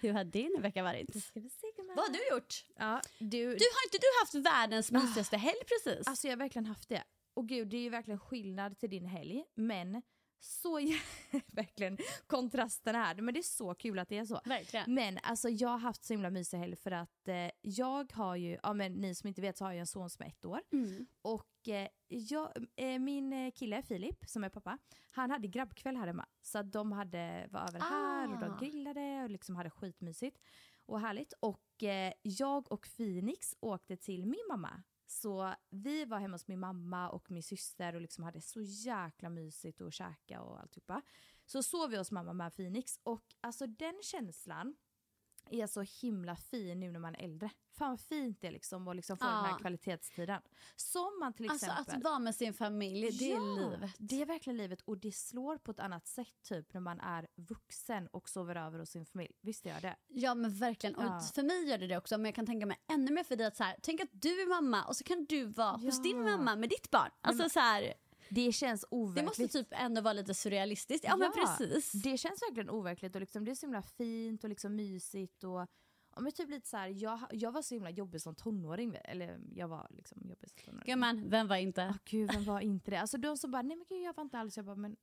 Hur 0.00 0.12
har 0.12 0.24
din 0.24 0.56
vecka 0.62 0.82
varit? 0.82 1.24
Ska 1.24 1.40
vi 1.40 1.48
se 1.50 1.66
gumman? 1.76 1.96
Vad 1.96 2.04
har 2.06 2.12
du 2.12 2.34
gjort? 2.34 2.64
Ja, 2.76 3.00
du, 3.18 3.26
Du 3.38 3.46
har 3.46 3.84
inte 3.86 3.98
du 4.00 4.06
haft 4.22 4.34
världens 4.34 4.92
mysigaste 4.92 5.36
helg 5.36 5.58
precis? 5.68 6.06
Alltså 6.08 6.26
jag 6.26 6.32
har 6.32 6.38
verkligen 6.38 6.66
haft 6.66 6.88
det. 6.88 7.04
Och 7.34 7.48
gud, 7.48 7.68
det 7.68 7.76
är 7.76 7.80
ju 7.82 7.90
verkligen 7.90 8.20
skillnad 8.20 8.78
till 8.78 8.90
din 8.90 9.06
helg. 9.06 9.44
Men 9.54 10.02
så 10.40 10.78
verkligen 11.46 11.98
kontrasten 12.26 12.94
här. 12.94 13.14
Men 13.14 13.34
det 13.34 13.40
är 13.40 13.42
så 13.42 13.74
kul 13.74 13.98
att 13.98 14.08
det 14.08 14.18
är 14.18 14.24
så. 14.24 14.40
Verkligen. 14.44 14.94
Men 14.94 15.18
alltså 15.22 15.48
jag 15.48 15.68
har 15.68 15.78
haft 15.78 16.04
så 16.04 16.12
himla 16.12 16.30
mysig 16.30 16.58
helg 16.58 16.76
för 16.76 16.90
att 16.90 17.28
eh, 17.28 17.50
jag 17.62 18.12
har 18.12 18.36
ju, 18.36 18.58
ja 18.62 18.72
men 18.72 18.92
ni 18.92 19.14
som 19.14 19.28
inte 19.28 19.40
vet 19.40 19.56
så 19.58 19.64
har 19.64 19.72
jag 19.72 19.80
en 19.80 19.86
son 19.86 20.10
som 20.10 20.24
är 20.24 20.28
ett 20.28 20.44
år. 20.44 20.60
Mm. 20.72 21.06
Och 21.22 21.68
eh, 21.68 21.88
jag, 22.08 22.52
eh, 22.76 22.98
min 22.98 23.32
eh, 23.32 23.50
kille 23.50 23.82
Filip, 23.82 24.24
som 24.26 24.44
är 24.44 24.48
pappa, 24.48 24.78
han 25.10 25.30
hade 25.30 25.48
grabbkväll 25.48 25.96
här 25.96 26.06
hemma. 26.06 26.26
Så 26.42 26.58
att 26.58 26.72
de 26.72 26.92
hade, 26.92 27.46
var 27.50 27.60
över 27.60 27.80
här 27.80 28.28
och 28.32 28.36
Ah. 28.42 28.48
de 28.48 28.66
grillade 28.66 29.22
och 29.22 29.30
liksom 29.30 29.56
hade 29.56 29.70
skitmysigt 29.70 30.38
och 30.86 31.00
härligt. 31.00 31.32
Och 31.40 31.82
eh, 31.82 32.12
jag 32.22 32.72
och 32.72 32.88
Phoenix 32.96 33.54
åkte 33.60 33.96
till 33.96 34.26
min 34.26 34.46
mamma. 34.48 34.82
Så 35.10 35.54
vi 35.70 36.04
var 36.04 36.18
hemma 36.18 36.34
hos 36.34 36.48
min 36.48 36.60
mamma 36.60 37.10
och 37.10 37.30
min 37.30 37.42
syster 37.42 37.94
och 37.94 38.00
liksom 38.00 38.24
hade 38.24 38.40
så 38.40 38.60
jäkla 38.60 39.28
mysigt 39.28 39.80
och 39.80 39.92
käka 39.92 40.40
och 40.42 40.60
alltihopa. 40.60 41.02
Så 41.46 41.62
sov 41.62 41.90
vi 41.90 41.96
hos 41.96 42.10
mamma 42.10 42.32
med 42.32 42.56
Phoenix 42.56 43.00
och 43.02 43.34
alltså 43.40 43.66
den 43.66 44.00
känslan 44.02 44.76
är 45.50 45.66
så 45.66 45.82
himla 46.02 46.36
fin 46.36 46.80
nu 46.80 46.90
när 46.92 47.00
man 47.00 47.14
är 47.14 47.24
äldre. 47.24 47.50
Fan 47.78 47.90
vad 47.90 48.00
fint 48.00 48.40
det 48.40 48.46
är 48.46 48.50
liksom 48.52 48.88
att 48.88 48.96
liksom 48.96 49.16
få 49.18 49.24
den 49.24 49.34
Ja. 49.34 49.40
här 49.42 49.58
kvalitetstiden. 49.58 50.42
Som 50.76 51.18
man 51.20 51.32
till 51.32 51.50
Alltså 51.50 51.66
exempel... 51.66 51.96
att 51.96 52.02
vara 52.04 52.18
med 52.18 52.34
sin 52.34 52.54
familj, 52.54 53.10
det 53.18 53.24
Ja, 53.28 53.36
är 53.36 53.70
livet. 53.70 53.90
Det 53.98 54.22
är 54.22 54.26
verkligen 54.26 54.56
livet 54.56 54.80
och 54.82 54.98
det 54.98 55.12
slår 55.12 55.58
på 55.58 55.70
ett 55.70 55.80
annat 55.80 56.06
sätt 56.06 56.42
typ 56.42 56.74
när 56.74 56.80
man 56.80 57.00
är 57.00 57.28
vuxen 57.36 58.06
och 58.06 58.28
sover 58.28 58.56
över 58.56 58.78
hos 58.78 58.90
sin 58.90 59.06
familj. 59.06 59.32
Visst 59.40 59.64
gör 59.66 59.80
det? 59.80 59.96
Ja 60.08 60.34
men 60.34 60.54
verkligen. 60.54 60.96
Och 60.96 61.04
Ja. 61.04 61.20
för 61.34 61.42
mig 61.42 61.68
gör 61.68 61.78
det 61.78 61.86
det 61.86 61.96
också 61.96 62.18
men 62.18 62.24
jag 62.24 62.34
kan 62.34 62.46
tänka 62.46 62.66
mig 62.66 62.76
ännu 62.92 63.12
mer 63.12 63.24
för 63.24 63.36
dig 63.36 63.46
att 63.46 63.56
så 63.56 63.64
här, 63.64 63.76
tänk 63.82 64.00
att 64.00 64.08
du 64.12 64.42
är 64.42 64.48
mamma 64.48 64.84
och 64.84 64.96
så 64.96 65.04
kan 65.04 65.24
du 65.24 65.44
vara 65.44 65.76
hos 65.76 65.96
Ja. 65.96 66.02
din 66.02 66.22
mamma 66.24 66.56
med 66.56 66.68
ditt 66.68 66.90
barn. 66.90 67.10
Alltså 67.20 67.48
så 67.48 67.60
här, 67.60 67.94
Det 68.30 68.52
känns 68.52 68.80
det 68.80 68.86
overkligt. 68.90 69.26
måste 69.26 69.48
typ 69.48 69.68
ändå 69.70 70.00
vara 70.00 70.12
lite 70.12 70.34
surrealistiskt. 70.34 71.04
Ja, 71.04 71.16
men 71.16 71.32
precis. 71.32 71.92
Det 71.92 72.18
känns 72.18 72.42
verkligen 72.42 72.70
overkligt 72.70 73.14
och 73.14 73.20
liksom, 73.20 73.44
det 73.44 73.50
är 73.50 73.54
så 73.54 73.66
himla 73.66 73.82
fint 73.82 74.44
och 74.44 74.50
liksom 74.50 74.76
mysigt 74.76 75.44
och 75.44 75.66
ja, 76.14 76.20
men 76.20 76.32
typ 76.32 76.50
lite 76.50 76.68
så 76.68 76.76
här, 76.76 76.88
jag, 76.88 77.20
jag 77.30 77.52
var 77.52 77.62
så 77.62 77.74
himla 77.74 77.90
jobbig 77.90 78.20
som 78.20 78.34
tonåring, 78.34 78.96
eller 79.04 79.40
jag 79.54 79.68
var 79.68 79.86
liksom 79.90 80.18
jobbig 80.28 80.50
som 80.50 80.58
tonåring. 80.64 80.86
Gumman, 80.86 81.30
vem 81.30 81.48
var 81.48 81.56
inte? 81.56 81.86
Åh 81.90 81.96
gud, 82.04 82.32
vem 82.32 82.44
var 82.44 82.60
inte 82.60 82.90
det? 82.90 83.00
Alltså 83.00 83.18
de 83.18 83.36
som 83.36 83.50
bara, 83.50 83.62
nej 83.62 83.76
men 83.76 83.86
gud 83.88 84.02
jag 84.02 84.16
var 84.16 84.22
inte 84.22 84.38
alls, 84.38 84.56
jag 84.56 84.66
bara, 84.66 84.76
men 84.76 84.96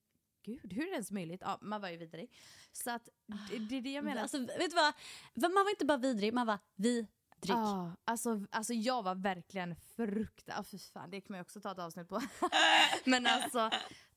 gud 0.43 0.73
hur 0.73 0.81
är 0.81 0.85
det 0.85 0.91
ens 0.91 1.11
möjligt? 1.11 1.41
Ja, 1.43 1.57
man 1.61 1.81
var 1.81 1.89
ju 1.89 1.97
vidrig. 1.97 2.31
Så 2.71 2.91
att 2.91 3.09
det, 3.51 3.59
det 3.59 3.77
är 3.77 3.81
det 3.81 3.91
jag 3.91 4.03
menar. 4.03 4.21
Alltså, 4.21 4.39
vet 4.39 4.69
du 4.69 4.75
vad? 4.75 5.51
Man 5.51 5.63
var 5.63 5.69
inte 5.69 5.85
bara 5.85 5.97
vidrig, 5.97 6.33
man 6.33 6.47
var 6.47 6.59
vidrig. 6.75 7.07
Ja, 7.53 7.91
alltså, 8.05 8.45
alltså 8.51 8.73
jag 8.73 9.03
var 9.03 9.15
verkligen 9.15 9.75
fruktad. 9.75 10.53
Ah, 10.57 10.63
fy 10.63 10.77
fan, 10.79 11.09
det 11.09 11.21
kan 11.21 11.33
man 11.33 11.37
ju 11.37 11.41
också 11.41 11.61
ta 11.61 11.71
ett 11.71 11.79
avsnitt 11.79 12.09
på. 12.09 12.21
Men 13.05 13.25
alltså 13.27 13.69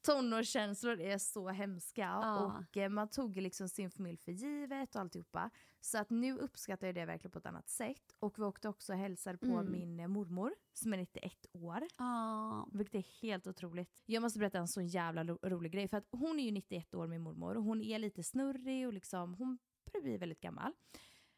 tonårskänslor 0.03 1.01
är 1.01 1.19
så 1.19 1.49
hemska 1.49 2.01
Ja. 2.01 2.39
och 2.69 2.77
eh, 2.77 2.89
man 2.89 3.09
tog 3.09 3.37
liksom 3.37 3.69
sin 3.69 3.91
familj 3.91 4.17
för 4.17 4.33
givet 4.33 4.95
och 4.95 5.01
alltihopa. 5.01 5.51
Så 5.81 5.99
att 5.99 6.11
nu 6.11 6.39
uppskattar 6.39 6.87
jag 6.87 6.95
det 6.95 7.05
verkligen 7.05 7.31
på 7.31 7.39
ett 7.39 7.47
annat 7.47 7.69
sätt. 7.69 8.15
Och 8.19 8.39
vi 8.39 8.43
åkte 8.43 8.69
också 8.69 8.93
och 8.93 8.99
hälsade 8.99 9.39
på 9.39 9.47
Mm. 9.47 9.73
min 9.73 10.01
eh, 10.01 10.09
mormor 10.09 10.55
som 10.73 10.93
är 10.93 10.97
91 10.97 11.47
år. 11.53 11.83
Ja. 11.99 12.69
Vilket 12.73 12.95
är 12.95 13.23
helt 13.23 13.47
otroligt. 13.47 13.91
Jag 14.07 14.21
måste 14.23 14.39
berätta 14.39 14.59
en 14.59 14.69
så 14.69 14.81
jävla 14.83 15.25
ro- 15.25 15.39
rolig 15.43 15.73
grej. 15.73 15.89
För 15.89 15.97
att 15.97 16.07
hon 16.11 16.39
är 16.41 16.45
ju 16.45 16.51
91 16.51 16.95
år 16.95 17.07
min 17.07 17.21
mormor 17.23 17.57
och 17.57 17.63
hon 17.65 17.83
är 17.83 17.99
lite 17.99 18.23
snurrig 18.23 18.87
och 18.87 18.93
liksom, 18.93 19.35
hon 19.35 19.59
börjar 19.93 20.03
bli 20.03 20.17
väldigt 20.17 20.41
gammal. 20.41 20.73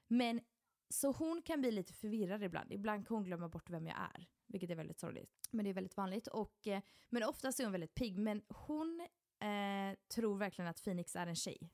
Men 0.09 0.41
så 0.91 1.13
hon 1.13 1.43
kan 1.43 1.61
bli 1.61 1.71
lite 1.71 1.93
förvirrad 1.93 2.43
ibland. 2.43 2.73
Ibland 2.73 3.09
kan 3.09 3.17
hon 3.17 3.25
glömma 3.25 3.49
bort 3.49 3.71
vem 3.71 3.87
jag 3.87 3.97
är. 3.97 4.27
Vilket 4.47 4.71
är 4.71 4.75
väldigt 4.75 5.01
sorgligt. 5.01 5.31
Men 5.51 5.65
det 5.65 5.71
är 5.71 5.75
väldigt 5.75 5.97
vanligt. 5.97 6.27
Och, 6.27 6.67
eh, 6.67 6.83
men 7.11 7.23
oftast 7.23 7.61
är 7.61 7.65
hon 7.65 7.73
väldigt 7.73 7.95
pigg. 7.95 8.19
Men 8.19 8.43
hon 8.49 9.01
eh, 9.41 9.99
tror 10.15 10.39
verkligen 10.39 10.69
att 10.69 10.85
Phoenix 10.85 11.17
är 11.17 11.27
en 11.27 11.37
tjej. 11.37 11.59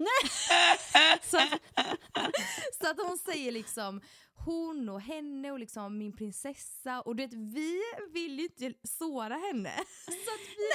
så, 1.23 1.39
så 2.81 2.91
att 2.91 3.01
hon 3.01 3.19
säger 3.19 3.53
liksom 3.53 4.01
hon 4.35 4.89
och 4.89 5.01
henne 5.01 5.53
och 5.53 5.59
liksom 5.59 5.99
min 5.99 6.17
prinsessa. 6.17 7.01
Och 7.01 7.17
du 7.17 7.23
vet, 7.23 7.35
vi 7.35 7.83
vill 8.11 8.39
ju 8.39 8.45
inte 8.45 8.89
såra 8.89 9.35
henne. 9.35 9.73
Så 10.07 10.31
att 10.35 10.47
vi 10.59 10.67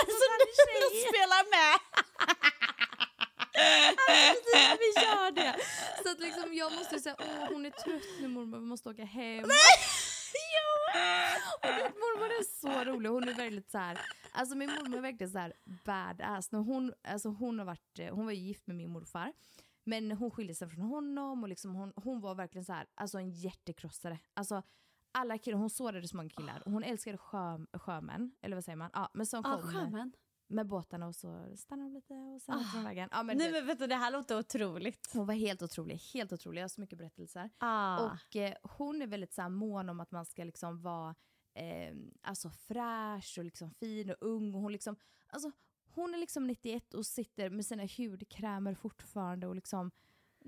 att 0.00 0.06
hon 0.06 0.30
är 0.34 0.40
en 0.40 0.54
tjej. 0.66 1.08
spelar 1.08 1.50
med! 1.50 2.55
Precis, 4.06 4.78
vi 4.80 5.02
gör 5.04 5.30
det. 5.32 5.56
Så 6.02 6.10
att 6.10 6.20
liksom 6.20 6.54
jag 6.54 6.72
måste 6.72 7.00
säga, 7.00 7.16
åh 7.18 7.52
hon 7.52 7.66
är 7.66 7.70
trött 7.70 8.20
nu 8.20 8.28
mormor, 8.28 8.58
vi 8.58 8.66
måste 8.66 8.88
åka 8.88 9.04
hem. 9.04 9.44
Och 11.62 11.68
du 11.76 11.82
vet, 11.82 11.94
mormor 11.94 12.26
är 12.26 12.44
så 12.60 12.84
rolig, 12.84 13.08
hon 13.08 13.28
är 13.28 13.34
väldigt 13.34 13.70
så 13.70 13.78
här. 13.78 13.98
alltså 14.32 14.56
min 14.56 14.70
mormor 14.70 14.98
är 14.98 15.02
verkligen 15.02 15.30
så 15.30 15.38
här 15.38 15.52
badass. 15.84 16.52
När 16.52 16.60
hon, 16.60 16.92
alltså 17.08 17.28
hon, 17.28 17.58
har 17.58 17.66
varit, 17.66 17.98
hon 18.10 18.24
var 18.24 18.32
ju 18.32 18.38
gift 18.40 18.66
med 18.66 18.76
min 18.76 18.90
morfar. 18.90 19.32
Men 19.84 20.12
hon 20.12 20.30
skilde 20.30 20.54
sig 20.54 20.68
från 20.68 20.84
honom 20.84 21.42
och 21.42 21.48
liksom 21.48 21.74
hon, 21.74 21.92
hon 21.96 22.20
var 22.20 22.34
verkligen 22.34 22.64
så 22.64 22.72
här, 22.72 22.86
alltså 22.94 23.18
en 23.18 23.30
hjärtekrossare. 23.30 24.18
Alltså 24.34 24.62
alla 25.12 25.38
killar, 25.38 25.58
hon 25.58 25.70
sårade 25.70 26.08
så 26.08 26.16
många 26.16 26.30
killar. 26.30 26.62
Och 26.66 26.72
hon 26.72 26.84
älskade 26.84 27.18
sjö, 27.18 27.58
sjömän, 27.72 28.32
eller 28.42 28.56
vad 28.56 28.64
säger 28.64 28.76
man? 28.76 28.90
Ja, 28.92 29.10
men 29.14 29.26
som 29.26 29.42
kom 29.42 29.62
sjömän. 29.62 30.12
Med 30.48 30.66
båtarna 30.66 31.06
och 31.06 31.14
så 31.16 31.56
stannade 31.56 31.88
de 31.90 31.94
lite 31.94 32.14
och 32.14 32.42
sen 32.42 32.54
Ah. 32.54 32.64
de 32.74 32.84
vägen. 32.84 33.08
Ja, 33.12 33.22
men 33.22 33.38
Nej 33.38 33.52
men 33.52 33.66
vet 33.66 33.78
du, 33.78 33.86
det 33.86 33.94
här 33.94 34.10
låter 34.10 34.38
otroligt. 34.38 35.10
hon 35.12 35.26
var 35.26 35.34
helt 35.34 35.62
otrolig, 35.62 35.96
helt 36.14 36.32
otrolig. 36.32 36.60
Jag 36.60 36.64
har 36.64 36.68
så 36.68 36.80
mycket 36.80 36.98
berättelser. 36.98 37.50
Ah. 37.58 38.04
Och 38.10 38.36
eh, 38.36 38.54
hon 38.62 39.02
är 39.02 39.06
väldigt 39.06 39.34
så 39.34 39.42
här, 39.42 39.48
mån 39.48 39.88
om 39.88 40.00
att 40.00 40.10
man 40.10 40.26
ska 40.26 40.44
liksom 40.44 40.82
vara 40.82 41.14
eh, 41.54 41.94
alltså 42.22 42.50
fräsch 42.50 43.34
och 43.38 43.44
liksom 43.44 43.70
fin 43.70 44.10
och 44.10 44.16
ung. 44.20 44.54
Och 44.54 44.60
hon, 44.60 44.72
liksom, 44.72 44.96
alltså, 45.26 45.50
hon 45.94 46.14
är 46.14 46.18
liksom 46.18 46.46
91 46.46 46.94
och 46.94 47.06
sitter 47.06 47.50
med 47.50 47.66
sina 47.66 47.82
hudkrämer 47.98 48.74
fortfarande 48.74 49.46
och 49.46 49.54
liksom 49.54 49.90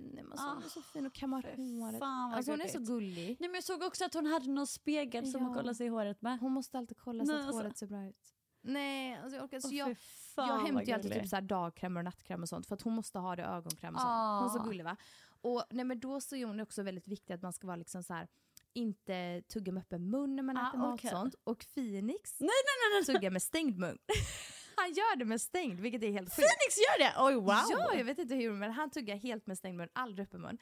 Nej, 0.00 0.22
men 0.22 0.32
alltså, 0.32 0.46
hon 0.48 0.62
är 0.62 0.68
så 0.68 0.82
fin 0.82 1.06
och 1.06 1.14
kammar 1.14 1.42
fy 1.56 1.80
håret. 1.80 2.02
Alltså, 2.02 2.52
hon 2.52 2.60
är 2.60 2.68
så 2.68 2.78
gullig. 2.78 3.26
Nej, 3.40 3.48
men 3.48 3.54
jag 3.54 3.64
såg 3.64 3.82
också 3.82 4.04
att 4.04 4.14
hon 4.14 4.26
hade 4.26 4.50
någon 4.50 4.66
spegel 4.66 5.26
som 5.32 5.40
Ja. 5.40 5.46
hon 5.46 5.56
kollade 5.56 5.74
sig 5.74 5.86
i 5.86 5.88
håret 5.88 6.22
med. 6.22 6.38
Hon 6.38 6.52
måste 6.52 6.78
alltid 6.78 6.96
kolla 6.98 7.24
så 7.26 7.32
Nej, 7.32 7.40
att 7.40 7.46
alltså. 7.46 7.62
håret 7.62 7.78
ser 7.78 7.86
bra 7.86 8.06
ut. 8.06 8.34
Nej, 8.68 9.16
alltså 9.16 9.36
jag 9.36 9.44
orkar. 9.44 9.60
Så 9.60 9.74
jag, 9.74 9.98
fan, 10.34 10.48
jag 10.48 10.66
hämtar 10.66 10.84
ju 10.84 10.92
alltid 10.92 11.12
typ 11.12 11.28
så 11.28 11.36
här 11.36 11.42
dagkrämer 11.42 12.00
och 12.00 12.04
nattkräm 12.04 12.42
och 12.42 12.48
sånt 12.48 12.66
för 12.66 12.74
att 12.74 12.82
hon 12.82 12.94
måste 12.94 13.18
ha 13.18 13.36
det 13.36 13.42
ögonkräm 13.44 13.94
och 13.94 14.00
sånt. 14.00 14.12
Hon 14.12 14.44
är 14.44 14.48
så 14.48 14.58
Ah. 14.60 14.64
gullig 14.64 14.84
va? 14.84 14.96
Och 15.40 15.64
nej, 15.70 15.84
men 15.84 16.00
då 16.00 16.20
så 16.20 16.36
är 16.36 16.46
hon 16.46 16.60
också 16.60 16.82
väldigt 16.82 17.08
viktig 17.08 17.34
att 17.34 17.42
man 17.42 17.52
ska 17.52 17.66
vara 17.66 17.76
liksom 17.76 18.02
så 18.02 18.14
här 18.14 18.28
inte 18.72 19.42
tugga 19.52 19.72
med 19.72 19.80
öppen 19.80 20.10
mun 20.10 20.36
när 20.36 20.42
man 20.42 20.56
Ah, 20.56 20.68
äter 20.68 20.78
mat 20.78 21.04
och 21.04 21.10
sånt. 21.10 21.34
Och 21.44 21.66
Phoenix 21.74 22.40
Nej, 22.40 22.48
nej, 22.48 22.90
nej, 22.92 23.02
nej. 23.06 23.14
tuggar 23.16 23.30
med 23.30 23.42
stängd 23.42 23.78
mun. 23.78 23.98
Han 24.76 24.88
gör 24.92 25.16
det 25.16 25.24
med 25.24 25.40
stängd, 25.40 25.80
vilket 25.80 26.02
är 26.02 26.10
helt 26.12 26.28
sjukt. 26.28 26.36
Phoenix 26.36 26.76
gör 26.78 26.98
det? 27.04 27.14
Oj 27.18 27.34
wow! 27.34 27.62
Ja, 27.70 27.94
jag 27.94 28.04
vet 28.04 28.18
inte 28.18 28.34
hur, 28.34 28.52
men 28.52 28.72
han 28.72 28.90
tuggar 28.90 29.16
helt 29.16 29.46
med 29.46 29.58
stängd 29.58 29.76
mun, 29.76 29.88
aldrig 29.92 30.26
öppen 30.26 30.40
mun. 30.40 30.58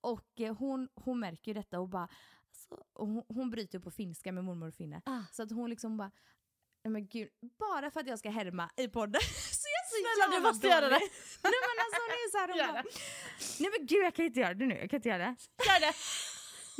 Och 0.00 0.40
eh, 0.40 0.56
hon, 0.56 0.88
hon 0.94 1.20
märker 1.20 1.50
ju 1.50 1.54
detta 1.54 1.80
och 1.80 1.88
bara, 1.88 2.08
alltså, 2.48 2.84
och 2.92 3.08
hon, 3.08 3.22
hon 3.28 3.50
bryter 3.50 3.78
på 3.78 3.90
finska 3.90 4.32
med 4.32 4.44
mormor 4.44 4.68
och 4.68 4.74
finne. 4.74 5.02
Ah. 5.04 5.22
Så 5.32 5.42
att 5.42 5.50
hon 5.50 5.70
liksom 5.70 5.96
bara, 5.96 6.10
nej 6.84 6.92
men 6.92 7.06
gud, 7.08 7.28
bara 7.58 7.90
för 7.90 8.00
att 8.00 8.06
jag 8.06 8.18
ska 8.18 8.30
härma 8.30 8.70
i 8.76 8.88
podden 8.88 9.20
så 9.60 9.66
jag 9.76 9.84
så 9.90 9.96
Snälla, 10.16 10.36
du 10.36 10.42
måste 10.42 10.66
göra 10.66 10.88
det. 10.88 10.98
Nej 11.44 11.52
men 11.68 11.76
alltså 11.84 11.98
hon 12.04 12.10
är 12.10 12.30
så 12.30 12.38
här, 12.38 12.48
hon 12.48 12.74
bara, 12.74 12.84
nej 13.60 13.70
men 13.78 13.86
gud 13.86 14.04
jag 14.04 14.14
kan 14.14 14.24
inte 14.24 14.40
göra 14.40 14.54
det 14.54 14.66
nu, 14.66 14.74
jag 14.78 14.90
kan 14.90 14.96
inte 14.96 15.08
göra 15.08 15.18
det. 15.18 15.36
Gör 15.66 15.80
det! 15.80 15.94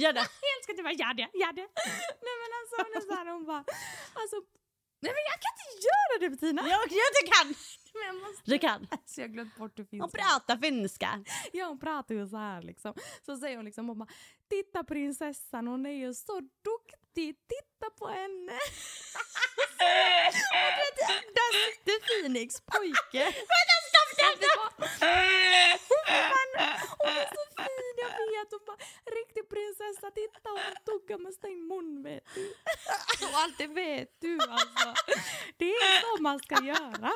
Gör 0.02 0.12
det! 0.12 0.20
Jag 0.44 0.50
älskar 0.56 0.72
att 0.72 0.76
du 0.76 0.82
bara, 0.82 0.92
gör 1.04 1.14
det, 1.14 1.28
gör 1.42 1.52
det. 1.52 1.68
Nej 2.26 2.36
men 2.42 2.50
alltså 2.60 2.74
hon 2.84 2.92
är 2.98 3.00
så 3.08 3.14
här, 3.18 3.26
hon 3.32 3.44
bara, 3.46 3.64
alltså, 4.20 4.36
nej 5.04 5.12
men 5.16 5.22
jag 5.30 5.38
kan 5.44 5.52
inte 5.60 5.76
göra 5.88 6.14
det 6.20 6.30
Bettina. 6.30 6.62
Ja, 6.68 6.78
ja, 7.00 7.06
du 7.20 7.22
kan! 7.32 7.46
Men 7.94 8.02
jag 8.06 8.14
måste, 8.16 8.42
Du 8.50 8.58
kan. 8.58 8.86
alltså 8.90 9.20
jag 9.20 9.28
har 9.28 9.32
glömt 9.32 9.56
bort 9.56 9.78
hur 9.78 9.84
finska. 9.84 10.02
Hon 10.04 10.10
pratar 10.10 10.56
finska. 10.56 11.24
Ja 11.52 11.66
hon 11.66 11.78
pratar 11.80 12.14
ju 12.14 12.28
så 12.28 12.36
här 12.36 12.62
liksom. 12.62 12.94
Så 13.26 13.36
säger 13.36 13.56
hon 13.56 13.64
liksom, 13.64 13.88
hon 13.88 13.98
bara, 13.98 14.08
titta 14.50 14.84
prinsessan 14.84 15.66
hon 15.66 15.86
är 15.86 15.90
ju 15.90 16.14
så 16.14 16.40
duktig, 16.40 16.99
titta 17.14 17.90
på 17.98 18.08
henne. 18.08 18.52
där 21.36 21.50
sitter 21.64 21.98
Phoenix 22.06 22.60
pojke. 22.60 23.24
Vänta 23.24 23.76
stopp, 23.90 24.10
stopp, 24.50 24.74
Hon 26.98 27.12
är 27.12 27.26
så 27.36 27.44
fin, 27.56 27.94
jag 27.96 28.08
vet. 28.08 28.50
Hon 28.50 28.60
bara, 28.66 28.76
riktig 29.18 29.48
prinsessa, 29.48 30.10
titta 30.10 30.48
hon 30.50 30.74
tuggar 30.84 31.18
med 31.18 31.34
stängd 31.34 31.66
mun 31.68 32.02
vet 32.02 32.24
du. 32.34 32.54
Och 33.26 33.34
allt 33.42 33.58
det 33.58 33.66
vet 33.66 34.20
du 34.20 34.38
alltså. 34.50 34.94
Det 35.56 35.70
är 35.70 36.00
så 36.00 36.22
man 36.22 36.38
ska 36.38 36.64
göra. 36.64 37.12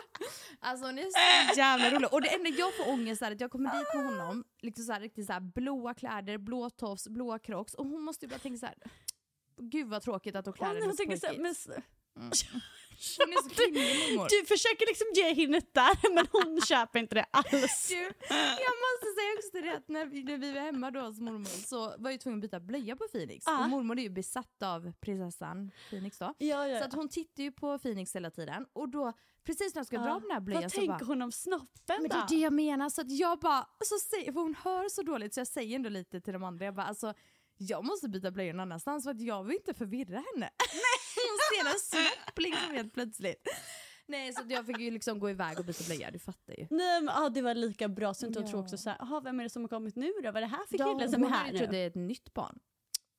Alltså 0.61 0.87
hon 0.87 0.99
är 0.99 1.11
så 1.53 1.59
jävla 1.59 1.91
rolig. 1.91 2.13
Och 2.13 2.23
det 2.23 2.35
enda 2.35 2.51
jag 2.51 2.77
får 2.77 2.89
ångest 2.89 3.23
är 3.23 3.31
att 3.33 3.41
jag 3.41 3.51
kommer 3.51 3.79
dit 3.79 3.95
med 3.95 4.05
honom, 4.05 4.45
liksom 4.63 4.85
så 4.85 4.93
här, 4.93 5.01
riktigt 5.01 5.27
så 5.27 5.33
här, 5.33 5.41
blåa 5.41 5.95
kläder, 5.95 6.39
blå 6.39 6.71
tofs, 6.71 7.09
blåa 7.09 7.39
crocs 7.39 7.75
och 7.75 7.87
hon 7.87 8.03
måste 8.03 8.25
ju 8.25 8.31
bara 8.31 8.39
tänka 8.39 8.59
så 8.59 8.67
här. 8.67 8.77
Gud 9.57 9.89
vad 9.89 10.03
tråkigt 10.03 10.37
att 10.37 10.47
hon 10.47 10.53
klär 10.55 10.67
henne 10.75 10.81
pojkigt. 10.97 11.23
men, 11.39 11.55
Hon 12.15 12.29
är 13.33 13.43
så 13.43 13.49
kvinnlig 13.49 14.17
mormor. 14.17 14.29
du 14.31 14.47
försöker 14.47 14.87
liksom 14.87 15.07
ge 15.15 15.35
hinnet 15.35 15.75
där 15.75 16.15
men 16.15 16.27
hon 16.33 16.61
köper 16.61 16.99
inte 16.99 17.15
det 17.15 17.27
alls. 17.31 17.89
Du, 17.89 17.95
jag 18.67 18.75
måste 18.85 19.07
säga 19.17 19.33
också 19.39 19.61
det 19.63 19.77
att 19.77 19.89
när 19.89 20.07
vi, 20.07 20.23
när 20.25 20.39
vi 20.39 20.53
var 20.53 20.61
hemma 20.61 20.91
då 20.91 21.01
hos 21.01 21.21
mormor 21.21 21.67
så 21.67 21.95
var 21.99 22.11
jag 22.11 22.21
tvungen 22.21 22.39
att 22.39 22.43
byta 22.43 22.61
blöja 22.61 22.97
på 22.97 23.05
Phoenix. 23.13 23.45
Ja. 23.47 23.65
Och 23.65 23.71
mormor 23.71 23.99
är 23.99 24.03
ju 24.03 24.11
besatt 24.11 24.63
av 24.63 24.93
prinsessan 25.01 25.71
Phoenix 25.91 26.19
då. 26.19 26.35
Ja, 26.39 26.69
ja, 26.69 26.79
Så 26.79 26.85
att 26.85 26.93
hon 26.95 27.09
tittar 27.09 27.43
ju 27.43 27.53
på 27.53 27.79
Phoenix 27.79 28.17
hela 28.17 28.31
tiden 28.31 28.67
och 28.73 28.89
då 28.89 29.13
precis 29.45 29.75
när 29.75 29.81
jag 29.81 29.87
ska 29.87 29.99
dra 29.99 30.15
på 30.15 30.21
den 30.21 30.31
här 30.31 30.41
blöjan 30.41 30.63
Vad 30.63 30.71
så 30.73 30.77
tänker 30.77 30.99
bara 30.99 31.05
hon 31.05 31.23
om 31.23 31.33
snoppen 31.33 31.69
men 31.87 32.03
det 32.03 32.09
då? 32.09 32.21
är 32.21 32.29
det 32.29 32.35
jag 32.37 32.53
menar, 32.53 32.89
så 32.91 33.01
att 33.01 33.11
jag 33.11 33.39
bara, 33.39 33.67
så 33.85 33.99
säger, 34.11 34.33
för 34.33 34.41
hon 34.41 34.55
hör 34.65 34.89
så 34.89 35.03
dåligt 35.03 35.35
så 35.35 35.41
jag 35.41 35.47
säger 35.49 35.77
ändå 35.77 35.89
lite 35.89 36.21
till 36.21 36.33
de 36.33 36.45
andra, 36.45 36.65
jag 36.65 36.75
bara 36.75 36.87
alltså 36.87 37.15
jag 37.57 37.85
måste 37.85 38.09
byta 38.09 38.31
blöjor 38.31 38.53
någon 38.53 38.61
annanstans 38.61 39.05
för 39.05 39.11
att 39.11 39.21
jag 39.21 39.45
vill 39.45 39.57
inte 39.57 39.75
förvirra 39.75 40.23
henne. 40.35 40.51
hon 41.17 41.39
ser 41.65 41.73
en 41.75 41.81
snopp 41.81 42.39
liksom 42.39 42.75
helt 42.75 42.95
plötsligt. 42.95 43.49
Nej 44.07 44.33
så 44.33 44.43
jag 44.49 44.67
fick 44.67 44.79
ju 44.79 44.91
liksom 44.91 45.19
gå 45.19 45.31
iväg 45.31 45.59
och 45.59 45.65
byta 45.65 45.85
blöja, 45.85 46.11
du 46.11 46.19
fattar 46.19 46.55
ju. 46.59 46.67
Nej 46.71 47.01
men 47.03 47.09
ah, 47.09 47.29
det 47.29 47.43
var 47.43 47.55
lika 47.55 47.89
bra 47.89 48.15
så 48.15 48.27
inte 48.27 48.39
hon 48.39 48.47
Ja. 48.47 48.51
tror 48.51 48.63
också 48.63 48.77
såhär, 48.79 48.97
jaha 49.01 49.21
vem 49.21 49.41
är 49.41 49.45
det 49.45 49.51
som 49.51 49.63
har 49.63 49.69
kommit 49.69 49.97
nu 49.97 50.13
då? 50.23 50.23
Vad 50.23 50.37
är 50.37 50.41
det 50.41 50.47
här 50.47 50.67
för 50.67 50.79
Ja, 50.79 50.99
kille 50.99 51.11
som 51.11 51.25
är 51.25 51.29
här 51.29 51.53
nu? 51.53 51.67
det 51.67 51.79
är 51.79 51.87
ett 51.87 51.95
nytt 51.95 52.35
barn. 52.35 52.59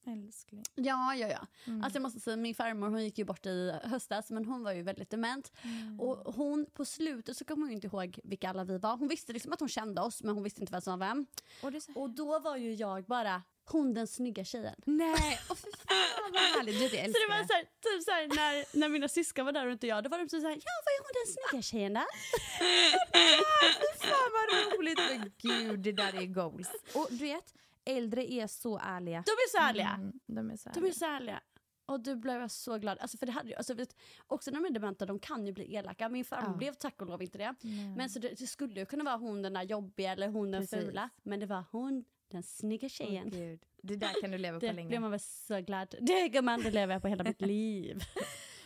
Älskling. 0.08 0.64
Ja, 0.76 1.16
ja, 1.16 1.28
ja. 1.28 1.48
Mm. 1.68 1.84
Alltså 1.84 1.98
jag 1.98 2.02
måste 2.04 2.20
säga, 2.20 2.38
min 2.38 2.56
farmor 2.56 2.90
hon 2.90 3.04
gick 3.04 3.18
ju 3.18 3.26
bort 3.26 3.46
i 3.46 3.74
höstas 3.84 4.32
men 4.32 4.46
hon 4.46 4.64
var 4.64 4.72
ju 4.72 4.82
väldigt 4.82 5.10
dement. 5.10 5.52
Mm. 5.62 6.00
Och 6.00 6.34
hon, 6.36 6.66
på 6.74 6.86
slutet 6.86 7.38
så 7.38 7.46
kommer 7.46 7.62
hon 7.62 7.70
ju 7.70 7.76
inte 7.76 7.88
ihåg 7.88 8.20
vilka 8.24 8.50
alla 8.50 8.64
vi 8.64 8.78
var. 8.78 8.98
Hon 8.98 9.08
visste 9.08 9.34
liksom 9.34 9.54
att 9.54 9.60
hon 9.60 9.70
kände 9.70 10.02
oss 10.02 10.24
men 10.24 10.36
hon 10.36 10.44
visste 10.44 10.62
inte 10.62 10.72
vem 10.72 10.82
som 10.82 11.00
var 11.00 11.08
vem. 11.08 11.26
Och 11.64 12.02
Och 12.02 12.10
då 12.10 12.40
var 12.40 12.58
ju 12.58 12.74
jag 12.74 13.06
bara 13.06 13.44
hon 13.72 13.94
den 13.94 14.08
snygga 14.08 14.44
tjejen. 14.44 14.76
Nej, 14.86 15.40
fy 15.50 15.56
fan 15.88 16.32
vad 16.34 16.42
härligt. 16.42 16.80
Du 16.80 16.88
vet, 16.88 16.94
jag 16.94 17.06
Så 17.06 17.18
det 17.28 17.34
var 17.36 17.44
så 17.48 17.54
här, 17.54 17.62
typ 17.64 18.04
så 18.04 18.12
här, 18.12 18.28
när, 18.28 18.80
när 18.80 18.90
mina 18.90 19.08
syskon 19.08 19.46
var 19.46 19.52
där 19.52 19.66
och 19.66 19.72
inte 19.72 19.88
jag, 19.88 20.04
då 20.04 20.10
var 20.10 20.18
de 20.18 20.28
typ 20.30 20.42
så 20.42 20.48
här, 20.48 20.56
ja 20.56 20.72
vad 20.86 20.94
är 20.94 21.00
hon 21.02 21.12
den 21.26 21.34
snygga 21.34 21.62
tjejen 21.62 21.94
där? 21.94 22.06
Fy 23.14 24.08
fan 24.08 24.32
vad 24.34 24.80
roligt. 24.80 25.00
Men 25.10 25.32
gud, 25.38 25.80
det 25.80 25.92
där 25.92 26.16
är 26.22 26.26
goals. 26.26 26.70
Och 26.96 27.08
du 27.10 27.18
vet, 27.18 27.54
äldre 27.86 28.32
är 28.32 28.48
så 28.48 28.78
ärliga. 28.84 29.24
De 29.26 29.32
är 29.32 29.50
så 29.52 29.58
ärliga. 29.70 29.90
Mm, 29.90 30.20
de 30.28 30.52
är 30.52 30.58
så 30.58 30.70
De 30.70 30.80
ärliga. 30.80 30.90
är 30.90 30.94
så 30.94 31.06
ärliga. 31.06 31.42
Och 31.88 32.00
du 32.00 32.16
blev 32.16 32.42
jag 32.42 32.52
så 32.52 32.78
glad. 32.78 33.00
Alltså 33.00 33.18
för 33.18 33.26
det 33.26 33.32
hade 33.32 33.50
ju, 33.50 33.56
alltså 33.56 33.74
vet, 33.74 33.96
också 34.28 34.52
när 34.52 34.62
de 34.62 34.66
är 34.66 34.70
dementa, 34.70 35.06
de 35.06 35.20
kan 35.20 35.46
ju 35.46 35.52
bli 35.54 35.76
elaka. 35.76 36.10
Min 36.10 36.26
farmor 36.26 36.52
Ja. 36.52 36.58
blev 36.58 36.74
tack 36.74 37.02
och 37.02 37.08
lov 37.08 37.22
inte 37.22 37.38
det. 37.38 37.56
Nej. 37.62 37.96
Men 37.98 38.10
så 38.10 38.20
det, 38.20 38.30
det 38.40 38.48
skulle 38.48 38.80
ju 38.80 38.86
kunna 38.86 39.04
vara 39.04 39.16
hon 39.18 39.42
den 39.42 39.54
där 39.54 39.64
jobbiga 39.64 40.12
eller 40.12 40.28
hon 40.28 40.52
den 40.52 40.62
Precis. 40.62 40.80
fula. 40.86 41.10
Men 41.24 41.40
det 41.40 41.46
var 41.46 41.64
hon 41.72 42.06
den 42.36 42.44
snygga 42.44 42.90
tjejen. 42.90 43.30
gud. 43.30 43.60
Det 43.82 43.96
där 43.96 44.22
kan 44.22 44.32
du 44.32 44.38
leva 44.38 44.60
på 44.60 44.66
det 44.66 44.74
länge. 44.74 44.88
blev 44.90 45.02
man 45.02 45.12
väl 45.12 45.20
så 45.20 45.62
glad. 45.62 45.96
Det 46.02 46.30
gumman, 46.30 46.62
det 46.64 46.72
lever 46.72 46.94
jag 46.94 47.02
på 47.02 47.08
hela 47.08 47.24
mitt 47.24 47.42
liv. 47.54 48.04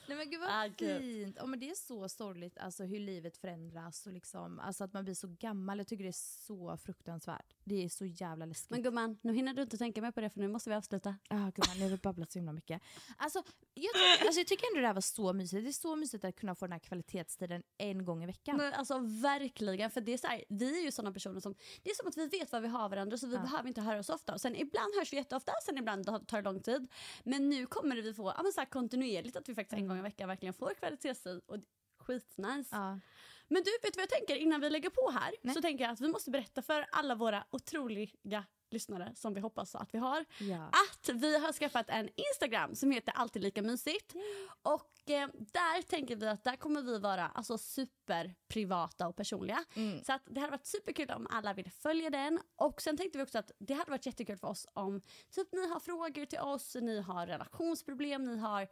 Nej 0.09 0.17
men 0.17 0.29
gud 0.29 0.39
vad 0.39 0.49
Ah, 0.49 0.69
fint. 0.77 1.35
Ja, 1.39 1.45
men 1.45 1.59
det 1.59 1.69
är 1.69 1.75
så 1.75 2.09
sorgligt 2.09 2.57
alltså, 2.57 2.83
hur 2.83 2.99
livet 2.99 3.37
förändras 3.37 4.05
och 4.07 4.13
liksom, 4.13 4.59
alltså, 4.59 4.83
att 4.83 4.93
man 4.93 5.03
blir 5.03 5.13
så 5.15 5.27
gammal. 5.39 5.77
Jag 5.77 5.87
tycker 5.87 6.03
det 6.03 6.09
är 6.09 6.45
så 6.45 6.77
fruktansvärt. 6.77 7.55
Det 7.63 7.83
är 7.85 7.89
så 7.89 8.05
jävla 8.05 8.45
läskigt. 8.45 8.69
Men 8.69 8.83
gumman, 8.83 9.17
nu 9.21 9.33
hinner 9.33 9.53
du 9.53 9.61
inte 9.61 9.77
tänka 9.77 10.01
mer 10.01 10.11
på 10.11 10.21
det 10.21 10.29
för 10.29 10.39
nu 10.39 10.47
måste 10.47 10.69
vi 10.69 10.75
avsluta. 10.75 11.15
Ja, 11.29 11.35
gumman, 11.35 11.79
jag 11.79 11.89
har 11.89 11.97
babblat 11.97 12.31
så 12.31 12.39
himla 12.39 12.51
mycket. 12.53 12.81
Alltså 13.17 13.43
jag, 13.73 13.93
tycker, 13.93 14.25
alltså, 14.25 14.39
jag 14.39 14.47
tycker 14.47 14.67
ändå 14.71 14.81
det 14.81 14.87
här 14.87 14.93
var 14.93 15.01
så 15.01 15.33
mysigt. 15.33 15.63
Det 15.63 15.69
är 15.69 15.71
så 15.71 15.95
mysigt 15.95 16.23
att 16.23 16.35
kunna 16.35 16.55
få 16.55 16.65
den 16.65 16.71
här 16.71 16.79
kvalitetstiden 16.79 17.63
en 17.77 18.05
gång 18.05 18.23
i 18.23 18.25
veckan. 18.25 18.57
Men 18.57 18.73
alltså 18.73 18.97
verkligen, 19.21 19.91
för 19.91 20.01
det 20.01 20.13
är 20.13 20.17
så 20.17 20.27
här, 20.27 20.43
vi 20.49 20.79
är 20.79 20.83
ju 20.83 20.91
sådana 20.91 21.11
personer 21.13 21.39
som, 21.39 21.55
det 21.83 21.89
är 21.89 21.95
som 21.95 22.07
att 22.07 22.17
vi 22.17 22.27
vet 22.27 22.51
vad 22.51 22.61
vi 22.61 22.67
har 22.67 22.89
varandra 22.89 23.17
så 23.17 23.27
vi 23.27 23.35
Ja. 23.35 23.41
behöver 23.41 23.67
inte 23.67 23.81
höra 23.81 23.99
oss 23.99 24.09
ofta. 24.09 24.33
Och 24.33 24.41
sen 24.41 24.55
ibland 24.55 24.95
hörs 24.99 25.13
vi 25.13 25.17
jätteofta, 25.17 25.51
sen 25.65 25.77
ibland 25.77 26.05
tar 26.27 26.37
det 26.37 26.41
lång 26.41 26.59
tid. 26.61 26.87
Men 27.23 27.49
nu 27.49 27.65
kommer 27.65 27.95
vi 27.95 28.13
få 28.13 28.33
ja, 28.37 28.43
men 28.43 28.51
så 28.53 28.65
kontinuerligt 28.65 29.35
att 29.35 29.49
vi 29.49 29.55
faktiskt 29.55 29.79
en 29.79 29.87
gång 29.87 29.98
i 29.99 30.03
veckan 30.03 30.27
verkligen 30.27 30.53
får 30.53 30.73
kvalitetstid 30.73 31.41
och 31.45 31.57
skitnice. 31.99 32.69
Ja. 32.71 32.99
Men 33.47 33.63
du, 33.63 33.71
vet 33.83 33.95
vad 33.95 34.03
jag 34.03 34.09
tänker 34.09 34.35
innan 34.35 34.61
vi 34.61 34.69
lägger 34.69 34.89
på 34.89 35.11
här? 35.11 35.35
Nej. 35.41 35.55
Så 35.55 35.61
tänker 35.61 35.83
jag 35.83 35.91
att 35.93 36.01
vi 36.01 36.07
måste 36.07 36.31
berätta 36.31 36.61
för 36.61 36.85
alla 36.91 37.15
våra 37.15 37.43
otroliga 37.49 38.45
lyssnare 38.71 39.11
som 39.15 39.33
vi 39.33 39.41
hoppas 39.41 39.75
att 39.75 39.93
vi 39.93 39.97
har 39.97 40.25
Ja. 40.39 40.65
att 40.65 41.09
vi 41.09 41.39
har 41.39 41.53
skaffat 41.53 41.89
en 41.89 42.09
Instagram 42.15 42.75
som 42.75 42.91
heter 42.91 43.11
Alltid 43.11 43.41
lika 43.41 43.61
mysigt. 43.61 44.15
Och 44.61 45.09
eh, 45.09 45.29
där 45.35 45.81
tänker 45.81 46.15
vi 46.15 46.27
att 46.27 46.43
där 46.43 46.55
kommer 46.55 46.81
vi 46.81 46.99
vara 46.99 47.27
alltså, 47.27 47.57
superprivata 47.57 49.07
och 49.07 49.15
personliga. 49.15 49.63
Mm. 49.75 50.03
Så 50.03 50.13
att 50.13 50.21
det 50.25 50.39
hade 50.39 50.51
varit 50.51 50.65
superkul 50.65 51.11
om 51.11 51.27
alla 51.29 51.53
ville 51.53 51.69
följa 51.69 52.09
den. 52.09 52.39
Och 52.55 52.81
sen 52.81 52.97
tänkte 52.97 53.17
vi 53.17 53.23
också 53.23 53.37
att 53.37 53.51
det 53.59 53.73
hade 53.73 53.91
varit 53.91 54.05
jättekul 54.05 54.37
för 54.37 54.47
oss 54.47 54.67
om 54.73 55.01
typ 55.31 55.47
ni 55.51 55.67
har 55.67 55.79
frågor 55.79 56.25
till 56.25 56.39
oss, 56.39 56.75
ni 56.75 57.01
har 57.01 57.27
relationsproblem, 57.27 58.23
ni 58.23 58.37
har 58.37 58.67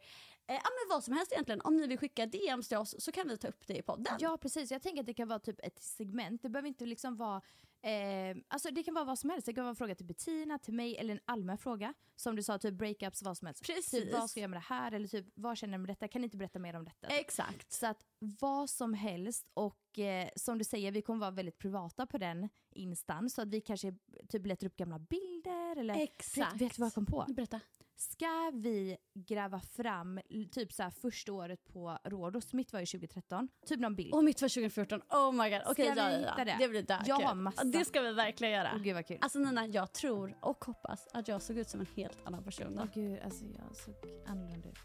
ja, 0.54 0.62
men 0.62 0.88
vad 0.90 1.04
som 1.04 1.14
helst 1.14 1.32
egentligen. 1.32 1.60
Om 1.60 1.76
ni 1.76 1.86
vill 1.86 1.98
skicka 1.98 2.26
DMs 2.26 2.68
till 2.68 2.76
oss 2.76 2.94
så 2.98 3.12
kan 3.12 3.28
vi 3.28 3.36
ta 3.38 3.48
upp 3.48 3.66
det 3.66 3.76
i 3.76 3.82
podden. 3.82 4.16
Ja 4.20 4.38
precis, 4.38 4.70
jag 4.70 4.82
tänker 4.82 5.00
att 5.00 5.06
det 5.06 5.14
kan 5.14 5.28
vara 5.28 5.38
typ 5.38 5.60
ett 5.62 5.82
segment. 5.82 6.42
Det 6.42 6.48
behöver 6.48 6.68
inte 6.68 6.86
liksom 6.86 7.16
vara, 7.16 7.42
eh, 7.82 8.36
alltså 8.48 8.70
det 8.70 8.82
kan 8.82 8.94
vara 8.94 9.04
vad 9.04 9.18
som 9.18 9.30
helst. 9.30 9.46
Det 9.46 9.52
kan 9.52 9.64
vara 9.64 9.70
en 9.70 9.76
fråga 9.76 9.94
till 9.94 10.06
Bettina, 10.06 10.58
till 10.58 10.74
mig 10.74 10.96
eller 10.96 11.14
en 11.14 11.20
allmän 11.24 11.58
fråga. 11.58 11.94
Som 12.16 12.36
du 12.36 12.42
sa, 12.42 12.58
typ 12.58 12.74
breakups, 12.74 13.22
vad 13.22 13.38
som 13.38 13.46
helst. 13.46 13.66
Precis. 13.66 13.90
Typ 13.90 14.12
vad 14.12 14.30
ska 14.30 14.40
jag 14.40 14.42
göra 14.42 14.50
med 14.50 14.56
det 14.56 14.74
här? 14.74 14.92
Eller 14.92 15.08
typ 15.08 15.26
vad 15.34 15.56
känner 15.56 15.74
jag 15.74 15.80
med 15.80 15.90
detta? 15.90 16.08
Kan 16.08 16.20
ni 16.20 16.24
inte 16.24 16.36
berätta 16.36 16.58
mer 16.58 16.76
om 16.76 16.84
detta? 16.84 17.06
Exakt. 17.06 17.72
Så 17.72 17.86
att 17.86 18.06
vad 18.18 18.70
som 18.70 18.94
helst 18.94 19.46
och 19.54 19.98
eh, 19.98 20.28
som 20.36 20.58
du 20.58 20.64
säger, 20.64 20.92
vi 20.92 21.02
kommer 21.02 21.20
vara 21.20 21.30
väldigt 21.30 21.58
privata 21.58 22.06
på 22.06 22.18
den 22.18 22.48
instan. 22.70 23.30
Så 23.30 23.42
att 23.42 23.48
vi 23.48 23.60
kanske 23.60 23.94
typ 24.28 24.46
letar 24.46 24.66
upp 24.66 24.76
gamla 24.76 24.98
bilder 24.98 25.76
eller 25.76 25.94
Exakt. 25.94 26.54
Vet, 26.54 26.62
vet 26.62 26.74
du 26.76 26.80
vad 26.80 26.86
jag 26.86 26.94
kom 26.94 27.06
på? 27.06 27.24
Berätta. 27.28 27.60
Ska 28.00 28.50
vi 28.54 28.96
gräva 29.14 29.60
fram 29.60 30.20
typ 30.52 30.72
så 30.72 30.82
här 30.82 30.90
första 30.90 31.32
året 31.32 31.64
på 31.64 31.98
Rhodos, 32.04 32.52
mitt 32.52 32.72
var 32.72 32.80
ju 32.80 32.86
2013, 32.86 33.48
typ 33.66 33.80
någon 33.80 33.94
bild. 33.94 34.14
Och 34.14 34.24
mitt 34.24 34.42
var 34.42 34.48
2014. 34.48 35.00
Oh 35.08 35.32
my 35.32 35.50
god. 35.50 35.60
Okej, 35.66 35.92
Ska 35.92 36.10
ja, 36.10 36.34
ja, 36.38 36.44
det? 36.44 36.56
Det 36.58 36.68
blir 36.68 36.82
där. 36.82 37.02
Jag 37.06 37.16
har 37.16 37.34
massa. 37.34 37.64
Det 37.64 37.84
ska 37.84 38.00
vi 38.00 38.12
verkligen 38.12 38.52
göra. 38.54 38.70
Åh 38.74 38.82
gud 38.82 38.94
vad 38.94 39.06
kul. 39.06 39.18
Alltså 39.20 39.38
Nina, 39.38 39.66
jag 39.66 39.92
tror 39.92 40.36
och 40.40 40.64
hoppas 40.64 41.08
att 41.12 41.28
jag 41.28 41.42
såg 41.42 41.58
ut 41.58 41.68
som 41.68 41.80
en 41.80 41.86
helt 41.96 42.18
annan 42.24 42.44
person 42.44 42.76
då. 42.76 42.82
Åh 42.82 42.88
gud, 42.94 43.20
alltså 43.24 43.44
jag 43.44 43.76
såg 43.76 43.94
annorlunda 44.26 44.68
ut. 44.68 44.78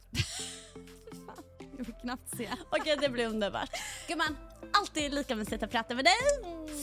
Jag 1.78 1.86
vill 1.86 1.96
knappt 1.96 2.38
se. 2.38 2.50
Okej, 2.70 2.98
det 3.02 3.10
blir 3.10 3.28
underbart. 3.28 3.70
Gumman, 4.08 4.38
alltid 4.72 5.14
lika 5.14 5.36
mysigt 5.36 5.64
att 5.64 5.72
prata 5.72 5.96
med 5.96 6.06
dig. 6.06 6.14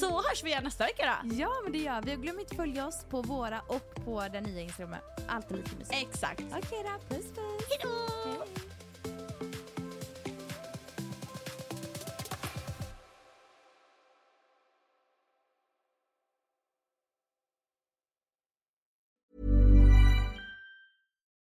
Så 0.01 0.23
hörs 0.23 0.45
vi 0.45 0.51
igen 0.51 0.65
nästa 0.65 0.85
vecka 0.85 1.21
då. 1.23 1.35
Ja 1.35 1.51
men 1.63 1.73
det 1.73 1.79
gör 1.79 2.03
vi. 2.03 2.17
Och 2.17 2.23
glöm 2.23 2.41
inte 2.41 2.57
följa 2.57 2.87
oss 2.87 3.05
på 3.11 3.23
våra 3.23 3.61
och 3.61 3.95
på 4.05 4.29
den 4.33 4.45
nya 4.45 4.61
Instagramen. 4.61 5.01
Alltid 5.29 5.57
lite 5.57 5.77
mysigt. 5.77 6.03
Exakt. 6.03 6.41
Okej 6.41 6.85
då, 6.85 7.15
puss 7.15 7.27
puss. 7.27 7.67
Hejdå! 7.69 7.91
Hej. 8.25 8.61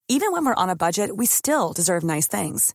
Even 0.07 0.33
when 0.33 0.45
we're 0.45 0.55
on 0.55 0.71
a 0.71 0.77
budget, 0.77 1.17
we 1.17 1.27
still 1.27 1.73
deserve 1.73 2.05
nice 2.05 2.29
things. 2.29 2.75